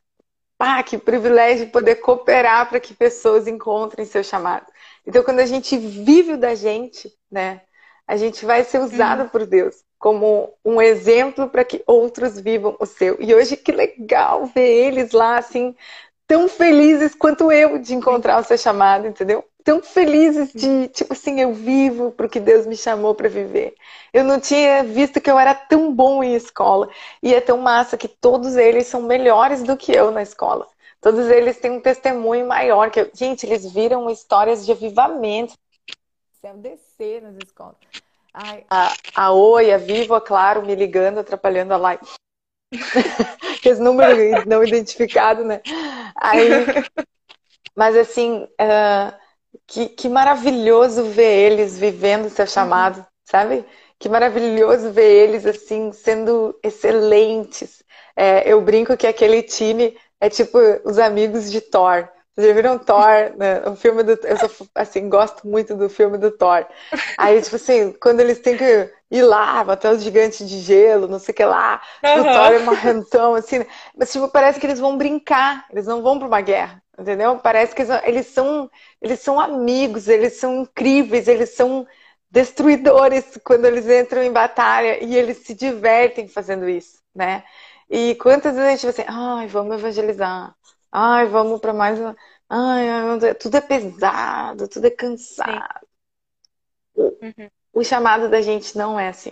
Ah, 0.60 0.84
que 0.84 0.98
privilégio 0.98 1.70
poder 1.72 1.96
cooperar 1.96 2.70
para 2.70 2.80
que 2.82 2.94
pessoas 2.94 3.48
encontrem 3.48 4.06
seu 4.06 4.24
chamado. 4.24 4.66
Então, 5.08 5.24
quando 5.24 5.40
a 5.40 5.46
gente 5.46 5.78
vive 5.78 6.34
o 6.34 6.38
da 6.38 6.54
gente, 6.54 7.12
né? 7.32 7.62
A 8.06 8.18
gente 8.18 8.46
vai 8.46 8.64
ser 8.64 8.80
usado 8.80 9.24
uhum. 9.24 9.30
por 9.30 9.46
Deus 9.46 9.84
como 10.00 10.54
um 10.64 10.82
exemplo 10.82 11.50
para 11.50 11.66
que 11.66 11.84
outros 11.86 12.40
vivam 12.40 12.76
o 12.80 12.86
seu. 12.86 13.18
E 13.20 13.36
hoje 13.36 13.58
que 13.58 13.72
legal 13.72 14.46
ver 14.46 14.68
eles 14.68 15.12
lá 15.12 15.38
assim 15.38 15.76
tão 16.30 16.48
felizes 16.48 17.16
quanto 17.16 17.52
eu 17.52 17.80
de 17.80 17.96
encontrar 17.96 18.40
o 18.40 18.44
seu 18.44 18.56
chamado, 18.56 19.08
entendeu? 19.08 19.44
Tão 19.64 19.82
felizes 19.82 20.54
de, 20.54 20.88
tipo 20.90 21.12
assim, 21.12 21.42
eu 21.42 21.52
vivo 21.52 22.12
para 22.12 22.28
o 22.28 22.30
que 22.30 22.40
Deus 22.40 22.68
me 22.68 22.78
chamou 22.78 23.16
para 23.16 23.28
viver. 23.28 23.74
Eu 24.14 24.24
não 24.24 24.40
tinha 24.40 24.84
visto 24.84 25.20
que 25.20 25.30
eu 25.30 25.40
era 25.40 25.56
tão 25.56 25.92
bom 25.92 26.24
em 26.24 26.36
escola. 26.36 26.88
E 27.24 27.34
é 27.34 27.42
tão 27.42 27.58
massa 27.58 27.98
que 27.98 28.08
todos 28.08 28.56
eles 28.56 28.86
são 28.86 29.02
melhores 29.02 29.64
do 29.64 29.76
que 29.76 29.92
eu 29.92 30.12
na 30.12 30.22
escola. 30.22 30.68
Todos 31.02 31.28
eles 31.32 31.58
têm 31.58 31.72
um 31.72 31.82
testemunho 31.82 32.48
maior. 32.48 32.92
que 32.92 33.00
eu... 33.00 33.10
Gente, 33.12 33.48
eles 33.48 33.72
viram 33.72 34.08
histórias 34.08 34.64
de 34.68 34.72
avivamento. 34.72 35.56
Céu 36.40 36.56
descer 36.58 37.24
nas 37.24 37.38
escolas. 37.44 37.76
Ai, 38.32 38.64
a, 38.70 38.94
a 39.16 39.32
Oi, 39.32 39.74
a 39.74 39.78
Viva, 39.78 40.22
claro, 40.22 40.64
me 40.64 40.76
ligando, 40.76 41.18
atrapalhando 41.18 41.74
a 41.74 41.78
live. 41.78 42.04
Esse 43.66 43.82
número 43.82 44.46
não 44.48 44.64
identificado, 44.64 45.44
né? 45.44 45.62
Aí, 46.16 46.50
mas 47.76 47.96
assim, 47.96 48.44
uh, 48.44 49.14
que, 49.68 49.90
que 49.90 50.10
maravilhoso 50.10 51.06
ver 51.06 51.52
eles 51.52 51.78
vivendo 51.78 52.30
seu 52.30 52.48
chamado, 52.48 53.06
sabe? 53.24 53.66
Que 53.98 54.08
maravilhoso 54.08 54.92
ver 54.92 55.30
eles 55.30 55.46
assim 55.46 55.92
sendo 55.92 56.58
excelentes. 56.64 57.84
É, 58.16 58.52
eu 58.52 58.62
brinco 58.62 58.98
que 58.98 59.08
aquele 59.08 59.44
time 59.44 59.98
é 60.20 60.30
tipo 60.30 60.58
os 60.86 60.98
amigos 60.98 61.52
de 61.52 61.62
Thor. 61.62 62.08
Vocês 62.40 62.48
já 62.48 62.54
viram 62.54 62.80
Thor, 62.80 63.36
né? 63.36 63.62
o 63.68 63.76
filme 63.76 64.02
do. 64.02 64.14
Eu 64.24 64.38
sou, 64.38 64.66
assim, 64.74 65.10
gosto 65.10 65.46
muito 65.46 65.76
do 65.76 65.90
filme 65.90 66.18
do 66.18 66.32
Thor. 66.32 66.66
Aí, 67.18 67.42
tipo 67.42 67.58
assim, 67.58 67.92
quando 68.02 68.22
eles 68.22 68.40
têm 68.40 68.56
que 68.56 68.90
ir 69.12 69.22
lá, 69.24 69.62
bater 69.62 69.92
os 69.92 70.02
gigantes 70.02 70.48
de 70.48 70.60
gelo, 70.60 71.10
não 71.10 71.20
sei 71.20 71.34
o 71.34 71.36
que 71.36 71.44
lá, 71.44 71.82
uhum. 72.02 72.22
o 72.22 72.24
Thor 72.24 72.54
é 72.54 72.60
marrentão, 72.60 73.36
assim. 73.36 73.60
Né? 73.60 73.68
Mas, 73.94 74.14
tipo, 74.14 74.30
parece 74.30 74.58
que 74.58 74.66
eles 74.66 74.80
vão 74.80 74.98
brincar, 74.98 75.66
eles 75.70 75.86
não 75.86 76.02
vão 76.02 76.18
para 76.18 76.30
uma 76.30 76.40
guerra, 76.40 76.82
entendeu? 76.98 77.38
Parece 77.40 77.76
que 77.76 77.82
eles, 77.82 78.04
eles, 78.06 78.28
são, 78.28 78.72
eles 79.02 79.20
são 79.20 79.38
amigos, 79.38 80.08
eles 80.08 80.34
são 80.40 80.62
incríveis, 80.62 81.28
eles 81.28 81.50
são 81.56 81.86
destruidores 82.32 83.38
quando 83.44 83.66
eles 83.66 83.86
entram 83.90 84.24
em 84.24 84.32
batalha 84.32 85.04
e 85.04 85.14
eles 85.14 85.40
se 85.40 85.54
divertem 85.54 86.28
fazendo 86.30 86.70
isso, 86.70 87.00
né? 87.14 87.44
E 87.90 88.16
quantas 88.16 88.56
vezes 88.56 88.68
a 88.68 88.72
gente 88.72 88.82
vai 88.84 88.92
assim, 88.92 89.06
ai, 89.08 89.48
vamos 89.48 89.76
evangelizar, 89.78 90.56
ai, 90.92 91.26
vamos 91.26 91.60
para 91.60 91.74
mais 91.74 92.00
uma. 92.00 92.16
Ai, 92.50 93.36
tudo 93.36 93.58
é 93.58 93.62
pesado, 93.62 94.68
tudo 94.68 94.88
é 94.88 94.90
cansado. 94.90 95.88
Uhum. 96.96 97.50
O 97.72 97.84
chamado 97.84 98.28
da 98.28 98.42
gente 98.42 98.76
não 98.78 99.00
é 99.00 99.10
assim. 99.10 99.32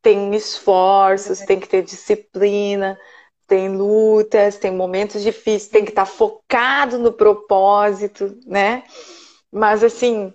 Tem 0.00 0.34
esforços, 0.34 1.40
uhum. 1.40 1.46
tem 1.46 1.60
que 1.60 1.68
ter 1.68 1.82
disciplina, 1.82 2.98
tem 3.46 3.76
lutas, 3.76 4.56
tem 4.58 4.72
momentos 4.72 5.22
difíceis, 5.22 5.68
tem 5.68 5.84
que 5.84 5.90
estar 5.90 6.06
focado 6.06 6.98
no 6.98 7.12
propósito, 7.12 8.38
né? 8.46 8.84
Mas 9.52 9.84
assim, 9.84 10.32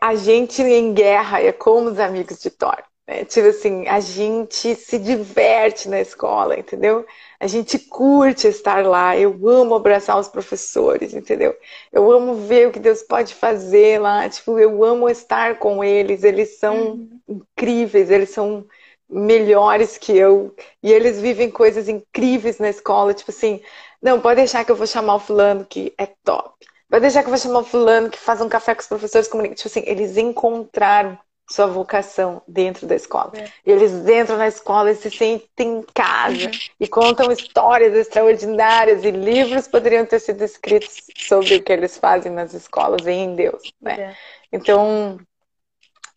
a 0.00 0.14
gente 0.14 0.62
em 0.62 0.92
guerra 0.92 1.40
é 1.40 1.52
como 1.52 1.90
os 1.90 1.98
amigos 1.98 2.40
de 2.40 2.50
Thor. 2.50 2.82
Né? 3.06 3.24
Tipo 3.24 3.48
assim, 3.48 3.86
a 3.88 4.00
gente 4.00 4.74
se 4.76 4.98
diverte 4.98 5.88
na 5.88 6.00
escola, 6.00 6.58
entendeu? 6.58 7.06
A 7.40 7.46
gente 7.46 7.78
curte 7.78 8.46
estar 8.46 8.84
lá. 8.86 9.16
Eu 9.16 9.48
amo 9.48 9.74
abraçar 9.74 10.18
os 10.18 10.28
professores, 10.28 11.14
entendeu? 11.14 11.56
Eu 11.92 12.10
amo 12.12 12.34
ver 12.46 12.68
o 12.68 12.72
que 12.72 12.78
Deus 12.78 13.02
pode 13.02 13.34
fazer 13.34 13.98
lá. 14.00 14.28
Tipo, 14.28 14.58
eu 14.58 14.84
amo 14.84 15.08
estar 15.08 15.58
com 15.58 15.82
eles. 15.82 16.22
Eles 16.24 16.58
são 16.58 16.76
uhum. 16.92 17.20
incríveis, 17.28 18.10
eles 18.10 18.30
são 18.30 18.66
melhores 19.08 19.98
que 19.98 20.12
eu. 20.16 20.54
E 20.82 20.92
eles 20.92 21.20
vivem 21.20 21.50
coisas 21.50 21.88
incríveis 21.88 22.58
na 22.58 22.68
escola. 22.70 23.14
Tipo 23.14 23.30
assim, 23.30 23.62
Não, 24.02 24.20
pode 24.20 24.36
deixar 24.36 24.64
que 24.64 24.70
eu 24.72 24.76
vou 24.76 24.86
chamar 24.86 25.16
o 25.16 25.20
fulano 25.20 25.64
que 25.66 25.94
é 25.98 26.06
top. 26.24 26.54
Pode 26.88 27.02
deixar 27.02 27.22
que 27.22 27.26
eu 27.28 27.30
vou 27.30 27.38
chamar 27.38 27.60
o 27.60 27.64
fulano 27.64 28.10
que 28.10 28.18
faz 28.18 28.40
um 28.40 28.48
café 28.48 28.74
com 28.74 28.80
os 28.82 28.88
professores 28.88 29.28
comunicam. 29.28 29.56
Tipo 29.56 29.68
assim, 29.68 29.82
eles 29.86 30.16
encontraram 30.16 31.18
sua 31.50 31.66
vocação 31.66 32.40
dentro 32.46 32.86
da 32.86 32.94
escola. 32.94 33.32
É. 33.34 33.48
Eles 33.66 33.92
entram 34.08 34.36
na 34.36 34.46
escola 34.46 34.92
e 34.92 34.94
se 34.94 35.10
sentem 35.10 35.78
em 35.78 35.82
casa 35.92 36.46
uhum. 36.46 36.50
e 36.78 36.86
contam 36.86 37.32
histórias 37.32 37.92
extraordinárias 37.94 39.02
e 39.02 39.10
livros 39.10 39.66
poderiam 39.66 40.06
ter 40.06 40.20
sido 40.20 40.42
escritos 40.42 41.06
sobre 41.16 41.56
o 41.56 41.62
que 41.62 41.72
eles 41.72 41.96
fazem 41.96 42.30
nas 42.30 42.54
escolas 42.54 43.04
e 43.04 43.10
em 43.10 43.34
Deus, 43.34 43.72
né? 43.80 44.00
É. 44.00 44.16
Então, 44.52 45.18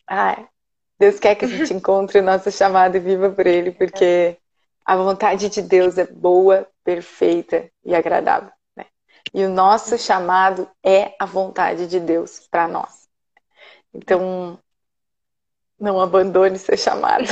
ai, 0.06 0.46
Deus 0.98 1.18
quer 1.18 1.34
que 1.34 1.46
a 1.46 1.48
gente 1.48 1.74
encontre 1.74 2.20
o 2.20 2.22
nosso 2.22 2.50
chamado 2.52 2.96
e 2.96 3.00
viva 3.00 3.28
por 3.28 3.46
ele, 3.46 3.72
porque 3.72 4.38
a 4.84 4.96
vontade 4.96 5.48
de 5.48 5.62
Deus 5.62 5.98
é 5.98 6.06
boa, 6.06 6.68
perfeita 6.84 7.68
e 7.84 7.92
agradável. 7.92 8.52
Né? 8.76 8.86
E 9.32 9.44
o 9.44 9.50
nosso 9.50 9.98
chamado 9.98 10.70
é 10.84 11.12
a 11.18 11.26
vontade 11.26 11.88
de 11.88 11.98
Deus 11.98 12.46
para 12.48 12.68
nós. 12.68 13.08
Então, 13.92 14.58
não 15.78 16.00
abandone 16.00 16.58
seu 16.58 16.76
chamado. 16.76 17.24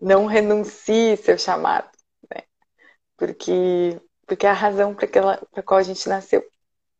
Não 0.00 0.26
renuncie 0.26 1.16
seu 1.16 1.36
chamado. 1.38 1.90
Né? 2.30 2.42
Porque, 3.16 4.00
porque 4.26 4.46
é 4.46 4.50
a 4.50 4.52
razão 4.52 4.94
para 4.94 5.62
qual 5.62 5.78
a 5.78 5.82
gente 5.82 6.08
nasceu. 6.08 6.40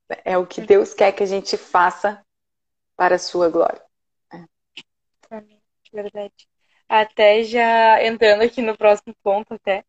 Né? 0.09 0.17
É 0.25 0.39
o 0.39 0.47
que 0.47 0.61
Deus 0.61 0.95
quer 0.95 1.13
que 1.13 1.23
a 1.23 1.27
gente 1.27 1.57
faça 1.57 2.25
para 2.97 3.17
a 3.17 3.19
sua 3.19 3.51
glória. 3.51 3.83
Amém. 5.31 5.63
Verdade 5.93 6.49
até 6.89 7.43
já 7.43 8.03
entrando 8.05 8.43
aqui 8.43 8.63
no 8.63 8.77
próximo 8.77 9.15
ponto 9.23 9.55
até. 9.55 9.85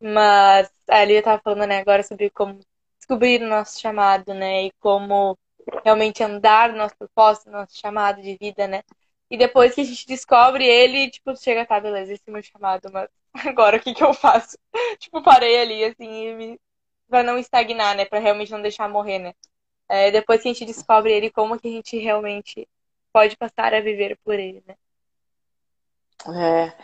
Mas 0.00 0.70
a 0.88 1.04
Lia 1.04 1.18
estava 1.18 1.40
falando, 1.42 1.66
né, 1.68 1.78
agora 1.78 2.02
sobre 2.02 2.30
como 2.30 2.60
descobrir 2.98 3.42
o 3.42 3.48
nosso 3.48 3.80
chamado, 3.80 4.34
né, 4.34 4.66
e 4.66 4.72
como 4.80 5.38
realmente 5.84 6.22
andar 6.22 6.70
no 6.70 6.78
nosso 6.78 6.96
propósito, 6.96 7.50
no 7.50 7.58
nosso 7.58 7.78
chamado 7.78 8.20
de 8.22 8.36
vida, 8.36 8.66
né. 8.66 8.82
E 9.30 9.36
depois 9.36 9.74
que 9.74 9.80
a 9.80 9.84
gente 9.84 10.06
descobre 10.06 10.64
ele, 10.64 11.10
tipo, 11.10 11.36
chega, 11.36 11.64
tá, 11.66 11.78
beleza, 11.80 12.12
esse 12.12 12.22
é 12.26 12.30
meu 12.32 12.42
chamado, 12.42 12.90
mas 12.92 13.08
agora 13.46 13.76
o 13.76 13.80
que 13.80 13.94
que 13.94 14.02
eu 14.02 14.12
faço? 14.12 14.58
tipo, 14.98 15.22
parei 15.22 15.60
ali, 15.60 15.84
assim, 15.84 16.28
e 16.28 16.34
me... 16.34 16.60
pra 17.08 17.22
não 17.22 17.38
estagnar, 17.38 17.94
né, 17.96 18.04
pra 18.04 18.18
realmente 18.18 18.52
não 18.52 18.62
deixar 18.62 18.88
morrer, 18.88 19.18
né. 19.20 19.34
É, 19.88 20.10
depois 20.10 20.42
que 20.42 20.48
a 20.48 20.52
gente 20.52 20.64
descobre 20.64 21.12
ele, 21.12 21.30
como 21.30 21.58
que 21.58 21.68
a 21.68 21.70
gente 21.72 21.98
realmente 21.98 22.68
pode 23.12 23.36
passar 23.36 23.74
a 23.74 23.80
viver 23.80 24.18
por 24.24 24.34
ele, 24.38 24.62
né. 24.66 24.76
É, 26.26 26.76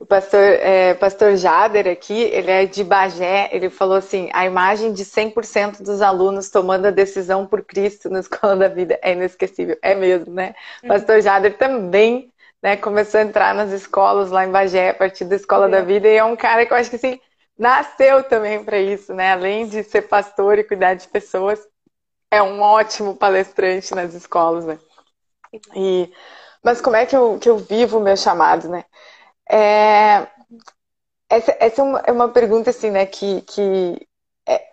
o 0.00 0.06
pastor, 0.06 0.40
é, 0.40 0.94
pastor 0.94 1.36
Jader 1.36 1.86
aqui, 1.86 2.22
ele 2.22 2.50
é 2.50 2.64
de 2.64 2.82
Bagé, 2.82 3.50
ele 3.52 3.68
falou 3.68 3.98
assim, 3.98 4.30
a 4.32 4.46
imagem 4.46 4.94
de 4.94 5.04
100% 5.04 5.82
dos 5.82 6.00
alunos 6.00 6.48
tomando 6.48 6.86
a 6.86 6.90
decisão 6.90 7.46
por 7.46 7.62
Cristo 7.62 8.08
na 8.08 8.20
Escola 8.20 8.56
da 8.56 8.66
Vida 8.66 8.98
é 9.02 9.12
inesquecível. 9.12 9.76
É 9.82 9.94
mesmo, 9.94 10.32
né? 10.32 10.54
O 10.82 10.86
uhum. 10.86 10.88
pastor 10.88 11.20
Jader 11.20 11.58
também 11.58 12.32
né, 12.62 12.78
começou 12.78 13.20
a 13.20 13.24
entrar 13.24 13.54
nas 13.54 13.72
escolas 13.72 14.30
lá 14.30 14.46
em 14.46 14.50
Bagé, 14.50 14.88
a 14.88 14.94
partir 14.94 15.26
da 15.26 15.36
Escola 15.36 15.68
da 15.68 15.82
Vida, 15.82 16.08
e 16.08 16.16
é 16.16 16.24
um 16.24 16.34
cara 16.34 16.64
que 16.64 16.72
eu 16.72 16.78
acho 16.78 16.88
que 16.88 16.96
assim, 16.96 17.20
nasceu 17.58 18.24
também 18.24 18.64
para 18.64 18.78
isso, 18.78 19.12
né? 19.12 19.32
Além 19.32 19.68
de 19.68 19.84
ser 19.84 20.02
pastor 20.02 20.58
e 20.58 20.64
cuidar 20.64 20.94
de 20.94 21.06
pessoas, 21.08 21.60
é 22.30 22.42
um 22.42 22.62
ótimo 22.62 23.14
palestrante 23.14 23.94
nas 23.94 24.14
escolas, 24.14 24.64
né? 24.64 24.78
E 25.76 26.10
mas 26.62 26.80
como 26.80 26.96
é 26.96 27.06
que 27.06 27.16
eu, 27.16 27.38
que 27.38 27.48
eu 27.48 27.58
vivo 27.58 27.98
o 27.98 28.02
meu 28.02 28.16
chamado, 28.16 28.68
né? 28.68 28.84
É, 29.50 30.28
essa, 31.28 31.56
essa 31.58 31.80
é, 31.80 31.84
uma, 31.84 31.98
é 32.06 32.12
uma 32.12 32.28
pergunta, 32.28 32.70
assim, 32.70 32.90
né, 32.90 33.04
que, 33.06 33.42
que 33.42 34.06
é, 34.46 34.64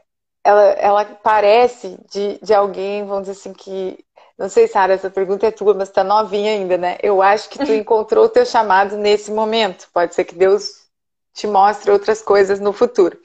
ela, 0.44 0.64
ela 0.74 1.06
parece 1.06 1.98
de, 2.12 2.40
de 2.40 2.54
alguém, 2.54 3.06
vamos 3.06 3.28
dizer 3.28 3.40
assim, 3.40 3.54
que... 3.54 4.06
Não 4.38 4.50
sei, 4.50 4.68
Sara, 4.68 4.94
essa 4.94 5.10
pergunta 5.10 5.48
é 5.48 5.52
tua, 5.52 5.74
mas 5.74 5.90
tá 5.90 6.04
novinha 6.04 6.52
ainda, 6.52 6.78
né? 6.78 6.98
Eu 7.02 7.24
acho 7.24 7.50
que 7.50 7.58
tu 7.58 7.72
encontrou 7.74 8.26
o 8.26 8.30
teu 8.30 8.46
chamado 8.46 8.96
nesse 8.96 9.32
momento. 9.32 9.88
Pode 9.92 10.14
ser 10.14 10.26
que 10.26 10.36
Deus 10.36 10.88
te 11.34 11.48
mostre 11.48 11.90
outras 11.90 12.22
coisas 12.22 12.60
no 12.60 12.72
futuro. 12.72 13.18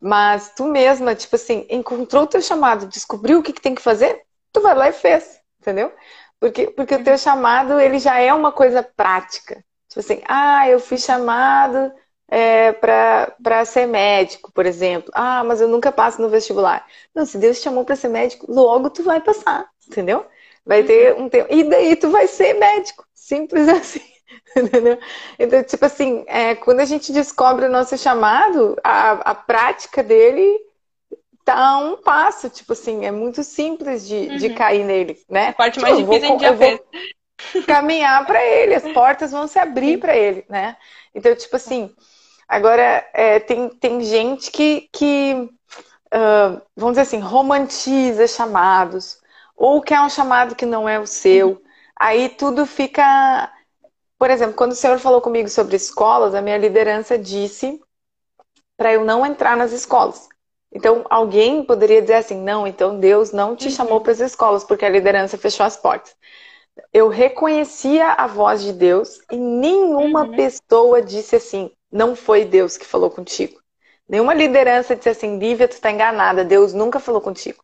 Mas 0.00 0.52
tu 0.56 0.66
mesma, 0.66 1.14
tipo 1.14 1.36
assim, 1.36 1.66
encontrou 1.70 2.24
o 2.24 2.26
teu 2.26 2.42
chamado, 2.42 2.86
descobriu 2.86 3.38
o 3.38 3.42
que, 3.42 3.52
que 3.52 3.60
tem 3.60 3.74
que 3.74 3.82
fazer, 3.82 4.22
tu 4.52 4.60
vai 4.60 4.74
lá 4.74 4.88
e 4.88 4.92
fez, 4.92 5.40
entendeu? 5.60 5.92
Porque, 6.38 6.66
porque 6.68 6.94
o 6.94 7.02
teu 7.02 7.16
chamado, 7.16 7.80
ele 7.80 7.98
já 7.98 8.18
é 8.20 8.32
uma 8.34 8.52
coisa 8.52 8.82
prática. 8.82 9.64
Tipo 9.94 10.00
assim, 10.00 10.22
ah, 10.26 10.68
eu 10.68 10.80
fui 10.80 10.98
chamado 10.98 11.92
é, 12.28 12.72
para 12.72 13.64
ser 13.64 13.86
médico, 13.86 14.50
por 14.52 14.66
exemplo. 14.66 15.12
Ah, 15.14 15.44
mas 15.44 15.60
eu 15.60 15.68
nunca 15.68 15.92
passo 15.92 16.20
no 16.20 16.28
vestibular. 16.28 16.84
Não, 17.14 17.24
se 17.24 17.38
Deus 17.38 17.58
te 17.58 17.62
chamou 17.62 17.84
para 17.84 17.94
ser 17.94 18.08
médico, 18.08 18.50
logo 18.52 18.90
tu 18.90 19.04
vai 19.04 19.20
passar, 19.20 19.68
entendeu? 19.86 20.26
Vai 20.66 20.82
ter 20.82 21.14
uhum. 21.14 21.24
um 21.24 21.28
tempo. 21.28 21.46
E 21.48 21.62
daí 21.62 21.94
tu 21.94 22.10
vai 22.10 22.26
ser 22.26 22.54
médico. 22.54 23.06
Simples 23.14 23.68
assim. 23.70 24.02
Entendeu? 24.56 24.98
Então, 25.38 25.62
tipo 25.62 25.84
assim, 25.84 26.24
é, 26.26 26.56
quando 26.56 26.80
a 26.80 26.84
gente 26.84 27.12
descobre 27.12 27.66
o 27.66 27.70
nosso 27.70 27.96
chamado, 27.96 28.76
a, 28.82 29.12
a 29.12 29.34
prática 29.34 30.02
dele 30.02 30.58
tá 31.44 31.56
a 31.56 31.78
um 31.78 31.96
passo, 31.98 32.48
tipo 32.48 32.72
assim, 32.72 33.04
é 33.04 33.12
muito 33.12 33.44
simples 33.44 34.08
de, 34.08 34.14
uhum. 34.14 34.36
de 34.38 34.50
cair 34.54 34.84
nele, 34.84 35.20
né? 35.28 35.50
A 35.50 35.52
parte 35.52 35.78
mais 35.78 35.96
tipo, 35.98 36.10
difícil 36.10 36.36
vou, 36.36 36.44
a 36.44 36.50
gente 36.50 36.62
já 36.62 36.80
caminhar 37.66 38.26
para 38.26 38.44
ele, 38.44 38.74
as 38.74 38.84
portas 38.92 39.32
vão 39.32 39.46
se 39.46 39.58
abrir 39.58 39.98
para 39.98 40.16
ele, 40.16 40.44
né? 40.48 40.76
Então, 41.14 41.34
tipo 41.34 41.56
assim, 41.56 41.94
agora 42.48 43.06
é, 43.12 43.38
tem, 43.40 43.68
tem 43.68 44.00
gente 44.00 44.50
que, 44.50 44.88
que 44.92 45.50
uh, 46.14 46.62
vamos 46.76 46.92
dizer 46.92 47.02
assim, 47.02 47.18
romantiza 47.18 48.26
chamados, 48.26 49.18
ou 49.56 49.80
quer 49.82 50.00
um 50.00 50.08
chamado 50.08 50.54
que 50.54 50.66
não 50.66 50.88
é 50.88 50.98
o 50.98 51.06
seu. 51.06 51.62
Aí 51.98 52.28
tudo 52.28 52.66
fica. 52.66 53.52
Por 54.18 54.30
exemplo, 54.30 54.54
quando 54.54 54.72
o 54.72 54.76
senhor 54.76 54.98
falou 54.98 55.20
comigo 55.20 55.48
sobre 55.48 55.76
escolas, 55.76 56.34
a 56.34 56.40
minha 56.42 56.56
liderança 56.56 57.18
disse 57.18 57.80
para 58.76 58.92
eu 58.92 59.04
não 59.04 59.24
entrar 59.24 59.56
nas 59.56 59.72
escolas. 59.72 60.28
Então, 60.72 61.04
alguém 61.08 61.64
poderia 61.64 62.00
dizer 62.00 62.14
assim: 62.14 62.40
não, 62.40 62.66
então 62.66 62.98
Deus 62.98 63.32
não 63.32 63.54
te 63.54 63.66
uhum. 63.66 63.70
chamou 63.70 64.00
para 64.00 64.12
as 64.12 64.20
escolas 64.20 64.64
porque 64.64 64.84
a 64.84 64.88
liderança 64.88 65.38
fechou 65.38 65.64
as 65.64 65.76
portas. 65.76 66.14
Eu 66.92 67.08
reconhecia 67.08 68.12
a 68.12 68.26
voz 68.26 68.62
de 68.62 68.72
Deus 68.72 69.18
e 69.30 69.36
nenhuma 69.36 70.24
uhum. 70.24 70.36
pessoa 70.36 71.02
disse 71.02 71.36
assim: 71.36 71.70
não 71.90 72.16
foi 72.16 72.44
Deus 72.44 72.76
que 72.76 72.84
falou 72.84 73.10
contigo. 73.10 73.60
Nenhuma 74.08 74.34
liderança 74.34 74.96
disse 74.96 75.08
assim: 75.08 75.38
Lívia, 75.38 75.68
tu 75.68 75.72
está 75.72 75.90
enganada, 75.90 76.44
Deus 76.44 76.72
nunca 76.72 76.98
falou 76.98 77.20
contigo. 77.20 77.62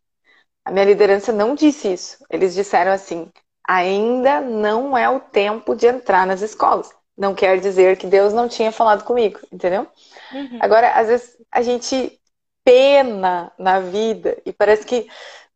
A 0.64 0.70
minha 0.70 0.84
liderança 0.84 1.32
não 1.32 1.54
disse 1.54 1.92
isso. 1.92 2.24
Eles 2.30 2.54
disseram 2.54 2.92
assim: 2.92 3.30
ainda 3.66 4.40
não 4.40 4.96
é 4.96 5.08
o 5.08 5.20
tempo 5.20 5.74
de 5.74 5.86
entrar 5.86 6.26
nas 6.26 6.42
escolas. 6.42 6.90
Não 7.16 7.34
quer 7.34 7.60
dizer 7.60 7.98
que 7.98 8.06
Deus 8.06 8.32
não 8.32 8.48
tinha 8.48 8.72
falado 8.72 9.04
comigo, 9.04 9.40
entendeu? 9.52 9.86
Uhum. 10.32 10.58
Agora, 10.60 10.92
às 10.92 11.08
vezes 11.08 11.36
a 11.50 11.60
gente 11.60 12.18
pena 12.64 13.52
na 13.58 13.80
vida 13.80 14.40
e 14.46 14.52
parece 14.52 14.86
que 14.86 15.08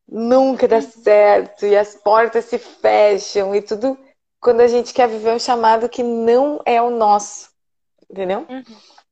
nunca 0.08 0.68
dá 0.68 0.80
certo 0.80 1.66
e 1.66 1.76
as 1.76 1.94
portas 1.94 2.44
se 2.46 2.58
fecham 2.58 3.54
e 3.54 3.62
tudo 3.62 3.98
quando 4.40 4.60
a 4.60 4.66
gente 4.66 4.92
quer 4.92 5.08
viver 5.08 5.32
um 5.32 5.38
chamado 5.38 5.88
que 5.88 6.02
não 6.02 6.60
é 6.66 6.80
o 6.80 6.90
nosso, 6.90 7.48
entendeu? 8.10 8.46
Uhum. 8.48 8.62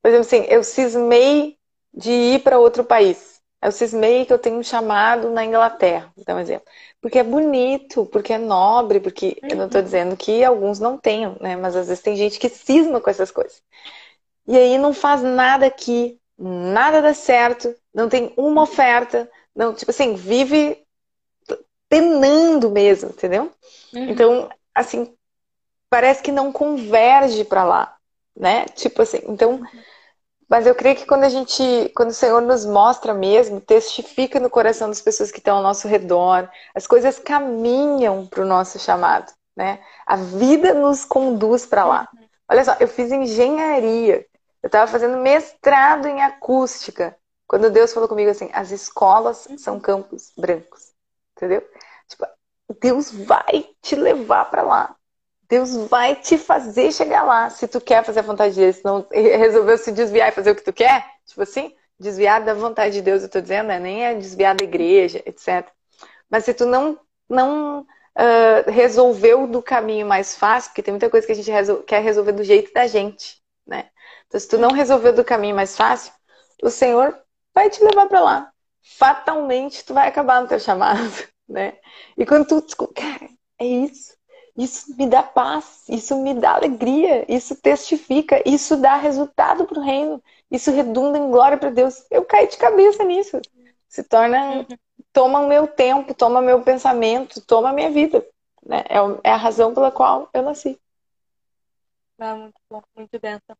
Por 0.02 0.08
exemplo, 0.08 0.26
assim, 0.26 0.46
eu 0.48 0.62
cismei 0.62 1.56
de 1.94 2.10
ir 2.10 2.42
para 2.42 2.58
outro 2.58 2.84
país. 2.84 3.40
Eu 3.62 3.70
cismei 3.70 4.26
que 4.26 4.32
eu 4.32 4.38
tenho 4.38 4.56
um 4.56 4.62
chamado 4.62 5.30
na 5.30 5.44
Inglaterra, 5.44 6.12
um 6.28 6.38
exemplo. 6.38 6.66
Porque 7.00 7.18
é 7.18 7.22
bonito, 7.22 8.04
porque 8.06 8.32
é 8.32 8.38
nobre, 8.38 8.98
porque 8.98 9.38
uhum. 9.42 9.48
eu 9.50 9.56
não 9.56 9.66
estou 9.66 9.80
uhum. 9.80 9.84
dizendo 9.84 10.16
que 10.16 10.44
alguns 10.44 10.80
não 10.80 10.98
tenham, 10.98 11.36
né? 11.40 11.56
Mas 11.56 11.76
às 11.76 11.86
vezes 11.86 12.02
tem 12.02 12.16
gente 12.16 12.38
que 12.38 12.48
cisma 12.48 13.00
com 13.00 13.08
essas 13.08 13.30
coisas. 13.30 13.62
E 14.46 14.56
aí 14.56 14.76
não 14.76 14.92
faz 14.92 15.22
nada 15.22 15.64
aqui, 15.64 16.18
nada 16.36 17.00
dá 17.00 17.14
certo, 17.14 17.74
não 17.94 18.08
tem 18.08 18.34
uma 18.36 18.62
oferta, 18.62 19.30
não, 19.54 19.72
tipo 19.72 19.90
assim, 19.90 20.14
vive 20.14 20.81
penando 21.92 22.70
mesmo, 22.70 23.10
entendeu? 23.10 23.52
Uhum. 23.92 24.08
Então, 24.08 24.48
assim, 24.74 25.14
parece 25.90 26.22
que 26.22 26.32
não 26.32 26.50
converge 26.50 27.44
para 27.44 27.64
lá, 27.64 27.94
né? 28.34 28.64
Tipo 28.64 29.02
assim, 29.02 29.20
então, 29.28 29.60
mas 30.48 30.66
eu 30.66 30.74
creio 30.74 30.96
que 30.96 31.04
quando 31.04 31.24
a 31.24 31.28
gente, 31.28 31.92
quando 31.94 32.08
o 32.08 32.14
Senhor 32.14 32.40
nos 32.40 32.64
mostra 32.64 33.12
mesmo, 33.12 33.60
testifica 33.60 34.40
no 34.40 34.48
coração 34.48 34.88
das 34.88 35.02
pessoas 35.02 35.30
que 35.30 35.36
estão 35.36 35.58
ao 35.58 35.62
nosso 35.62 35.86
redor, 35.86 36.48
as 36.74 36.86
coisas 36.86 37.18
caminham 37.18 38.26
para 38.26 38.40
o 38.40 38.46
nosso 38.46 38.78
chamado, 38.78 39.30
né? 39.54 39.78
A 40.06 40.16
vida 40.16 40.72
nos 40.72 41.04
conduz 41.04 41.66
para 41.66 41.84
lá. 41.84 42.08
Uhum. 42.14 42.26
Olha 42.52 42.64
só, 42.64 42.74
eu 42.80 42.88
fiz 42.88 43.12
engenharia, 43.12 44.24
eu 44.62 44.66
estava 44.66 44.90
fazendo 44.90 45.18
mestrado 45.18 46.08
em 46.08 46.22
acústica. 46.22 47.14
Quando 47.46 47.70
Deus 47.70 47.92
falou 47.92 48.08
comigo 48.08 48.30
assim, 48.30 48.48
as 48.54 48.70
escolas 48.70 49.46
são 49.58 49.78
campos 49.78 50.32
brancos. 50.38 50.92
Entendeu? 51.42 51.62
Deus 52.80 53.10
vai 53.10 53.68
te 53.80 53.94
levar 53.94 54.46
para 54.46 54.62
lá. 54.62 54.96
Deus 55.48 55.76
vai 55.88 56.16
te 56.16 56.38
fazer 56.38 56.92
chegar 56.92 57.24
lá. 57.24 57.50
Se 57.50 57.68
tu 57.68 57.80
quer 57.80 58.04
fazer 58.04 58.20
a 58.20 58.22
vontade 58.22 58.54
dele, 58.54 58.72
se 58.72 58.84
não 58.84 59.06
resolveu 59.12 59.76
se 59.76 59.92
desviar 59.92 60.28
e 60.28 60.32
fazer 60.32 60.50
o 60.50 60.56
que 60.56 60.64
tu 60.64 60.72
quer, 60.72 61.04
tipo 61.26 61.42
assim, 61.42 61.74
desviar 62.00 62.42
da 62.42 62.54
vontade 62.54 62.94
de 62.94 63.02
Deus, 63.02 63.22
eu 63.22 63.28
tô 63.28 63.40
dizendo, 63.40 63.68
né? 63.68 63.78
nem 63.78 64.04
é 64.04 64.14
desviar 64.14 64.54
da 64.54 64.64
igreja, 64.64 65.22
etc. 65.26 65.68
Mas 66.30 66.44
se 66.44 66.54
tu 66.54 66.64
não, 66.64 66.98
não 67.28 67.80
uh, 67.80 68.70
resolveu 68.70 69.46
do 69.46 69.62
caminho 69.62 70.06
mais 70.06 70.34
fácil, 70.34 70.70
porque 70.70 70.82
tem 70.82 70.92
muita 70.92 71.10
coisa 71.10 71.26
que 71.26 71.32
a 71.32 71.36
gente 71.36 71.50
resol 71.50 71.82
quer 71.82 72.02
resolver 72.02 72.32
do 72.32 72.44
jeito 72.44 72.72
da 72.72 72.86
gente, 72.86 73.40
né? 73.66 73.90
Então, 74.26 74.40
se 74.40 74.48
tu 74.48 74.56
não 74.58 74.70
resolveu 74.70 75.12
do 75.12 75.24
caminho 75.24 75.54
mais 75.54 75.76
fácil, 75.76 76.12
o 76.62 76.70
Senhor 76.70 77.14
vai 77.54 77.68
te 77.68 77.84
levar 77.84 78.06
para 78.08 78.20
lá. 78.20 78.52
Fatalmente, 78.82 79.84
tu 79.84 79.94
vai 79.94 80.08
acabar 80.08 80.40
no 80.40 80.48
teu 80.48 80.58
chamado, 80.58 80.98
né? 81.48 81.78
E 82.16 82.24
quando 82.26 82.46
tu, 82.46 82.88
cara, 82.88 83.28
é 83.58 83.64
isso. 83.64 84.16
Isso 84.56 84.94
me 84.96 85.06
dá 85.06 85.22
paz, 85.22 85.84
isso 85.88 86.16
me 86.22 86.34
dá 86.34 86.54
alegria, 86.54 87.24
isso 87.26 87.56
testifica, 87.56 88.42
isso 88.46 88.76
dá 88.76 88.96
resultado 88.96 89.64
para 89.64 89.78
o 89.78 89.82
reino, 89.82 90.22
isso 90.50 90.70
redunda 90.70 91.16
em 91.16 91.30
glória 91.30 91.56
para 91.56 91.70
Deus. 91.70 92.04
Eu 92.10 92.24
caí 92.24 92.46
de 92.48 92.58
cabeça 92.58 93.02
nisso. 93.02 93.40
Se 93.88 94.04
torna, 94.04 94.66
toma 95.12 95.40
o 95.40 95.48
meu 95.48 95.66
tempo, 95.66 96.12
toma 96.12 96.42
meu 96.42 96.62
pensamento, 96.62 97.40
toma 97.40 97.70
a 97.70 97.72
minha 97.72 97.90
vida. 97.90 98.26
Né? 98.64 98.84
É, 98.88 99.30
é 99.30 99.32
a 99.32 99.36
razão 99.36 99.72
pela 99.72 99.90
qual 99.90 100.28
eu 100.34 100.42
nasci. 100.42 100.78
Ah, 102.18 102.36
muito 102.36 102.60
bom, 102.70 102.82
muito 102.94 103.18
benção. 103.18 103.56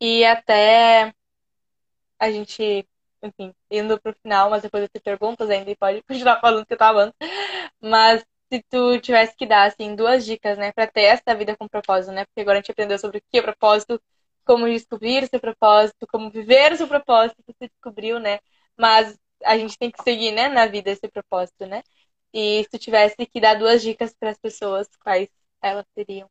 E 0.00 0.24
até 0.24 1.14
a 2.18 2.30
gente, 2.30 2.86
enfim, 3.22 3.54
indo 3.70 4.00
pro 4.00 4.14
final, 4.22 4.50
mas 4.50 4.62
depois 4.62 4.82
eu 4.84 4.88
te 4.88 5.00
perguntas 5.00 5.48
ainda 5.50 5.70
e 5.70 5.76
pode 5.76 6.02
continuar 6.08 6.40
falando 6.40 6.62
o 6.62 6.66
que 6.66 6.74
eu 6.74 6.78
tava 6.78 6.98
falando. 7.00 7.14
Mas 7.80 8.24
se 8.52 8.62
tu 8.70 9.00
tivesse 9.00 9.34
que 9.36 9.46
dar, 9.46 9.66
assim, 9.68 9.94
duas 9.96 10.24
dicas, 10.24 10.58
né, 10.58 10.72
para 10.72 10.86
ter 10.86 11.02
essa 11.02 11.34
vida 11.36 11.56
com 11.56 11.68
propósito, 11.68 12.12
né? 12.12 12.24
Porque 12.26 12.40
agora 12.42 12.58
a 12.58 12.60
gente 12.60 12.70
aprendeu 12.72 12.98
sobre 12.98 13.18
o 13.18 13.22
que 13.30 13.38
é 13.38 13.42
propósito, 13.42 14.00
como 14.44 14.66
descobrir 14.68 15.24
o 15.24 15.28
seu 15.28 15.40
propósito, 15.40 16.06
como 16.08 16.30
viver 16.30 16.72
o 16.72 16.76
seu 16.76 16.88
propósito 16.88 17.42
que 17.44 17.52
você 17.52 17.68
descobriu, 17.68 18.18
né? 18.20 18.40
Mas 18.76 19.18
a 19.44 19.56
gente 19.58 19.78
tem 19.78 19.90
que 19.90 20.02
seguir, 20.02 20.32
né, 20.32 20.48
na 20.48 20.66
vida 20.66 20.90
esse 20.90 21.08
propósito, 21.08 21.66
né? 21.66 21.82
E 22.32 22.62
se 22.64 22.70
tu 22.70 22.78
tivesse 22.78 23.16
que 23.26 23.40
dar 23.40 23.54
duas 23.54 23.82
dicas 23.82 24.14
para 24.14 24.30
as 24.30 24.38
pessoas, 24.38 24.88
quais 25.02 25.28
elas 25.62 25.86
seriam? 25.94 26.28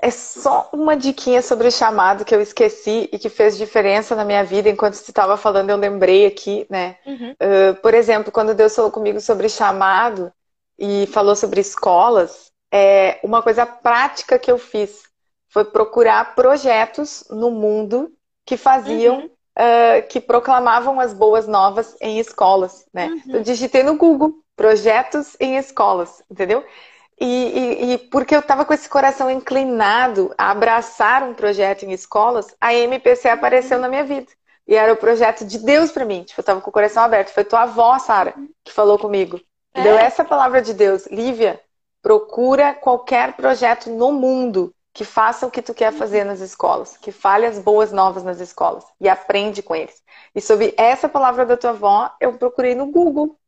É 0.00 0.10
só 0.10 0.68
uma 0.72 0.96
diquinha 0.96 1.42
sobre 1.42 1.66
o 1.66 1.72
chamado 1.72 2.24
que 2.24 2.34
eu 2.34 2.40
esqueci 2.40 3.08
e 3.12 3.18
que 3.18 3.28
fez 3.28 3.56
diferença 3.56 4.14
na 4.14 4.24
minha 4.24 4.44
vida. 4.44 4.68
Enquanto 4.68 4.94
você 4.94 5.10
estava 5.10 5.36
falando, 5.36 5.70
eu 5.70 5.76
lembrei 5.76 6.24
aqui, 6.24 6.66
né? 6.70 6.96
Uhum. 7.04 7.32
Uh, 7.32 7.74
por 7.82 7.94
exemplo, 7.94 8.30
quando 8.30 8.54
Deus 8.54 8.74
falou 8.76 8.92
comigo 8.92 9.20
sobre 9.20 9.48
chamado 9.48 10.32
e 10.78 11.08
falou 11.08 11.34
sobre 11.34 11.60
escolas, 11.60 12.52
é, 12.72 13.18
uma 13.24 13.42
coisa 13.42 13.66
prática 13.66 14.38
que 14.38 14.50
eu 14.50 14.58
fiz 14.58 15.02
foi 15.48 15.64
procurar 15.64 16.34
projetos 16.36 17.24
no 17.30 17.50
mundo 17.50 18.12
que 18.46 18.56
faziam, 18.56 19.18
uhum. 19.18 19.26
uh, 19.26 20.08
que 20.08 20.20
proclamavam 20.20 21.00
as 21.00 21.12
boas 21.12 21.48
novas 21.48 21.96
em 22.00 22.20
escolas, 22.20 22.86
né? 22.94 23.08
Uhum. 23.08 23.36
Eu 23.36 23.42
digitei 23.42 23.82
no 23.82 23.96
Google 23.96 24.34
projetos 24.54 25.36
em 25.40 25.56
escolas, 25.56 26.22
entendeu? 26.30 26.64
E, 27.20 27.26
e, 27.26 27.92
e, 27.92 27.98
porque 27.98 28.34
eu 28.34 28.40
estava 28.40 28.64
com 28.64 28.72
esse 28.72 28.88
coração 28.88 29.30
inclinado 29.30 30.32
a 30.38 30.50
abraçar 30.50 31.22
um 31.22 31.34
projeto 31.34 31.84
em 31.84 31.92
escolas, 31.92 32.54
a 32.60 32.72
MPC 32.72 33.28
apareceu 33.28 33.78
na 33.78 33.88
minha 33.88 34.04
vida. 34.04 34.30
E 34.66 34.74
era 34.74 34.92
o 34.92 34.96
projeto 34.96 35.44
de 35.44 35.58
Deus 35.58 35.90
para 35.90 36.04
mim. 36.04 36.22
Tipo, 36.22 36.40
eu 36.40 36.42
estava 36.42 36.60
com 36.60 36.70
o 36.70 36.72
coração 36.72 37.02
aberto. 37.02 37.30
Foi 37.30 37.42
tua 37.42 37.62
avó, 37.62 37.98
Sara, 37.98 38.34
que 38.62 38.72
falou 38.72 38.98
comigo. 38.98 39.40
É. 39.74 39.82
Deu 39.82 39.98
essa 39.98 40.24
palavra 40.24 40.60
de 40.60 40.74
Deus. 40.74 41.06
Lívia, 41.06 41.60
procura 42.02 42.74
qualquer 42.74 43.32
projeto 43.32 43.90
no 43.90 44.12
mundo 44.12 44.72
que 44.92 45.04
faça 45.04 45.46
o 45.46 45.50
que 45.50 45.62
tu 45.62 45.72
quer 45.72 45.92
fazer 45.92 46.24
nas 46.24 46.40
escolas, 46.40 46.96
que 46.96 47.12
fale 47.12 47.46
as 47.46 47.58
boas 47.58 47.92
novas 47.92 48.24
nas 48.24 48.40
escolas 48.40 48.84
e 49.00 49.08
aprende 49.08 49.62
com 49.62 49.74
eles. 49.74 50.02
E 50.34 50.40
sobre 50.40 50.74
essa 50.76 51.08
palavra 51.08 51.46
da 51.46 51.56
tua 51.56 51.70
avó, 51.70 52.10
eu 52.20 52.32
procurei 52.34 52.74
no 52.74 52.86
Google 52.86 53.38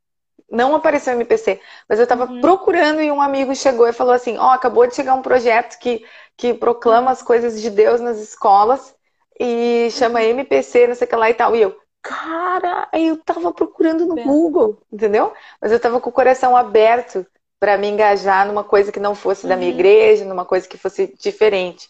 não 0.50 0.74
apareceu 0.74 1.14
MPC, 1.14 1.60
mas 1.88 1.98
eu 1.98 2.02
estava 2.02 2.24
uhum. 2.24 2.40
procurando 2.40 3.00
e 3.00 3.10
um 3.10 3.22
amigo 3.22 3.54
chegou 3.54 3.86
e 3.86 3.92
falou 3.92 4.12
assim: 4.12 4.36
Ó, 4.36 4.48
oh, 4.48 4.50
acabou 4.50 4.86
de 4.86 4.94
chegar 4.94 5.14
um 5.14 5.22
projeto 5.22 5.78
que, 5.78 6.04
que 6.36 6.52
proclama 6.52 7.10
as 7.10 7.22
coisas 7.22 7.60
de 7.60 7.70
Deus 7.70 8.00
nas 8.00 8.18
escolas 8.18 8.94
e 9.38 9.88
chama 9.92 10.22
MPC, 10.22 10.88
não 10.88 10.94
sei 10.94 11.06
o 11.06 11.10
que 11.10 11.16
lá 11.16 11.30
e 11.30 11.34
tal. 11.34 11.54
E 11.54 11.62
eu, 11.62 11.76
cara, 12.02 12.88
aí 12.92 13.08
eu 13.08 13.16
tava 13.16 13.52
procurando 13.52 14.06
no 14.06 14.16
Bem. 14.16 14.26
Google, 14.26 14.82
entendeu? 14.92 15.32
Mas 15.60 15.72
eu 15.72 15.80
tava 15.80 16.00
com 16.00 16.10
o 16.10 16.12
coração 16.12 16.56
aberto 16.56 17.24
para 17.58 17.78
me 17.78 17.88
engajar 17.88 18.46
numa 18.46 18.64
coisa 18.64 18.90
que 18.90 18.98
não 18.98 19.14
fosse 19.14 19.44
uhum. 19.44 19.50
da 19.50 19.56
minha 19.56 19.70
uhum. 19.70 19.78
igreja, 19.78 20.24
numa 20.24 20.44
coisa 20.44 20.66
que 20.66 20.78
fosse 20.78 21.14
diferente. 21.18 21.88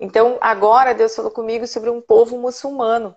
Então, 0.00 0.38
agora 0.40 0.94
Deus 0.94 1.14
falou 1.14 1.30
comigo 1.30 1.66
sobre 1.66 1.90
um 1.90 2.00
povo 2.00 2.38
muçulmano. 2.38 3.14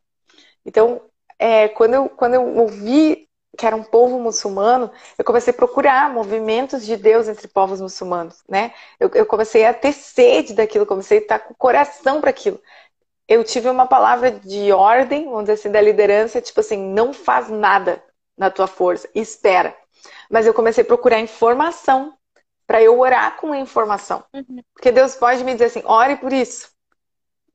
Então, 0.66 1.02
é, 1.38 1.68
quando, 1.68 1.94
eu, 1.94 2.10
quando 2.10 2.36
eu 2.36 2.58
ouvi 2.58 3.28
que 3.62 3.68
era 3.68 3.76
um 3.76 3.84
povo 3.84 4.18
muçulmano, 4.18 4.91
eu 5.20 5.24
comecei 5.24 5.53
a 5.53 5.55
procurar 5.55 6.12
movimentos 6.12 6.84
de 6.84 6.97
Deus 6.97 7.28
entre 7.28 7.47
povos 7.47 7.80
muçulmanos, 7.80 8.41
né? 8.49 8.74
Eu, 8.99 9.12
eu 9.14 9.24
comecei 9.24 9.64
a 9.66 9.72
ter 9.72 9.93
sede 9.93 10.55
daquilo, 10.55 10.84
comecei 10.84 11.20
a 11.20 11.22
estar 11.22 11.38
com 11.38 11.53
o 11.53 11.55
coração 11.55 12.20
para 12.20 12.32
aquilo. 12.32 12.59
Eu 13.28 13.43
tive 13.43 13.70
uma 13.70 13.86
palavra 13.86 14.32
de 14.32 14.72
ordem, 14.72 15.26
vamos 15.26 15.41
dizer 15.41 15.53
assim, 15.53 15.70
da 15.70 15.80
liderança, 15.80 16.41
tipo 16.41 16.59
assim, 16.59 16.76
não 16.76 17.14
faz 17.14 17.49
nada 17.49 18.03
na 18.36 18.49
tua 18.49 18.66
força, 18.66 19.07
espera. 19.14 19.78
Mas 20.28 20.47
eu 20.47 20.55
comecei 20.55 20.84
a 20.84 20.88
procurar 20.88 21.20
informação 21.20 22.18
para 22.66 22.82
eu 22.82 22.99
orar 22.99 23.38
com 23.38 23.53
a 23.53 23.59
informação. 23.59 24.24
Uhum. 24.34 24.64
Porque 24.74 24.91
Deus 24.91 25.16
pode 25.16 25.43
me 25.43 25.53
dizer 25.53 25.66
assim, 25.66 25.84
ore 25.86 26.16
por 26.16 26.34
isso. 26.34 26.72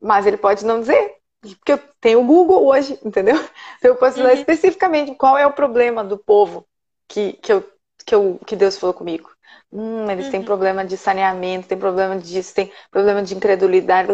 Mas 0.01 0.25
ele 0.25 0.37
pode 0.37 0.65
não 0.65 0.79
dizer. 0.79 1.17
Porque 1.55 1.73
eu 1.73 1.81
tenho 2.01 2.21
o 2.21 2.25
Google 2.25 2.67
hoje, 2.67 2.99
entendeu? 3.05 3.37
Então 3.79 3.91
eu 3.93 3.97
posso 3.97 4.19
uhum. 4.19 4.25
falar 4.25 4.35
especificamente 4.35 5.15
qual 5.15 5.39
é 5.39 5.47
o 5.47 5.53
problema 5.53 6.03
do 6.03 6.19
povo 6.19 6.67
que, 7.09 7.35
que, 7.35 7.53
eu, 7.53 7.65
que, 8.05 8.15
eu, 8.15 8.41
que 8.45 8.57
Deus 8.57 8.77
falou 8.77 8.95
comigo. 8.95 9.31
Hum, 9.73 10.11
eles 10.11 10.27
uhum. 10.27 10.31
têm 10.31 10.43
problema 10.43 10.85
de 10.85 10.97
saneamento, 10.97 11.69
tem 11.69 11.79
problema 11.79 12.17
disso, 12.17 12.55
tem 12.55 12.73
problema 12.91 13.23
de 13.23 13.35
incredulidade, 13.35 14.09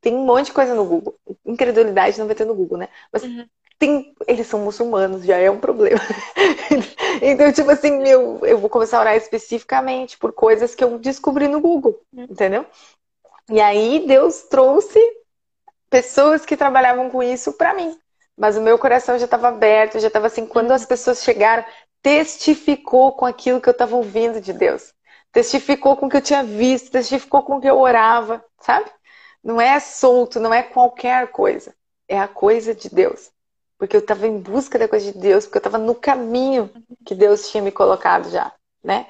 tem 0.00 0.14
um 0.14 0.24
monte 0.24 0.46
de 0.46 0.52
coisa 0.52 0.74
no 0.74 0.84
Google. 0.84 1.16
Incredulidade 1.44 2.18
não 2.18 2.26
vai 2.26 2.34
ter 2.34 2.44
no 2.44 2.54
Google, 2.54 2.78
né? 2.78 2.88
Mas 3.12 3.22
uhum. 3.22 3.46
tem, 3.78 4.14
eles 4.26 4.46
são 4.46 4.60
muçulmanos, 4.60 5.24
já 5.24 5.36
é 5.36 5.50
um 5.50 5.58
problema. 5.58 6.00
então, 7.22 7.52
tipo 7.52 7.70
assim, 7.70 7.98
meu, 7.98 8.40
eu 8.44 8.58
vou 8.58 8.70
começar 8.70 8.98
a 8.98 9.00
orar 9.00 9.16
especificamente 9.16 10.18
por 10.18 10.32
coisas 10.32 10.74
que 10.74 10.82
eu 10.82 10.98
descobri 10.98 11.48
no 11.48 11.60
Google, 11.60 12.00
uhum. 12.12 12.24
entendeu? 12.24 12.66
E 13.48 13.60
aí 13.60 14.04
Deus 14.06 14.42
trouxe 14.42 15.00
pessoas 15.90 16.46
que 16.46 16.56
trabalhavam 16.56 17.10
com 17.10 17.22
isso 17.22 17.52
para 17.52 17.74
mim. 17.74 17.98
Mas 18.38 18.56
o 18.56 18.62
meu 18.62 18.78
coração 18.78 19.18
já 19.18 19.26
estava 19.26 19.48
aberto, 19.48 19.98
já 19.98 20.06
estava 20.06 20.28
assim, 20.28 20.46
quando 20.46 20.70
as 20.70 20.86
pessoas 20.86 21.22
chegaram, 21.22 21.64
testificou 22.00 23.12
com 23.12 23.26
aquilo 23.26 23.60
que 23.60 23.68
eu 23.68 23.72
estava 23.72 23.94
ouvindo 23.96 24.40
de 24.40 24.52
Deus. 24.52 24.94
Testificou 25.32 25.96
com 25.96 26.06
o 26.06 26.08
que 26.08 26.16
eu 26.16 26.22
tinha 26.22 26.42
visto, 26.42 26.90
testificou 26.90 27.42
com 27.42 27.56
o 27.56 27.60
que 27.60 27.68
eu 27.68 27.78
orava, 27.78 28.42
sabe? 28.60 28.90
Não 29.44 29.60
é 29.60 29.78
solto, 29.78 30.40
não 30.40 30.54
é 30.54 30.62
qualquer 30.62 31.28
coisa. 31.28 31.74
É 32.08 32.18
a 32.18 32.28
coisa 32.28 32.74
de 32.74 32.88
Deus. 32.88 33.30
Porque 33.78 33.96
eu 33.96 34.00
estava 34.00 34.26
em 34.26 34.38
busca 34.38 34.78
da 34.78 34.88
coisa 34.88 35.12
de 35.12 35.18
Deus, 35.18 35.44
porque 35.44 35.58
eu 35.58 35.60
estava 35.60 35.78
no 35.78 35.94
caminho 35.94 36.70
que 37.04 37.14
Deus 37.14 37.50
tinha 37.50 37.62
me 37.62 37.72
colocado 37.72 38.30
já, 38.30 38.52
né? 38.82 39.06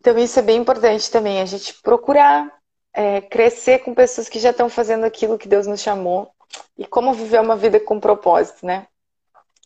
Então 0.00 0.18
isso 0.18 0.38
é 0.38 0.42
bem 0.42 0.60
importante 0.60 1.10
também, 1.10 1.40
a 1.40 1.46
gente 1.46 1.80
procurar 1.80 2.52
é, 2.94 3.20
crescer 3.20 3.80
com 3.80 3.92
pessoas 3.92 4.28
que 4.28 4.38
já 4.38 4.50
estão 4.50 4.68
fazendo 4.68 5.04
aquilo 5.04 5.38
que 5.38 5.48
Deus 5.48 5.66
nos 5.66 5.80
chamou 5.80 6.30
e 6.78 6.86
como 6.86 7.12
viver 7.12 7.40
uma 7.40 7.56
vida 7.56 7.80
com 7.80 7.98
propósito, 7.98 8.64
né? 8.64 8.86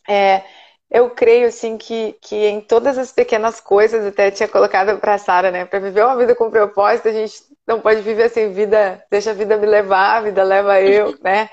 É, 0.07 0.43
eu 0.89 1.11
creio 1.11 1.47
assim 1.47 1.77
que, 1.77 2.13
que 2.19 2.35
em 2.35 2.59
todas 2.59 2.97
as 2.97 3.11
pequenas 3.11 3.59
coisas, 3.59 4.05
até 4.05 4.31
tinha 4.31 4.49
colocado 4.49 4.97
para 4.99 5.19
Sara, 5.19 5.51
né? 5.51 5.65
Para 5.65 5.79
viver 5.79 6.03
uma 6.03 6.17
vida 6.17 6.33
com 6.33 6.49
propósito, 6.49 7.09
a 7.09 7.13
gente 7.13 7.43
não 7.67 7.79
pode 7.79 8.01
viver 8.01 8.23
assim, 8.23 8.51
vida, 8.51 9.03
deixa 9.11 9.29
a 9.29 9.35
vida 9.35 9.55
me 9.55 9.67
levar, 9.67 10.17
a 10.17 10.21
vida 10.21 10.43
leva 10.43 10.81
eu, 10.81 11.15
né? 11.21 11.49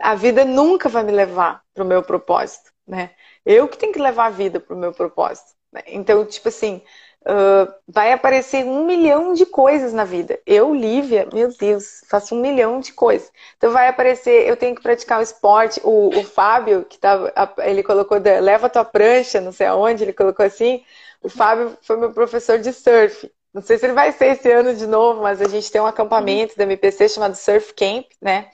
A 0.00 0.14
vida 0.14 0.44
nunca 0.44 0.88
vai 0.88 1.02
me 1.02 1.12
levar 1.12 1.62
para 1.74 1.82
o 1.82 1.86
meu 1.86 2.02
propósito, 2.02 2.70
né? 2.86 3.10
Eu 3.44 3.66
que 3.66 3.76
tenho 3.76 3.92
que 3.92 4.00
levar 4.00 4.26
a 4.26 4.30
vida 4.30 4.60
para 4.60 4.74
o 4.74 4.78
meu 4.78 4.92
propósito. 4.92 5.52
Né? 5.72 5.82
Então, 5.86 6.24
tipo 6.24 6.48
assim, 6.48 6.82
Uh, 7.22 7.70
vai 7.86 8.12
aparecer 8.12 8.64
um 8.64 8.86
milhão 8.86 9.34
de 9.34 9.44
coisas 9.44 9.92
na 9.92 10.04
vida. 10.04 10.40
Eu, 10.46 10.74
Lívia, 10.74 11.28
meu 11.32 11.54
Deus, 11.54 12.02
faço 12.08 12.34
um 12.34 12.40
milhão 12.40 12.80
de 12.80 12.92
coisas. 12.94 13.30
Então 13.56 13.70
vai 13.72 13.88
aparecer, 13.88 14.48
eu 14.48 14.56
tenho 14.56 14.74
que 14.74 14.82
praticar 14.82 15.20
o 15.20 15.22
esporte. 15.22 15.80
O, 15.84 16.08
o 16.18 16.24
Fábio, 16.24 16.84
que 16.84 16.98
tava, 16.98 17.32
ele 17.58 17.82
colocou, 17.82 18.18
leva 18.18 18.70
tua 18.70 18.84
prancha, 18.84 19.40
não 19.40 19.52
sei 19.52 19.66
aonde, 19.66 20.04
ele 20.04 20.12
colocou 20.14 20.44
assim. 20.46 20.82
O 21.22 21.28
Fábio 21.28 21.76
foi 21.82 21.96
meu 21.98 22.12
professor 22.12 22.58
de 22.58 22.72
surf. 22.72 23.30
Não 23.52 23.60
sei 23.60 23.76
se 23.78 23.86
ele 23.86 23.92
vai 23.92 24.12
ser 24.12 24.26
esse 24.28 24.50
ano 24.50 24.74
de 24.74 24.86
novo, 24.86 25.22
mas 25.22 25.42
a 25.42 25.48
gente 25.48 25.70
tem 25.70 25.80
um 25.80 25.86
acampamento 25.86 26.56
da 26.56 26.64
MPC 26.64 27.08
chamado 27.08 27.34
Surf 27.34 27.74
Camp, 27.74 28.06
né? 28.20 28.48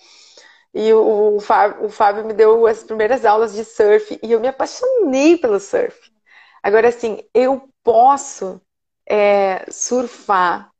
E 0.75 0.93
o, 0.93 1.37
o, 1.37 1.41
Fábio, 1.41 1.85
o 1.85 1.89
Fábio 1.89 2.25
me 2.25 2.35
deu 2.35 2.67
as 2.67 2.83
primeiras 2.83 3.25
aulas 3.25 3.55
de 3.55 3.64
surf 3.64 4.19
e 4.23 4.33
eu 4.33 4.41
me 4.41 4.49
apaixonei 4.49 5.39
pelo 5.39 5.61
surf. 5.61 5.99
Agora, 6.62 6.89
assim, 6.89 7.23
eu 7.33 7.69
posso 7.87 8.61
é, 9.09 9.64
surfar 9.70 10.72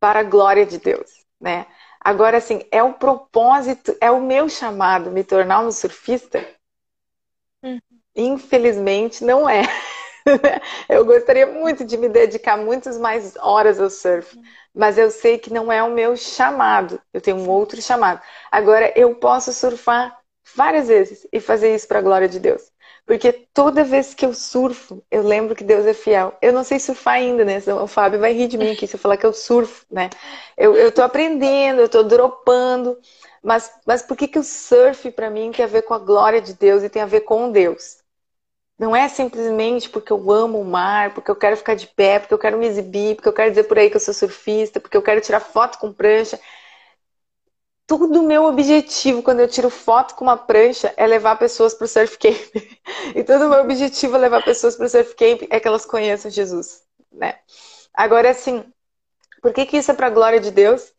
para 0.00 0.20
a 0.20 0.22
glória 0.22 0.64
de 0.64 0.78
Deus, 0.78 1.26
né? 1.38 1.66
Agora, 2.00 2.38
assim, 2.38 2.62
é 2.70 2.82
o 2.82 2.94
propósito, 2.94 3.94
é 4.00 4.10
o 4.10 4.22
meu 4.22 4.48
chamado 4.48 5.10
me 5.10 5.22
tornar 5.22 5.60
um 5.60 5.70
surfista? 5.70 6.42
Uhum. 7.62 7.78
Infelizmente, 8.14 9.22
não 9.22 9.46
é. 9.46 9.64
eu 10.88 11.04
gostaria 11.04 11.46
muito 11.46 11.84
de 11.84 11.98
me 11.98 12.08
dedicar 12.08 12.56
muitas 12.56 12.96
mais 12.96 13.36
horas 13.36 13.78
ao 13.78 13.90
surf, 13.90 14.34
uhum. 14.34 14.42
mas 14.74 14.96
eu 14.96 15.10
sei 15.10 15.38
que 15.38 15.52
não 15.52 15.70
é 15.70 15.82
o 15.82 15.92
meu 15.92 16.16
chamado. 16.16 16.98
Eu 17.12 17.20
tenho 17.20 17.36
um 17.36 17.50
outro 17.50 17.82
chamado. 17.82 18.22
Agora, 18.50 18.90
eu 18.96 19.14
posso 19.16 19.52
surfar 19.52 20.18
várias 20.54 20.88
vezes 20.88 21.26
e 21.30 21.38
fazer 21.38 21.74
isso 21.74 21.86
para 21.86 21.98
a 21.98 22.02
glória 22.02 22.28
de 22.28 22.40
Deus. 22.40 22.72
Porque 23.06 23.32
toda 23.32 23.84
vez 23.84 24.14
que 24.14 24.26
eu 24.26 24.34
surfo, 24.34 25.02
eu 25.10 25.22
lembro 25.22 25.54
que 25.54 25.62
Deus 25.62 25.86
é 25.86 25.94
fiel. 25.94 26.36
Eu 26.42 26.52
não 26.52 26.64
sei 26.64 26.80
surfar 26.80 27.14
ainda, 27.14 27.44
né? 27.44 27.58
O 27.82 27.86
Fábio 27.86 28.18
vai 28.18 28.32
rir 28.32 28.48
de 28.48 28.58
mim 28.58 28.72
aqui 28.72 28.86
se 28.86 28.96
eu 28.96 29.00
falar 29.00 29.16
que 29.16 29.24
eu 29.24 29.32
surfo, 29.32 29.86
né? 29.90 30.10
Eu, 30.56 30.74
eu 30.76 30.90
tô 30.90 31.02
aprendendo, 31.02 31.80
eu 31.80 31.88
tô 31.88 32.02
dropando. 32.02 32.98
Mas, 33.42 33.70
mas 33.86 34.02
por 34.02 34.16
que, 34.16 34.26
que 34.26 34.38
o 34.38 34.42
surf, 34.42 35.08
para 35.12 35.30
mim, 35.30 35.52
tem 35.52 35.64
a 35.64 35.68
ver 35.68 35.82
com 35.82 35.94
a 35.94 35.98
glória 35.98 36.40
de 36.42 36.52
Deus 36.54 36.82
e 36.82 36.88
tem 36.88 37.00
a 37.00 37.06
ver 37.06 37.20
com 37.20 37.52
Deus? 37.52 37.98
Não 38.78 38.94
é 38.94 39.08
simplesmente 39.08 39.88
porque 39.88 40.12
eu 40.12 40.30
amo 40.30 40.60
o 40.60 40.64
mar, 40.64 41.14
porque 41.14 41.30
eu 41.30 41.36
quero 41.36 41.56
ficar 41.56 41.74
de 41.74 41.86
pé, 41.86 42.18
porque 42.18 42.34
eu 42.34 42.38
quero 42.38 42.58
me 42.58 42.66
exibir, 42.66 43.14
porque 43.16 43.28
eu 43.28 43.32
quero 43.32 43.50
dizer 43.50 43.64
por 43.64 43.78
aí 43.78 43.88
que 43.88 43.96
eu 43.96 44.00
sou 44.00 44.12
surfista, 44.12 44.80
porque 44.80 44.96
eu 44.96 45.02
quero 45.02 45.20
tirar 45.20 45.40
foto 45.40 45.78
com 45.78 45.92
prancha 45.92 46.38
tudo 47.86 48.22
meu 48.22 48.44
objetivo 48.44 49.22
quando 49.22 49.40
eu 49.40 49.48
tiro 49.48 49.70
foto 49.70 50.14
com 50.14 50.24
uma 50.24 50.36
prancha 50.36 50.92
é 50.96 51.06
levar 51.06 51.38
pessoas 51.38 51.72
para 51.72 51.84
o 51.84 51.88
surf 51.88 52.18
camp. 52.18 52.34
e 53.14 53.22
todo 53.22 53.46
o 53.46 53.48
meu 53.48 53.60
objetivo 53.60 54.16
é 54.16 54.18
levar 54.18 54.42
pessoas 54.44 54.76
para 54.76 54.86
o 54.86 54.88
surf 54.88 55.14
camp 55.14 55.42
é 55.50 55.60
que 55.60 55.68
elas 55.68 55.86
conheçam 55.86 56.30
Jesus, 56.30 56.82
né? 57.12 57.38
Agora, 57.94 58.30
assim, 58.30 58.64
por 59.40 59.52
que, 59.52 59.64
que 59.66 59.76
isso 59.76 59.90
é 59.90 59.94
para 59.94 60.08
a 60.08 60.10
glória 60.10 60.40
de 60.40 60.50
Deus? 60.50 60.92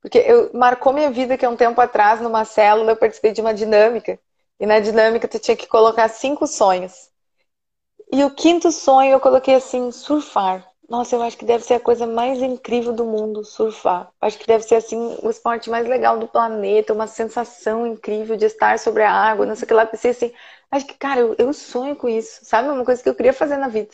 Porque 0.00 0.18
eu, 0.18 0.50
marcou 0.54 0.92
minha 0.92 1.10
vida 1.10 1.36
que 1.36 1.44
há 1.44 1.50
um 1.50 1.56
tempo 1.56 1.80
atrás, 1.80 2.20
numa 2.20 2.44
célula, 2.44 2.92
eu 2.92 2.96
participei 2.96 3.32
de 3.32 3.40
uma 3.40 3.54
dinâmica. 3.54 4.18
E 4.58 4.66
na 4.66 4.80
dinâmica 4.80 5.28
tu 5.28 5.38
tinha 5.38 5.56
que 5.56 5.66
colocar 5.66 6.08
cinco 6.08 6.46
sonhos. 6.46 7.10
E 8.12 8.24
o 8.24 8.30
quinto 8.34 8.72
sonho 8.72 9.12
eu 9.12 9.20
coloquei 9.20 9.54
assim, 9.54 9.90
surfar. 9.92 10.71
Nossa, 10.92 11.16
eu 11.16 11.22
acho 11.22 11.38
que 11.38 11.44
deve 11.46 11.64
ser 11.64 11.74
a 11.74 11.80
coisa 11.80 12.06
mais 12.06 12.42
incrível 12.42 12.92
do 12.92 13.04
mundo, 13.06 13.42
surfar. 13.44 14.12
Acho 14.20 14.38
que 14.38 14.46
deve 14.46 14.62
ser 14.64 14.74
assim 14.76 15.16
o 15.22 15.30
esporte 15.30 15.70
mais 15.70 15.88
legal 15.88 16.18
do 16.18 16.28
planeta, 16.28 16.92
uma 16.92 17.06
sensação 17.06 17.86
incrível 17.86 18.36
de 18.36 18.44
estar 18.46 18.78
sobre 18.78 19.02
a 19.02 19.10
água, 19.10 19.46
não 19.46 19.54
sei 19.56 19.64
o 19.64 19.68
que 19.68 19.72
lá. 19.74 19.86
Pensei 19.86 20.10
assim, 20.10 20.32
acho 20.70 20.86
que, 20.86 20.94
cara, 20.94 21.20
eu, 21.20 21.34
eu 21.38 21.52
sonho 21.54 21.96
com 21.96 22.08
isso, 22.08 22.44
sabe? 22.44 22.68
É 22.68 22.72
uma 22.72 22.84
coisa 22.84 23.02
que 23.02 23.08
eu 23.08 23.14
queria 23.14 23.32
fazer 23.32 23.56
na 23.56 23.68
vida. 23.68 23.90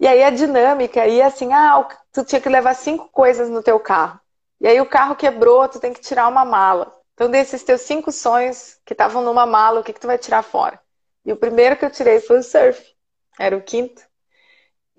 E 0.00 0.06
aí 0.08 0.22
a 0.24 0.30
dinâmica 0.30 1.06
ia 1.06 1.26
assim, 1.26 1.52
ah, 1.52 1.86
tu 2.12 2.24
tinha 2.24 2.40
que 2.40 2.48
levar 2.48 2.74
cinco 2.74 3.08
coisas 3.10 3.50
no 3.50 3.62
teu 3.62 3.80
carro. 3.80 4.20
E 4.60 4.68
aí 4.68 4.80
o 4.80 4.86
carro 4.86 5.16
quebrou, 5.16 5.68
tu 5.68 5.80
tem 5.80 5.92
que 5.92 6.00
tirar 6.00 6.28
uma 6.28 6.44
mala. 6.44 6.92
Então, 7.14 7.30
desses 7.30 7.62
teus 7.64 7.82
cinco 7.82 8.12
sonhos 8.12 8.78
que 8.86 8.94
estavam 8.94 9.22
numa 9.22 9.46
mala, 9.46 9.80
o 9.80 9.84
que, 9.84 9.92
que 9.92 10.00
tu 10.00 10.06
vai 10.08 10.18
tirar 10.18 10.42
fora? 10.42 10.80
E 11.24 11.32
o 11.32 11.36
primeiro 11.36 11.76
que 11.76 11.84
eu 11.86 11.90
tirei 11.90 12.20
foi 12.20 12.38
o 12.40 12.44
surf. 12.44 12.82
Era 13.38 13.56
o 13.56 13.62
quinto. 13.62 14.02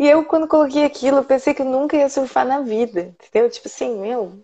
E 0.01 0.05
eu, 0.09 0.25
quando 0.25 0.47
coloquei 0.49 0.83
aquilo, 0.83 1.23
pensei 1.23 1.53
que 1.53 1.61
eu 1.61 1.65
nunca 1.65 1.95
ia 1.95 2.09
surfar 2.09 2.45
na 2.45 2.59
vida, 2.61 3.01
entendeu? 3.01 3.49
Tipo 3.49 3.67
assim, 3.69 3.95
meu. 3.99 4.43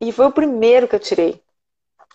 E 0.00 0.12
foi 0.12 0.26
o 0.26 0.32
primeiro 0.32 0.88
que 0.88 0.94
eu 0.94 1.00
tirei. 1.00 1.42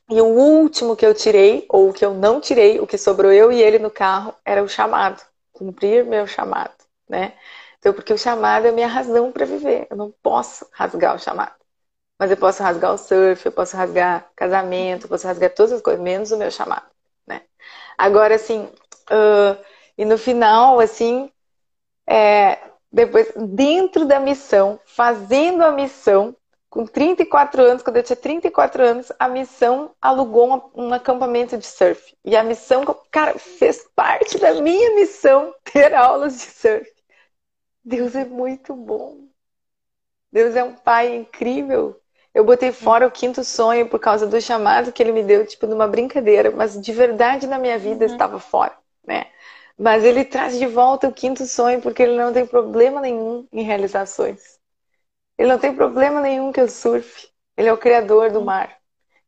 E 0.09 0.21
o 0.21 0.25
último 0.27 0.95
que 0.95 1.05
eu 1.05 1.13
tirei, 1.13 1.65
ou 1.69 1.93
que 1.93 2.05
eu 2.05 2.13
não 2.13 2.41
tirei, 2.41 2.79
o 2.79 2.87
que 2.87 2.97
sobrou 2.97 3.31
eu 3.31 3.51
e 3.51 3.61
ele 3.61 3.79
no 3.79 3.91
carro, 3.91 4.35
era 4.45 4.63
o 4.63 4.69
chamado. 4.69 5.21
Cumprir 5.53 6.05
meu 6.05 6.27
chamado, 6.27 6.75
né? 7.09 7.33
Então, 7.79 7.93
porque 7.93 8.13
o 8.13 8.17
chamado 8.17 8.67
é 8.67 8.69
a 8.69 8.73
minha 8.73 8.87
razão 8.87 9.31
para 9.31 9.45
viver. 9.45 9.87
Eu 9.89 9.97
não 9.97 10.11
posso 10.23 10.67
rasgar 10.73 11.15
o 11.15 11.19
chamado. 11.19 11.55
Mas 12.19 12.31
eu 12.31 12.37
posso 12.37 12.63
rasgar 12.63 12.93
o 12.93 12.97
surf, 12.97 13.45
eu 13.45 13.51
posso 13.51 13.77
rasgar 13.77 14.29
casamento, 14.35 15.05
eu 15.05 15.09
posso 15.09 15.27
rasgar 15.27 15.53
todas 15.53 15.73
as 15.73 15.81
coisas, 15.81 16.01
menos 16.03 16.31
o 16.31 16.37
meu 16.37 16.51
chamado, 16.51 16.85
né? 17.27 17.41
Agora, 17.97 18.35
assim, 18.35 18.65
uh, 18.65 19.57
e 19.97 20.05
no 20.05 20.17
final, 20.17 20.79
assim, 20.79 21.31
é, 22.07 22.59
depois, 22.91 23.31
dentro 23.35 24.05
da 24.05 24.19
missão, 24.19 24.79
fazendo 24.85 25.63
a 25.63 25.71
missão, 25.71 26.35
com 26.69 26.85
34 26.85 27.61
anos, 27.61 27.83
quando 27.83 27.97
eu 27.97 28.03
tinha 28.03 28.15
34 28.15 28.83
anos, 28.83 29.11
a 29.19 29.27
missão 29.27 29.91
alugou 30.01 30.71
um, 30.75 30.87
um 30.87 30.93
acampamento 30.93 31.57
de 31.57 31.65
surf. 31.67 32.15
E 32.25 32.35
a 32.35 32.43
missão, 32.43 32.83
cara, 33.11 33.37
fez 33.37 33.87
parte 33.95 34.39
da 34.39 34.55
minha 34.55 34.95
missão 34.95 35.53
ter 35.71 35.93
aulas 35.93 36.33
de 36.33 36.41
surf. 36.41 36.91
Deus 37.83 38.15
é 38.15 38.25
muito 38.25 38.75
bom. 38.75 39.27
Deus 40.31 40.55
é 40.55 40.63
um 40.63 40.73
pai 40.73 41.15
incrível. 41.15 41.99
Eu 42.33 42.43
botei 42.43 42.71
fora 42.71 43.05
o 43.05 43.11
quinto 43.11 43.43
sonho 43.43 43.87
por 43.87 43.99
causa 43.99 44.25
do 44.25 44.41
chamado 44.41 44.91
que 44.91 45.03
ele 45.03 45.11
me 45.11 45.21
deu, 45.21 45.45
tipo, 45.45 45.67
numa 45.67 45.87
brincadeira, 45.87 46.49
mas 46.49 46.79
de 46.79 46.91
verdade 46.91 47.45
na 47.45 47.59
minha 47.59 47.77
vida 47.77 48.05
uhum. 48.05 48.11
estava 48.11 48.39
fora, 48.39 48.75
né? 49.05 49.27
Mas 49.77 50.03
ele 50.03 50.23
traz 50.23 50.57
de 50.57 50.67
volta 50.67 51.07
o 51.07 51.13
quinto 51.13 51.45
sonho 51.45 51.81
porque 51.81 52.03
ele 52.03 52.15
não 52.15 52.31
tem 52.31 52.45
problema 52.45 53.01
nenhum 53.01 53.47
em 53.51 53.63
realizações. 53.63 54.59
Ele 55.37 55.49
não 55.49 55.59
tem 55.59 55.75
problema 55.75 56.21
nenhum 56.21 56.51
que 56.51 56.61
eu 56.61 56.69
surfe. 56.69 57.29
Ele 57.57 57.67
é 57.67 57.73
o 57.73 57.77
criador 57.77 58.31
do 58.31 58.41
mar. 58.41 58.77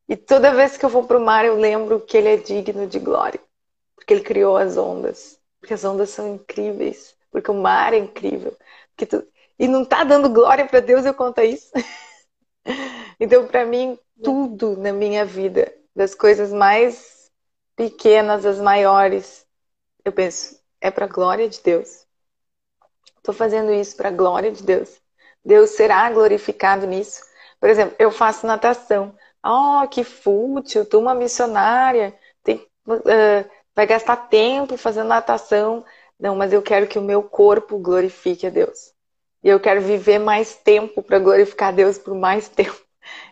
E 0.08 0.16
toda 0.16 0.54
vez 0.54 0.78
que 0.78 0.86
eu 0.86 0.90
vou 0.90 1.06
para 1.06 1.18
o 1.18 1.22
mar, 1.22 1.46
eu 1.46 1.56
lembro 1.56 2.00
que 2.00 2.16
ele 2.18 2.30
é 2.30 2.38
digno 2.38 2.86
de 2.88 3.00
glória. 3.00 3.40
Porque 3.96 4.14
ele 4.14 4.22
criou 4.22 4.56
as 4.56 4.78
ondas. 4.78 5.40
Porque 5.60 5.74
as 5.74 5.84
ondas 5.84 6.12
são 6.12 6.36
incríveis. 6.36 7.16
Porque 7.32 7.50
o 7.50 7.56
mar 7.56 7.94
é 7.94 7.98
incrível. 7.98 8.56
Tu... 8.96 9.28
E 9.58 9.68
não 9.68 9.84
está 9.84 10.04
dando 10.04 10.30
glória 10.30 10.68
para 10.68 10.80
Deus, 10.80 11.06
eu 11.06 11.14
conto 11.14 11.42
isso. 11.42 11.72
então, 13.20 13.48
para 13.48 13.66
mim, 13.66 13.98
tudo 14.22 14.78
na 14.78 14.92
minha 14.92 15.26
vida, 15.26 15.74
das 15.96 16.14
coisas 16.14 16.52
mais 16.52 17.32
pequenas 17.76 18.46
às 18.46 18.60
maiores, 18.60 19.45
eu 20.06 20.12
penso, 20.14 20.60
é 20.80 20.92
para 20.92 21.06
a 21.06 21.10
glória 21.10 21.50
de 21.50 21.60
Deus. 21.62 22.06
Estou 23.18 23.34
fazendo 23.34 23.74
isso 23.74 23.98
para 23.98 24.10
a 24.10 24.12
glória 24.12 24.52
de 24.52 24.62
Deus. 24.62 25.02
Deus 25.44 25.72
será 25.72 26.10
glorificado 26.12 26.86
nisso. 26.86 27.22
Por 27.60 27.70
exemplo, 27.70 27.96
eu 27.98 28.12
faço 28.12 28.46
natação. 28.46 29.16
Oh, 29.44 29.88
que 29.88 30.04
fútil, 30.04 30.86
tu 30.86 31.00
uma 31.00 31.16
missionária, 31.16 32.14
tem, 32.44 32.58
uh, 32.88 33.50
vai 33.76 33.88
gastar 33.88 34.16
tempo 34.28 34.78
fazendo 34.78 35.08
natação. 35.08 35.84
Não, 36.20 36.36
mas 36.36 36.54
eu 36.54 36.62
quero 36.62 36.88
que 36.88 37.00
o 37.00 37.02
meu 37.02 37.24
corpo 37.24 37.80
glorifique 37.80 38.46
a 38.46 38.52
Deus. 38.52 38.94
E 39.44 39.50
eu 39.50 39.60
quero 39.60 39.82
viver 39.82 40.20
mais 40.20 40.56
tempo 40.56 41.02
para 41.02 41.20
glorificar 41.20 41.70
a 41.70 41.72
Deus 41.72 41.98
por 41.98 42.16
mais 42.16 42.48
tempo. 42.48 42.80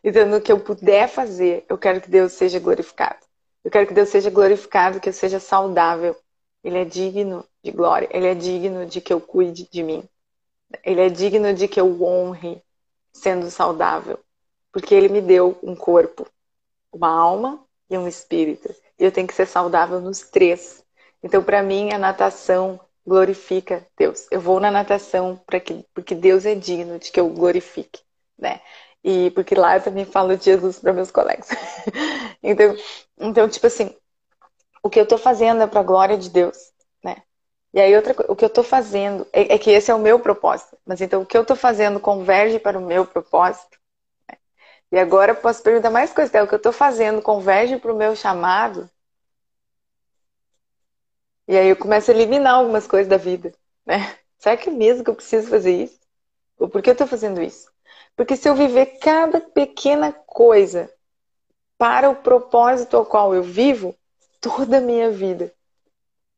Então, 0.03 0.27
no 0.27 0.39
que 0.39 0.51
eu 0.51 0.59
puder 0.59 1.07
fazer, 1.07 1.65
eu 1.67 1.79
quero 1.79 1.99
que 1.99 2.07
Deus 2.07 2.33
seja 2.33 2.59
glorificado. 2.59 3.17
Eu 3.63 3.71
quero 3.71 3.87
que 3.87 3.93
Deus 3.93 4.09
seja 4.09 4.29
glorificado, 4.29 4.99
que 4.99 5.09
eu 5.09 5.13
seja 5.13 5.39
saudável, 5.39 6.15
ele 6.63 6.77
é 6.77 6.85
digno 6.85 7.45
de 7.63 7.71
glória, 7.71 8.07
ele 8.11 8.27
é 8.27 8.35
digno 8.35 8.85
de 8.85 9.01
que 9.01 9.13
eu 9.13 9.19
cuide 9.19 9.67
de 9.69 9.83
mim. 9.83 10.07
Ele 10.83 11.01
é 11.01 11.09
digno 11.09 11.53
de 11.53 11.67
que 11.67 11.79
eu 11.79 12.01
honre 12.03 12.61
sendo 13.13 13.49
saudável, 13.51 14.19
porque 14.71 14.95
ele 14.95 15.09
me 15.09 15.21
deu 15.21 15.57
um 15.61 15.75
corpo, 15.75 16.27
uma 16.91 17.09
alma 17.09 17.63
e 17.89 17.97
um 17.97 18.07
espírito. 18.07 18.73
E 18.97 19.03
eu 19.03 19.11
tenho 19.11 19.27
que 19.27 19.33
ser 19.33 19.45
saudável 19.45 19.99
nos 19.99 20.21
três. 20.21 20.83
Então, 21.21 21.43
para 21.43 21.61
mim, 21.61 21.91
a 21.91 21.97
natação 21.97 22.79
glorifica 23.05 23.85
Deus. 23.97 24.27
Eu 24.31 24.39
vou 24.41 24.59
na 24.59 24.71
natação 24.71 25.39
para 25.45 25.59
que, 25.59 25.85
porque 25.93 26.15
Deus 26.15 26.45
é 26.45 26.55
digno 26.55 26.97
de 26.97 27.11
que 27.11 27.19
eu 27.19 27.29
glorifique, 27.29 28.01
né? 28.37 28.61
E 29.03 29.31
porque 29.31 29.53
lá 29.55 29.77
eu 29.77 29.83
também 29.83 30.05
falo 30.05 30.37
de 30.37 30.45
Jesus 30.45 30.79
para 30.79 30.93
meus 30.93 31.11
colegas. 31.11 31.49
então, 32.41 32.75
então, 33.17 33.49
tipo 33.49 33.67
assim, 33.67 33.93
o 34.83 34.89
que 34.89 34.99
eu 34.99 35.03
estou 35.03 35.17
fazendo 35.17 35.63
é 35.63 35.67
para 35.67 35.79
a 35.79 35.83
glória 35.83 36.17
de 36.17 36.29
Deus, 36.29 36.57
né? 37.01 37.23
E 37.73 37.79
aí 37.79 37.95
outra 37.95 38.13
o 38.27 38.35
que 38.35 38.43
eu 38.43 38.49
estou 38.49 38.63
fazendo 38.63 39.25
é, 39.31 39.55
é, 39.55 39.57
que 39.57 39.71
esse 39.71 39.89
é 39.89 39.95
o 39.95 39.99
meu 39.99 40.19
propósito. 40.19 40.77
Mas 40.85 41.01
então 41.01 41.21
o 41.21 41.25
que 41.25 41.37
eu 41.37 41.41
estou 41.41 41.55
fazendo 41.55 41.99
converge 41.99 42.59
para 42.59 42.77
o 42.77 42.85
meu 42.85 43.05
propósito. 43.05 43.79
Né? 44.29 44.37
E 44.91 44.99
agora 44.99 45.31
eu 45.31 45.35
posso 45.37 45.63
perguntar 45.63 45.89
mais 45.89 46.13
coisas. 46.13 46.35
É 46.35 46.43
o 46.43 46.47
que 46.47 46.53
eu 46.53 46.57
estou 46.57 46.73
fazendo 46.73 47.21
converge 47.21 47.77
para 47.77 47.93
o 47.93 47.97
meu 47.97 48.15
chamado. 48.15 48.89
E 51.47 51.57
aí 51.57 51.67
eu 51.67 51.75
começo 51.75 52.11
a 52.11 52.13
eliminar 52.13 52.55
algumas 52.55 52.85
coisas 52.85 53.07
da 53.07 53.17
vida, 53.17 53.53
né? 53.85 54.17
Será 54.37 54.55
que 54.55 54.69
é 54.69 54.71
mesmo 54.71 55.03
que 55.03 55.09
eu 55.09 55.15
preciso 55.15 55.49
fazer 55.49 55.83
isso? 55.83 55.99
Ou 56.57 56.69
por 56.69 56.81
que 56.81 56.89
eu 56.89 56.93
estou 56.93 57.07
fazendo 57.07 57.41
isso? 57.41 57.71
Porque 58.15 58.35
se 58.35 58.47
eu 58.47 58.55
viver 58.55 58.97
cada 58.99 59.41
pequena 59.41 60.13
coisa 60.13 60.89
para 61.77 62.09
o 62.09 62.15
propósito 62.15 62.95
ao 62.95 63.05
qual 63.05 63.33
eu 63.33 63.43
vivo, 63.43 63.95
toda 64.43 64.77
a 64.77 64.81
minha 64.81 65.09
vida 65.09 65.53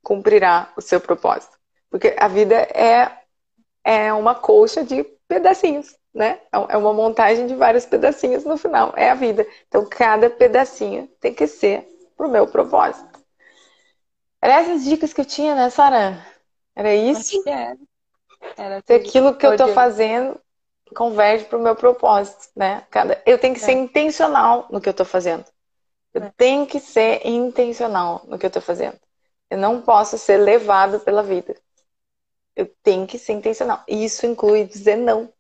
cumprirá 0.04 0.72
o 0.78 0.82
seu 0.82 1.02
propósito. 1.02 1.58
Porque 1.90 2.16
a 2.18 2.28
vida 2.28 2.56
é, 2.56 3.12
é 3.84 4.14
uma 4.14 4.36
colcha 4.36 4.84
de 4.84 5.04
pedacinhos, 5.28 5.96
né? 6.14 6.40
É, 6.54 6.76
é 6.76 6.78
uma 6.78 6.94
montagem 6.94 7.48
de 7.48 7.56
vários 7.56 7.86
pedacinhos 7.86 8.46
no 8.46 8.58
final. 8.58 8.94
É 8.96 9.10
a 9.10 9.16
vida. 9.16 9.46
Então, 9.68 9.84
cada 9.90 10.30
pedacinho 10.30 11.08
tem 11.20 11.34
que 11.34 11.48
ser 11.48 11.88
pro 12.16 12.30
meu 12.30 12.46
propósito. 12.46 13.20
Era 14.40 14.62
essas 14.62 14.86
dicas 14.86 15.12
que 15.12 15.22
eu 15.22 15.26
tinha, 15.26 15.56
né, 15.56 15.72
Sara? 15.72 16.24
Era 16.76 16.94
isso? 16.94 17.44
Era. 17.48 17.78
Era 18.56 18.78
aquilo 18.78 19.36
que 19.36 19.48
eu 19.48 19.58
tô 19.58 19.70
fazendo 19.70 20.40
converge 20.94 21.46
para 21.46 21.58
o 21.58 21.62
meu 21.62 21.76
propósito, 21.76 22.48
né? 22.56 22.86
Cada, 22.92 23.22
eu 23.26 23.40
tenho 23.40 23.56
que 23.56 23.62
é. 23.62 23.64
ser 23.64 23.72
intencional 23.72 24.68
no 24.70 24.80
que 24.80 24.88
eu 24.88 24.92
estou 24.92 25.06
fazendo. 25.06 25.44
Eu 26.16 26.32
tenho 26.38 26.66
que 26.66 26.80
ser 26.80 27.28
intencional 27.28 28.24
no 28.26 28.40
que 28.40 28.46
eu 28.46 28.48
estou 28.48 28.62
fazendo. 28.62 28.98
Eu 29.50 29.58
não 29.58 29.82
posso 29.82 30.18
ser 30.18 30.38
levado 30.38 31.02
pela 31.02 31.22
vida. 31.22 31.56
Eu 32.56 32.68
tenho 32.82 33.06
que 33.06 33.20
ser 33.20 33.34
intencional. 33.34 33.84
E 33.86 34.06
isso 34.06 34.26
inclui 34.26 34.64
dizer 34.64 34.96
não. 34.96 35.32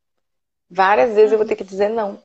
Várias 0.70 1.16
vezes 1.16 1.32
eu 1.32 1.38
vou 1.38 1.48
ter 1.48 1.56
que 1.56 1.64
dizer 1.64 1.90
não. 1.90 2.22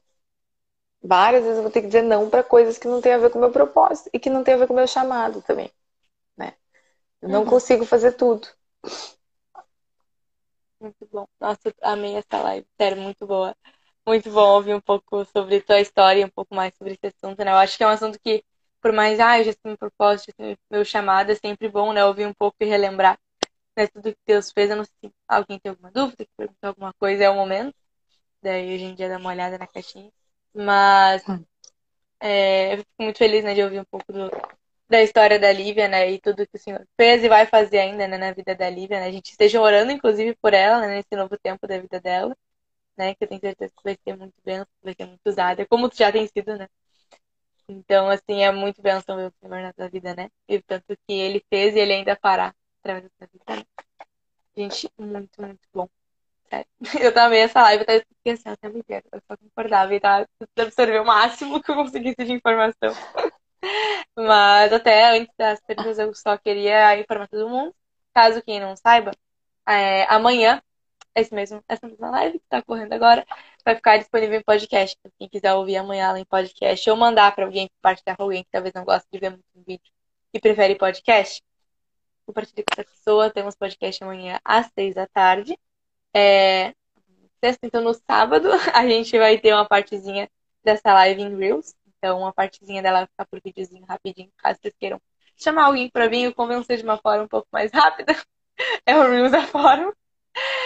Várias 1.01 1.42
vezes 1.42 1.59
eu 1.59 1.62
vou 1.62 1.70
ter 1.70 1.80
que 1.80 1.86
dizer 1.86 2.03
não 2.03 2.28
para 2.28 2.42
coisas 2.42 2.76
que 2.76 2.88
não 2.88 3.01
tem 3.01 3.12
a 3.12 3.18
ver 3.18 3.30
com 3.30 3.38
o 3.38 3.40
meu 3.40 3.53
propósito 3.53 4.11
e 4.12 4.18
que 4.18 4.28
não 4.28 4.42
tem 4.42 4.55
a 4.55 4.57
ver 4.57 4.66
com 4.66 4.72
o 4.72 4.76
meu 4.76 4.86
chamado 4.86 5.40
também. 5.42 5.70
Né? 6.36 6.55
Eu 7.22 7.28
não 7.28 7.44
uhum. 7.44 7.51
consigo 7.51 7.86
fazer 7.86 8.12
tudo. 8.12 8.48
Muito 10.80 11.07
bom. 11.12 11.26
Nossa, 11.38 11.72
amei 11.82 12.16
essa 12.16 12.42
live. 12.42 12.66
Sério, 12.76 13.01
muito 13.01 13.26
boa. 13.26 13.55
Muito 14.11 14.29
bom 14.29 14.57
ouvir 14.57 14.75
um 14.75 14.81
pouco 14.81 15.25
sobre 15.27 15.61
tua 15.61 15.79
história 15.79 16.23
e 16.23 16.25
um 16.25 16.29
pouco 16.29 16.53
mais 16.53 16.75
sobre 16.77 16.95
esse 16.95 17.15
assunto, 17.15 17.45
né? 17.45 17.53
Eu 17.53 17.57
acho 17.59 17.77
que 17.77 17.85
é 17.85 17.87
um 17.87 17.91
assunto 17.91 18.19
que, 18.19 18.45
por 18.81 18.93
mais, 18.93 19.21
ah, 19.21 19.41
já 19.41 19.53
sei 19.53 19.61
meu 19.65 19.79
propósito, 19.79 20.35
já 20.37 20.57
meu 20.69 20.85
chamado, 20.85 21.31
é 21.31 21.37
sempre 21.37 21.69
bom, 21.69 21.93
né? 21.93 22.05
Ouvir 22.05 22.27
um 22.27 22.35
pouco 22.35 22.57
e 22.59 22.65
relembrar 22.65 23.17
né, 23.77 23.87
tudo 23.87 24.11
que 24.11 24.19
Deus 24.27 24.51
fez. 24.51 24.69
Eu 24.69 24.79
não 24.79 24.85
sei 24.85 24.95
se 25.05 25.13
alguém 25.29 25.61
tem 25.61 25.71
alguma 25.71 25.93
dúvida, 25.93 26.25
que 26.25 26.31
perguntar 26.37 26.69
alguma 26.69 26.93
coisa, 26.95 27.23
é 27.23 27.31
o 27.31 27.37
momento. 27.37 27.73
Daí 28.43 28.75
a 28.75 28.79
gente 28.79 28.99
já 28.99 29.07
dá 29.07 29.17
uma 29.17 29.31
olhada 29.31 29.57
na 29.57 29.69
caixinha. 29.69 30.11
Mas 30.53 31.23
hum. 31.29 31.45
é, 32.19 32.75
eu 32.75 32.79
fico 32.79 32.91
muito 32.99 33.19
feliz 33.19 33.45
né, 33.45 33.55
de 33.55 33.63
ouvir 33.63 33.79
um 33.79 33.85
pouco 33.85 34.13
do, 34.13 34.29
da 34.89 35.01
história 35.03 35.39
da 35.39 35.53
Lívia, 35.53 35.87
né? 35.87 36.11
E 36.11 36.21
tudo 36.21 36.49
que 36.49 36.57
o 36.57 36.61
Senhor 36.61 36.85
fez 36.97 37.23
e 37.23 37.29
vai 37.29 37.47
fazer 37.47 37.79
ainda 37.79 38.09
né, 38.09 38.19
na 38.19 38.33
vida 38.33 38.57
da 38.57 38.69
Lívia, 38.69 38.99
né? 38.99 39.07
A 39.07 39.13
gente 39.13 39.31
esteja 39.31 39.61
orando, 39.61 39.93
inclusive, 39.93 40.35
por 40.43 40.53
ela, 40.53 40.81
né, 40.81 40.97
nesse 40.97 41.15
novo 41.15 41.39
tempo 41.39 41.65
da 41.69 41.79
vida 41.79 42.01
dela, 42.01 42.37
né? 43.01 43.14
Que 43.14 43.24
eu 43.24 43.28
tenho 43.28 43.40
certeza 43.40 43.72
que 43.74 43.82
vai 43.82 43.98
ser 44.05 44.16
muito 44.16 44.34
bem, 44.44 44.64
vai 44.82 44.94
ser 44.94 45.07
muito 45.07 45.20
usada, 45.26 45.66
como 45.66 45.90
já 45.92 46.12
tem 46.12 46.26
sido, 46.26 46.57
né? 46.57 46.68
Então, 47.68 48.09
assim, 48.09 48.42
é 48.42 48.53
muito 48.53 48.82
bênção 48.82 49.16
ver 49.16 49.28
o 49.28 49.32
Senhor 49.40 49.62
na 49.62 49.72
tua 49.72 49.88
vida, 49.88 50.14
né? 50.14 50.28
E 50.48 50.61
tanto 50.61 50.96
que 51.07 51.12
ele 51.12 51.44
fez 51.48 51.74
e 51.74 51.78
ele 51.78 51.92
ainda 51.94 52.16
fará 52.20 52.55
através 52.80 53.05
da 53.05 53.26
tua 53.26 53.57
vida. 53.57 53.66
Gente, 54.57 54.90
muito, 54.98 55.40
muito 55.40 55.61
bom. 55.72 55.88
Sério. 56.48 56.66
Eu 57.01 57.14
também 57.14 57.42
essa 57.42 57.62
live, 57.62 57.84
tá 57.84 57.94
esquecendo 57.94 58.55
o 58.55 58.59
tempo 58.59 58.78
inteiro. 58.78 59.07
Eu 59.12 59.20
só 59.26 59.36
concordava 59.36 59.94
e 59.94 60.01
tá 60.01 60.26
absorver 60.59 61.01
o 61.01 61.07
máximo 61.07 61.62
que 61.62 61.70
eu 61.70 61.76
conseguisse 61.76 62.24
de 62.24 62.32
informação. 62.32 62.92
Mas 64.16 64.72
até 64.72 65.16
antes 65.16 65.34
das 65.38 65.61
perguntas, 65.61 65.98
eu 65.98 66.14
só 66.14 66.36
queria 66.36 66.98
informar 66.98 67.28
todo 67.28 67.48
mundo. 67.48 67.74
Caso 68.12 68.42
quem 68.42 68.59
não 68.59 68.74
saiba, 68.76 69.12
é, 69.68 70.05
amanhã, 70.12 70.61
esse 71.15 71.35
mesmo, 71.35 71.63
essa 71.69 71.87
mesma 71.87 72.11
live 72.11 72.39
que 72.39 72.45
está 72.45 72.63
correndo 72.63 72.93
agora, 72.93 73.27
vai 73.65 73.75
ficar 73.75 73.99
disponível 73.99 74.39
em 74.39 74.43
podcast. 74.43 74.97
Quem 75.19 75.29
quiser 75.29 75.55
ouvir 75.55 75.77
amanhã 75.77 76.09
ela 76.11 76.21
em 76.21 76.25
podcast 76.25 76.89
ou 76.91 76.97
mandar 76.97 77.35
para 77.35 77.45
alguém, 77.45 77.69
compartilhar 77.77 78.17
com 78.17 78.23
alguém 78.25 78.45
que 78.45 78.51
talvez 78.51 78.75
não 78.75 78.85
goste 78.85 79.09
de 79.13 79.19
ver 79.19 79.31
muito 79.31 79.45
vídeo 79.67 79.93
e 80.33 80.41
prefere 80.41 80.77
podcast, 80.77 81.43
compartilhe 82.27 82.65
com 82.65 82.73
essa 82.73 82.85
pessoa. 82.85 83.31
Temos 83.31 83.57
podcast 83.57 84.03
amanhã 84.05 84.41
às 84.45 84.71
seis 84.75 84.95
da 84.95 85.07
tarde. 85.07 85.59
É, 86.15 86.75
então 87.63 87.83
no 87.83 87.95
sábado, 87.95 88.49
a 88.75 88.87
gente 88.87 89.17
vai 89.19 89.39
ter 89.39 89.53
uma 89.55 89.67
partezinha 89.67 90.29
dessa 90.63 90.93
live 90.95 91.23
em 91.23 91.37
Reels. 91.37 91.75
Então, 91.99 92.21
uma 92.21 92.33
partezinha 92.33 92.83
dela 92.83 93.01
vai 93.01 93.07
ficar 93.09 93.27
por 93.27 93.41
videozinho 93.45 93.85
rapidinho, 93.87 94.33
caso 94.39 94.59
vocês 94.61 94.75
queiram 94.79 95.01
chamar 95.37 95.65
alguém 95.67 95.91
para 95.91 96.09
vir 96.09 96.29
e 96.29 96.35
convencer 96.35 96.79
de 96.79 96.85
uma 96.85 96.99
forma 96.99 97.25
um 97.25 97.29
pouco 97.29 97.49
mais 97.53 97.71
rápida. 97.73 98.15
é 98.87 98.97
o 98.97 99.03
Reels 99.11 99.33
da 99.33 99.47
forma. 99.47 99.95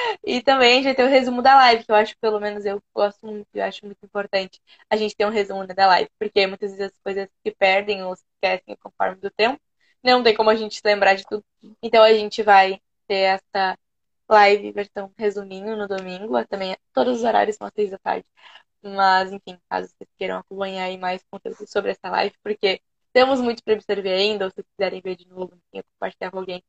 E 0.25 0.43
também 0.43 0.83
vai 0.83 0.95
ter 0.95 1.05
o 1.05 1.09
resumo 1.09 1.43
da 1.43 1.55
live, 1.57 1.85
que 1.85 1.91
eu 1.91 1.97
acho, 1.97 2.17
pelo 2.19 2.41
menos 2.41 2.65
eu 2.65 2.83
gosto 2.95 3.27
muito, 3.27 3.47
eu 3.55 3.65
acho 3.65 3.85
muito 3.85 3.99
importante 4.05 4.61
a 4.91 4.97
gente 4.97 5.15
ter 5.17 5.27
um 5.27 5.31
resumo 5.31 5.67
da 5.67 5.87
live, 5.87 6.11
porque 6.19 6.47
muitas 6.47 6.71
vezes 6.73 6.93
as 6.93 6.99
coisas 7.03 7.29
se 7.47 7.55
perdem 7.55 8.03
ou 8.05 8.15
se 8.17 8.25
esquecem 8.35 8.77
conforme 8.77 9.17
do 9.17 9.31
tempo. 9.31 9.61
Não 10.03 10.23
tem 10.23 10.35
como 10.35 10.51
a 10.51 10.57
gente 10.57 10.75
se 10.77 10.83
lembrar 10.85 11.15
de 11.15 11.25
tudo. 11.25 11.45
Então 11.83 12.03
a 12.03 12.13
gente 12.13 12.43
vai 12.43 12.81
ter 13.07 13.15
essa 13.55 13.79
live 14.29 14.73
versão 14.73 15.13
resuminho 15.19 15.77
no 15.77 15.87
domingo, 15.89 16.45
também 16.47 16.77
todos 16.93 17.19
os 17.19 17.25
horários 17.25 17.57
são 17.57 17.67
às 17.67 17.73
seis 17.75 17.91
da 17.91 17.99
tarde. 17.99 18.27
Mas, 18.83 19.33
enfim, 19.33 19.59
caso 19.69 19.89
vocês 19.89 20.09
queiram 20.19 20.39
acompanhar 20.39 20.85
aí 20.87 20.99
mais 20.99 21.25
conteúdo 21.31 21.67
sobre 21.69 21.93
essa 21.93 22.11
live, 22.11 22.35
porque 22.43 22.81
temos 23.13 23.41
muito 23.41 23.63
para 23.65 23.75
absorver 23.75 24.13
ainda, 24.13 24.45
ou 24.47 24.51
se 24.51 24.63
quiserem 24.65 25.01
ver 25.03 25.17
de 25.17 25.29
novo, 25.29 25.55
enfim, 25.73 25.85
compartilhar 25.95 26.31
com 26.31 26.39
alguém. 26.39 26.63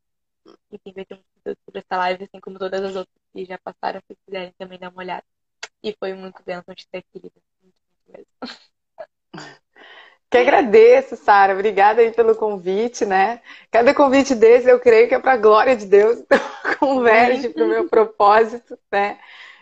Enfim, 0.71 0.93
vai 0.93 1.05
ter 1.05 1.15
muito 1.15 1.59
sobre 1.65 1.79
essa 1.79 1.97
live, 1.97 2.23
assim 2.23 2.39
como 2.39 2.59
todas 2.59 2.81
as 2.81 2.95
outras 2.95 3.15
que 3.33 3.45
já 3.45 3.57
passaram, 3.57 4.01
se 4.07 4.17
quiserem 4.25 4.53
também 4.57 4.79
dar 4.79 4.89
uma 4.89 5.01
olhada. 5.01 5.23
E 5.83 5.95
foi 5.99 6.13
muito 6.13 6.41
bênção 6.43 6.73
de 6.73 6.87
ter 6.87 6.99
aqui, 6.99 7.21
muito, 7.21 7.41
muito 7.61 7.77
mesmo. 8.07 8.25
Que 10.27 10.39
agradeço, 10.39 11.15
Sara. 11.15 11.53
Obrigada 11.53 12.01
aí 12.01 12.11
pelo 12.11 12.35
convite, 12.35 13.05
né? 13.05 13.41
Cada 13.71 13.93
convite 13.93 14.35
desse 14.35 14.67
eu 14.69 14.79
creio 14.79 15.07
que 15.07 15.15
é 15.15 15.19
para 15.19 15.33
a 15.33 15.37
glória 15.37 15.77
de 15.77 15.85
Deus, 15.85 16.19
então 16.25 16.39
converge 16.79 17.49
para 17.49 17.63
o 17.63 17.69
meu 17.69 17.87
propósito, 17.87 18.77
né? 18.91 19.17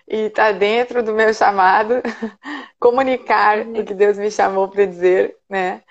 e 0.07 0.27
está 0.27 0.51
dentro 0.51 1.01
do 1.01 1.13
meu 1.13 1.34
chamado 1.34 1.95
comunicar 2.79 3.59
o 3.59 3.84
que 3.86 3.93
Deus 3.93 4.17
me 4.17 4.29
chamou 4.29 4.67
para 4.67 4.86
dizer, 4.86 5.36
né? 5.49 5.81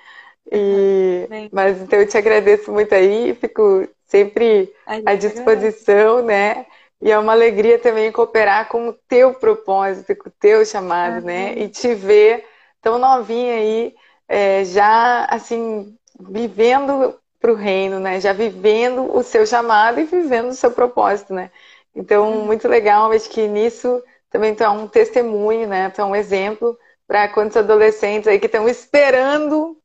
E, 0.51 1.27
mas 1.53 1.81
então 1.81 1.99
eu 1.99 2.09
te 2.09 2.19
agradeço 2.19 2.71
muito 2.73 2.95
aí, 2.95 3.35
fico 3.35 3.89
sempre 4.13 4.71
à 5.07 5.15
disposição, 5.15 6.23
né? 6.23 6.67
E 7.01 7.11
é 7.11 7.19
uma 7.19 7.33
alegria 7.33 7.79
também 7.79 8.13
cooperar 8.13 8.69
com 8.69 8.89
o 8.89 8.93
teu 8.93 9.33
propósito, 9.33 10.15
com 10.15 10.29
o 10.29 10.33
teu 10.39 10.65
chamado, 10.67 11.25
né? 11.25 11.55
E 11.57 11.69
te 11.69 11.95
ver 11.95 12.45
tão 12.83 12.99
novinha 12.99 13.55
aí, 13.55 13.95
é, 14.29 14.65
já 14.65 15.25
assim, 15.25 15.97
vivendo 16.21 17.19
para 17.41 17.51
o 17.51 17.57
reino, 17.57 17.99
né? 17.99 18.21
Já 18.21 18.35
vivendo 18.35 19.17
o 19.17 19.23
seu 19.23 19.47
chamado 19.47 19.99
e 19.99 20.05
vivendo 20.05 20.51
o 20.51 20.55
seu 20.55 20.71
propósito, 20.71 21.33
né? 21.33 21.51
Então, 21.95 22.31
uhum. 22.31 22.45
muito 22.45 22.69
legal, 22.69 23.11
acho 23.13 23.31
que 23.31 23.49
nisso 23.49 24.03
também 24.31 24.55
tu 24.55 24.63
é 24.63 24.69
um 24.69 24.87
testemunho, 24.87 25.67
né? 25.67 25.89
Tu 25.91 26.03
é 26.03 26.05
um 26.05 26.15
exemplo 26.15 26.79
para 27.07 27.29
quantos 27.29 27.57
adolescentes 27.57 28.29
aí 28.29 28.39
que 28.39 28.47
estão 28.47 28.69
esperando 28.69 29.77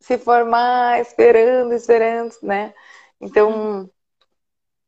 se 0.00 0.16
formar, 0.16 1.00
esperando, 1.00 1.74
esperando, 1.74 2.34
né? 2.42 2.72
Então, 3.20 3.90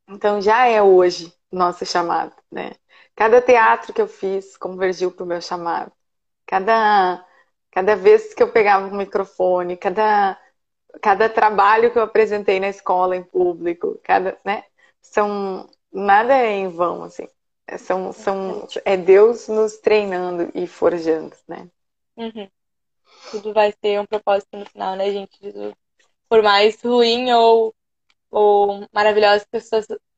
então 0.09 0.41
já 0.41 0.67
é 0.67 0.83
hoje 0.83 1.33
nosso 1.51 1.85
chamado, 1.85 2.35
né? 2.51 2.73
Cada 3.15 3.41
teatro 3.43 3.93
que 3.93 4.01
eu 4.01 4.09
fiz 4.09 4.57
convergiu 4.57 5.11
para 5.11 5.25
o 5.25 5.27
meu 5.27 5.41
chamado. 5.41 5.93
Cada, 6.47 7.25
cada 7.71 7.97
vez 7.97 8.35
que 8.35 8.43
eu 8.43 8.51
pegava 8.51 8.89
o 8.89 8.97
microfone, 8.97 9.77
cada, 9.77 10.41
cada 11.03 11.29
trabalho 11.29 11.93
que 11.93 11.99
eu 11.99 12.03
apresentei 12.03 12.59
na 12.61 12.69
escola 12.69 13.17
em 13.17 13.23
público, 13.23 14.01
cada, 14.03 14.39
né? 14.45 14.65
São 15.03 15.69
nada 15.93 16.35
é 16.37 16.51
em 16.53 16.69
vão, 16.69 17.05
assim. 17.05 17.29
É, 17.67 17.79
são, 17.79 18.13
são, 18.13 18.67
é 18.85 18.97
Deus 18.97 19.49
nos 19.49 19.77
treinando 19.79 20.51
e 20.55 20.67
forjando, 20.67 21.37
né? 21.47 21.69
Uhum. 22.17 22.49
Tudo 23.31 23.53
vai 23.53 23.73
ter 23.73 24.01
um 24.01 24.07
propósito 24.07 24.57
no 24.57 24.67
final, 24.67 24.97
né, 24.97 25.11
gente? 25.13 25.39
Por 26.29 26.43
mais 26.43 26.83
ruim 26.83 27.33
ou, 27.33 27.75
ou 28.31 28.87
maravilhosa 28.93 29.47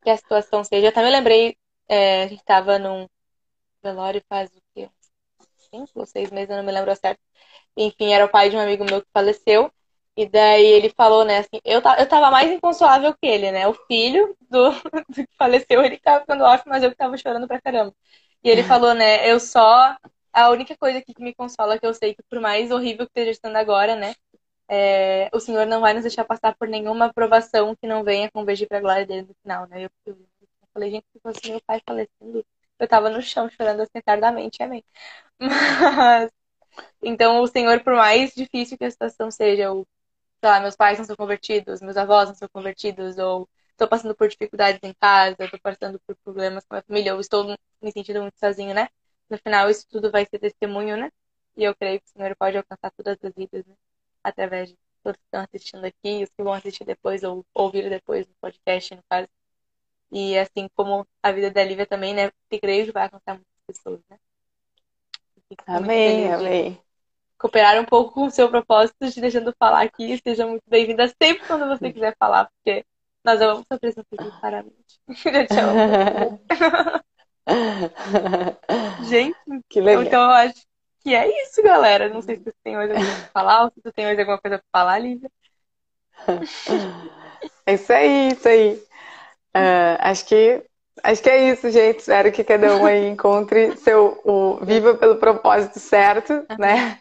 que 0.02 0.10
a 0.10 0.16
situação 0.16 0.64
seja. 0.64 0.92
Eu 0.94 1.02
me 1.02 1.10
lembrei, 1.10 1.56
é, 1.88 2.24
a 2.24 2.28
gente 2.28 2.40
estava 2.40 2.78
num 2.78 3.08
velório 3.82 4.22
faz 4.28 4.50
o 4.50 4.62
quê? 4.74 4.88
Cinco 5.70 6.00
ou 6.00 6.06
seis 6.06 6.30
meses, 6.30 6.50
eu 6.50 6.56
não 6.56 6.64
me 6.64 6.72
lembro 6.72 6.94
certo. 6.96 7.20
Enfim, 7.76 8.12
era 8.12 8.24
o 8.24 8.28
pai 8.28 8.50
de 8.50 8.56
um 8.56 8.60
amigo 8.60 8.84
meu 8.84 9.02
que 9.02 9.08
faleceu. 9.12 9.72
E 10.16 10.28
daí 10.28 10.64
ele 10.66 10.90
falou, 10.90 11.24
né, 11.24 11.38
assim, 11.38 11.60
eu, 11.64 11.80
eu 11.80 12.08
tava 12.08 12.30
mais 12.30 12.50
inconsolável 12.50 13.14
que 13.14 13.26
ele, 13.26 13.50
né? 13.50 13.66
O 13.66 13.74
filho 13.74 14.36
do, 14.50 14.70
do 15.08 15.14
que 15.26 15.28
faleceu, 15.38 15.82
ele 15.82 15.98
tava 15.98 16.20
ficando 16.20 16.44
ótimo, 16.44 16.70
mas 16.72 16.82
eu 16.82 16.90
que 16.90 16.96
tava 16.96 17.16
chorando 17.16 17.48
pra 17.48 17.60
caramba. 17.60 17.94
E 18.44 18.50
ele 18.50 18.62
falou, 18.62 18.94
né, 18.94 19.30
eu 19.30 19.40
só. 19.40 19.96
A 20.34 20.48
única 20.50 20.76
coisa 20.78 21.02
que 21.02 21.12
me 21.22 21.34
consola, 21.34 21.78
que 21.78 21.86
eu 21.86 21.92
sei 21.94 22.14
que 22.14 22.22
por 22.22 22.40
mais 22.40 22.70
horrível 22.70 23.06
que 23.06 23.10
esteja 23.10 23.30
estando 23.32 23.56
agora, 23.56 23.94
né? 23.96 24.14
É, 24.68 25.28
o 25.34 25.40
Senhor 25.40 25.66
não 25.66 25.80
vai 25.80 25.92
nos 25.94 26.02
deixar 26.02 26.24
passar 26.24 26.54
por 26.56 26.66
nenhuma 26.68 27.06
aprovação 27.06 27.76
que 27.76 27.86
não 27.86 28.02
venha 28.04 28.30
com 28.30 28.44
beijo 28.44 28.66
pra 28.66 28.80
glória 28.80 29.06
dele 29.06 29.22
no 29.28 29.34
final, 29.42 29.66
né? 29.68 29.84
Eu, 29.84 29.90
eu, 30.06 30.14
eu 30.40 30.68
falei, 30.72 30.90
gente, 30.90 31.06
se 31.12 31.20
fosse 31.20 31.50
meu 31.50 31.60
pai 31.66 31.80
falecendo, 31.86 32.44
eu 32.78 32.88
tava 32.88 33.10
no 33.10 33.20
chão 33.22 33.48
chorando 33.50 33.86
tardamente, 34.04 34.62
amém. 34.62 34.84
Mas. 35.96 36.30
Então, 37.02 37.40
o 37.42 37.46
Senhor, 37.46 37.82
por 37.82 37.94
mais 37.94 38.34
difícil 38.34 38.78
que 38.78 38.84
a 38.84 38.90
situação 38.90 39.30
seja, 39.30 39.72
o 39.72 39.86
sei 40.40 40.50
lá, 40.50 40.60
meus 40.60 40.76
pais 40.76 40.98
não 40.98 41.04
são 41.06 41.16
convertidos, 41.16 41.80
meus 41.82 41.96
avós 41.96 42.28
não 42.30 42.34
são 42.36 42.48
convertidos, 42.52 43.18
ou 43.18 43.48
estou 43.72 43.88
passando 43.88 44.14
por 44.16 44.28
dificuldades 44.28 44.80
em 44.84 44.94
casa, 44.94 45.36
estou 45.40 45.60
passando 45.60 46.00
por 46.06 46.16
problemas 46.24 46.64
com 46.66 46.76
a 46.76 46.82
família, 46.82 47.14
ou 47.14 47.20
estou 47.20 47.44
me 47.82 47.92
sentindo 47.92 48.22
muito 48.22 48.38
sozinho, 48.38 48.74
né? 48.74 48.88
No 49.30 49.38
final, 49.38 49.70
isso 49.70 49.86
tudo 49.90 50.10
vai 50.10 50.26
ser 50.26 50.38
testemunho, 50.38 50.96
né? 50.96 51.10
E 51.56 51.64
eu 51.64 51.74
creio 51.76 52.00
que 52.00 52.06
o 52.08 52.10
Senhor 52.12 52.36
pode 52.36 52.56
alcançar 52.58 52.90
todas 52.92 53.18
as 53.22 53.32
vidas, 53.34 53.64
né? 53.66 53.74
Através 54.22 54.70
de 54.70 54.78
todos 55.02 55.18
que 55.18 55.24
estão 55.24 55.42
assistindo 55.42 55.84
aqui, 55.84 56.22
os 56.22 56.30
que 56.30 56.42
vão 56.42 56.52
assistir 56.52 56.84
depois, 56.84 57.22
ou 57.22 57.44
ouvir 57.54 57.88
depois 57.90 58.26
no 58.26 58.34
podcast, 58.40 58.94
no 58.94 59.02
caso. 59.08 59.28
E 60.10 60.38
assim 60.38 60.68
como 60.74 61.06
a 61.22 61.32
vida 61.32 61.50
da 61.50 61.64
Lívia 61.64 61.86
também, 61.86 62.14
né? 62.14 62.30
Eu 62.50 62.60
creio 62.60 62.86
que 62.86 62.92
vai 62.92 63.04
alcançar 63.04 63.34
muitas 63.34 63.62
pessoas, 63.66 64.00
né? 64.10 64.18
Amém, 65.66 66.32
amém. 66.32 66.80
Cooperar 67.38 67.80
um 67.80 67.84
pouco 67.84 68.14
com 68.14 68.26
o 68.26 68.30
seu 68.30 68.48
propósito, 68.48 69.10
te 69.10 69.20
deixando 69.20 69.54
falar 69.58 69.82
aqui. 69.82 70.20
Seja 70.22 70.46
muito 70.46 70.62
bem-vinda 70.66 71.08
sempre 71.08 71.46
quando 71.46 71.66
você 71.66 71.92
quiser 71.92 72.16
falar, 72.18 72.46
porque 72.46 72.86
nós 73.24 73.40
amamos 73.40 73.64
sua 73.66 73.78
presença 73.78 74.06
aqui 74.12 74.30
claramente. 74.40 75.00
Gente, 79.08 79.36
que 79.68 79.80
legal. 79.80 80.04
então 80.04 80.22
eu 80.22 80.30
acho 80.30 80.64
que 81.02 81.14
é 81.14 81.42
isso, 81.44 81.62
galera. 81.62 82.08
Não 82.08 82.22
sei 82.22 82.36
se 82.36 82.44
você 82.44 82.54
tem 82.62 82.76
mais 82.76 82.90
alguma 82.90 83.06
coisa 83.06 83.22
pra 83.22 83.42
falar 83.42 83.64
ou 83.64 83.70
se 83.70 83.80
você 83.82 83.92
tem 83.92 84.04
mais 84.06 84.18
alguma 84.18 84.38
coisa 84.38 84.58
pra 84.58 84.66
falar, 84.72 84.98
Lívia. 84.98 85.30
É 87.66 87.74
isso 87.74 87.92
aí, 87.92 88.32
isso 88.32 88.48
aí. 88.48 88.74
Uh, 89.54 89.98
acho 90.00 90.24
que 90.26 90.62
acho 91.02 91.22
que 91.22 91.30
é 91.30 91.50
isso, 91.52 91.70
gente. 91.70 92.00
Espero 92.00 92.32
que 92.32 92.44
cada 92.44 92.76
um 92.76 92.86
aí 92.86 93.08
encontre 93.08 93.76
seu 93.76 94.20
o 94.24 94.64
viva 94.64 94.94
pelo 94.94 95.16
propósito 95.16 95.78
certo, 95.78 96.46
né? 96.58 96.98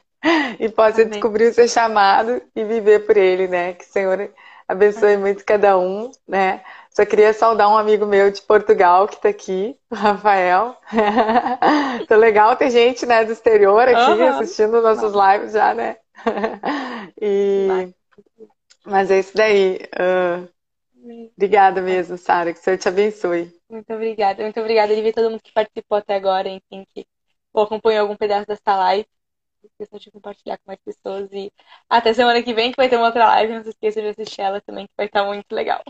E 0.60 0.70
possa 0.70 1.02
Amém. 1.02 1.10
descobrir 1.10 1.48
o 1.48 1.54
seu 1.54 1.68
chamado 1.68 2.42
e 2.56 2.64
viver 2.64 3.06
por 3.06 3.18
ele, 3.18 3.48
né? 3.48 3.74
Que 3.74 3.84
o 3.84 3.88
Senhor 3.88 4.32
abençoe 4.68 5.18
muito 5.18 5.44
cada 5.44 5.78
um, 5.78 6.12
né? 6.28 6.64
Só 6.92 7.06
queria 7.06 7.34
saudar 7.34 7.70
um 7.70 7.78
amigo 7.78 8.06
meu 8.06 8.30
de 8.30 8.42
Portugal 8.42 9.08
que 9.08 9.16
está 9.16 9.30
aqui, 9.30 9.78
o 9.90 9.96
Rafael. 9.96 10.76
Tô 12.08 12.16
legal 12.18 12.56
ter 12.58 12.70
gente, 12.70 13.06
né, 13.06 13.24
do 13.24 13.32
exterior 13.32 13.88
aqui 13.88 14.22
uhum. 14.22 14.28
assistindo 14.28 14.82
nossos 14.82 15.14
lives 15.14 15.54
já, 15.54 15.74
né? 15.74 15.98
e... 17.20 17.94
Mas 18.86 19.10
é 19.10 19.20
isso 19.20 19.36
daí. 19.36 19.80
Uh... 19.96 20.50
Obrigada 21.36 21.82
mesmo, 21.82 22.18
Sara. 22.18 22.54
Que 22.54 22.60
o 22.60 22.62
Senhor 22.62 22.78
te 22.78 22.88
abençoe. 22.88 23.52
Muito 23.70 23.92
obrigada. 23.94 24.44
Muito 24.44 24.60
obrigada, 24.60 24.94
ver 24.94 25.14
todo 25.14 25.32
mundo 25.32 25.42
que 25.42 25.52
participou 25.52 25.98
até 25.98 26.16
agora, 26.16 26.48
enfim, 26.48 26.86
que 26.94 27.08
acompanhou 27.56 28.02
algum 28.02 28.16
pedaço 28.16 28.46
dessa 28.46 28.76
live. 28.76 29.08
Não 29.64 29.70
esqueça 29.70 30.00
de 30.00 30.12
compartilhar 30.12 30.58
com 30.58 30.64
mais 30.68 30.80
pessoas. 30.82 31.30
E 31.32 31.52
até 31.90 32.14
semana 32.14 32.44
que 32.44 32.54
vem, 32.54 32.72
que 32.72 32.78
vai 32.78 32.90
ter 32.90 32.98
uma 32.98 33.08
outra 33.08 33.26
live. 33.28 33.54
Não 33.54 33.64
se 33.64 33.70
esqueça 33.70 34.02
de 34.02 34.10
assistir 34.10 34.42
ela 34.42 34.62
também, 34.62 34.86
que 34.86 34.94
vai 34.96 35.06
estar 35.08 35.24
muito 35.24 35.52
legal. 35.54 35.82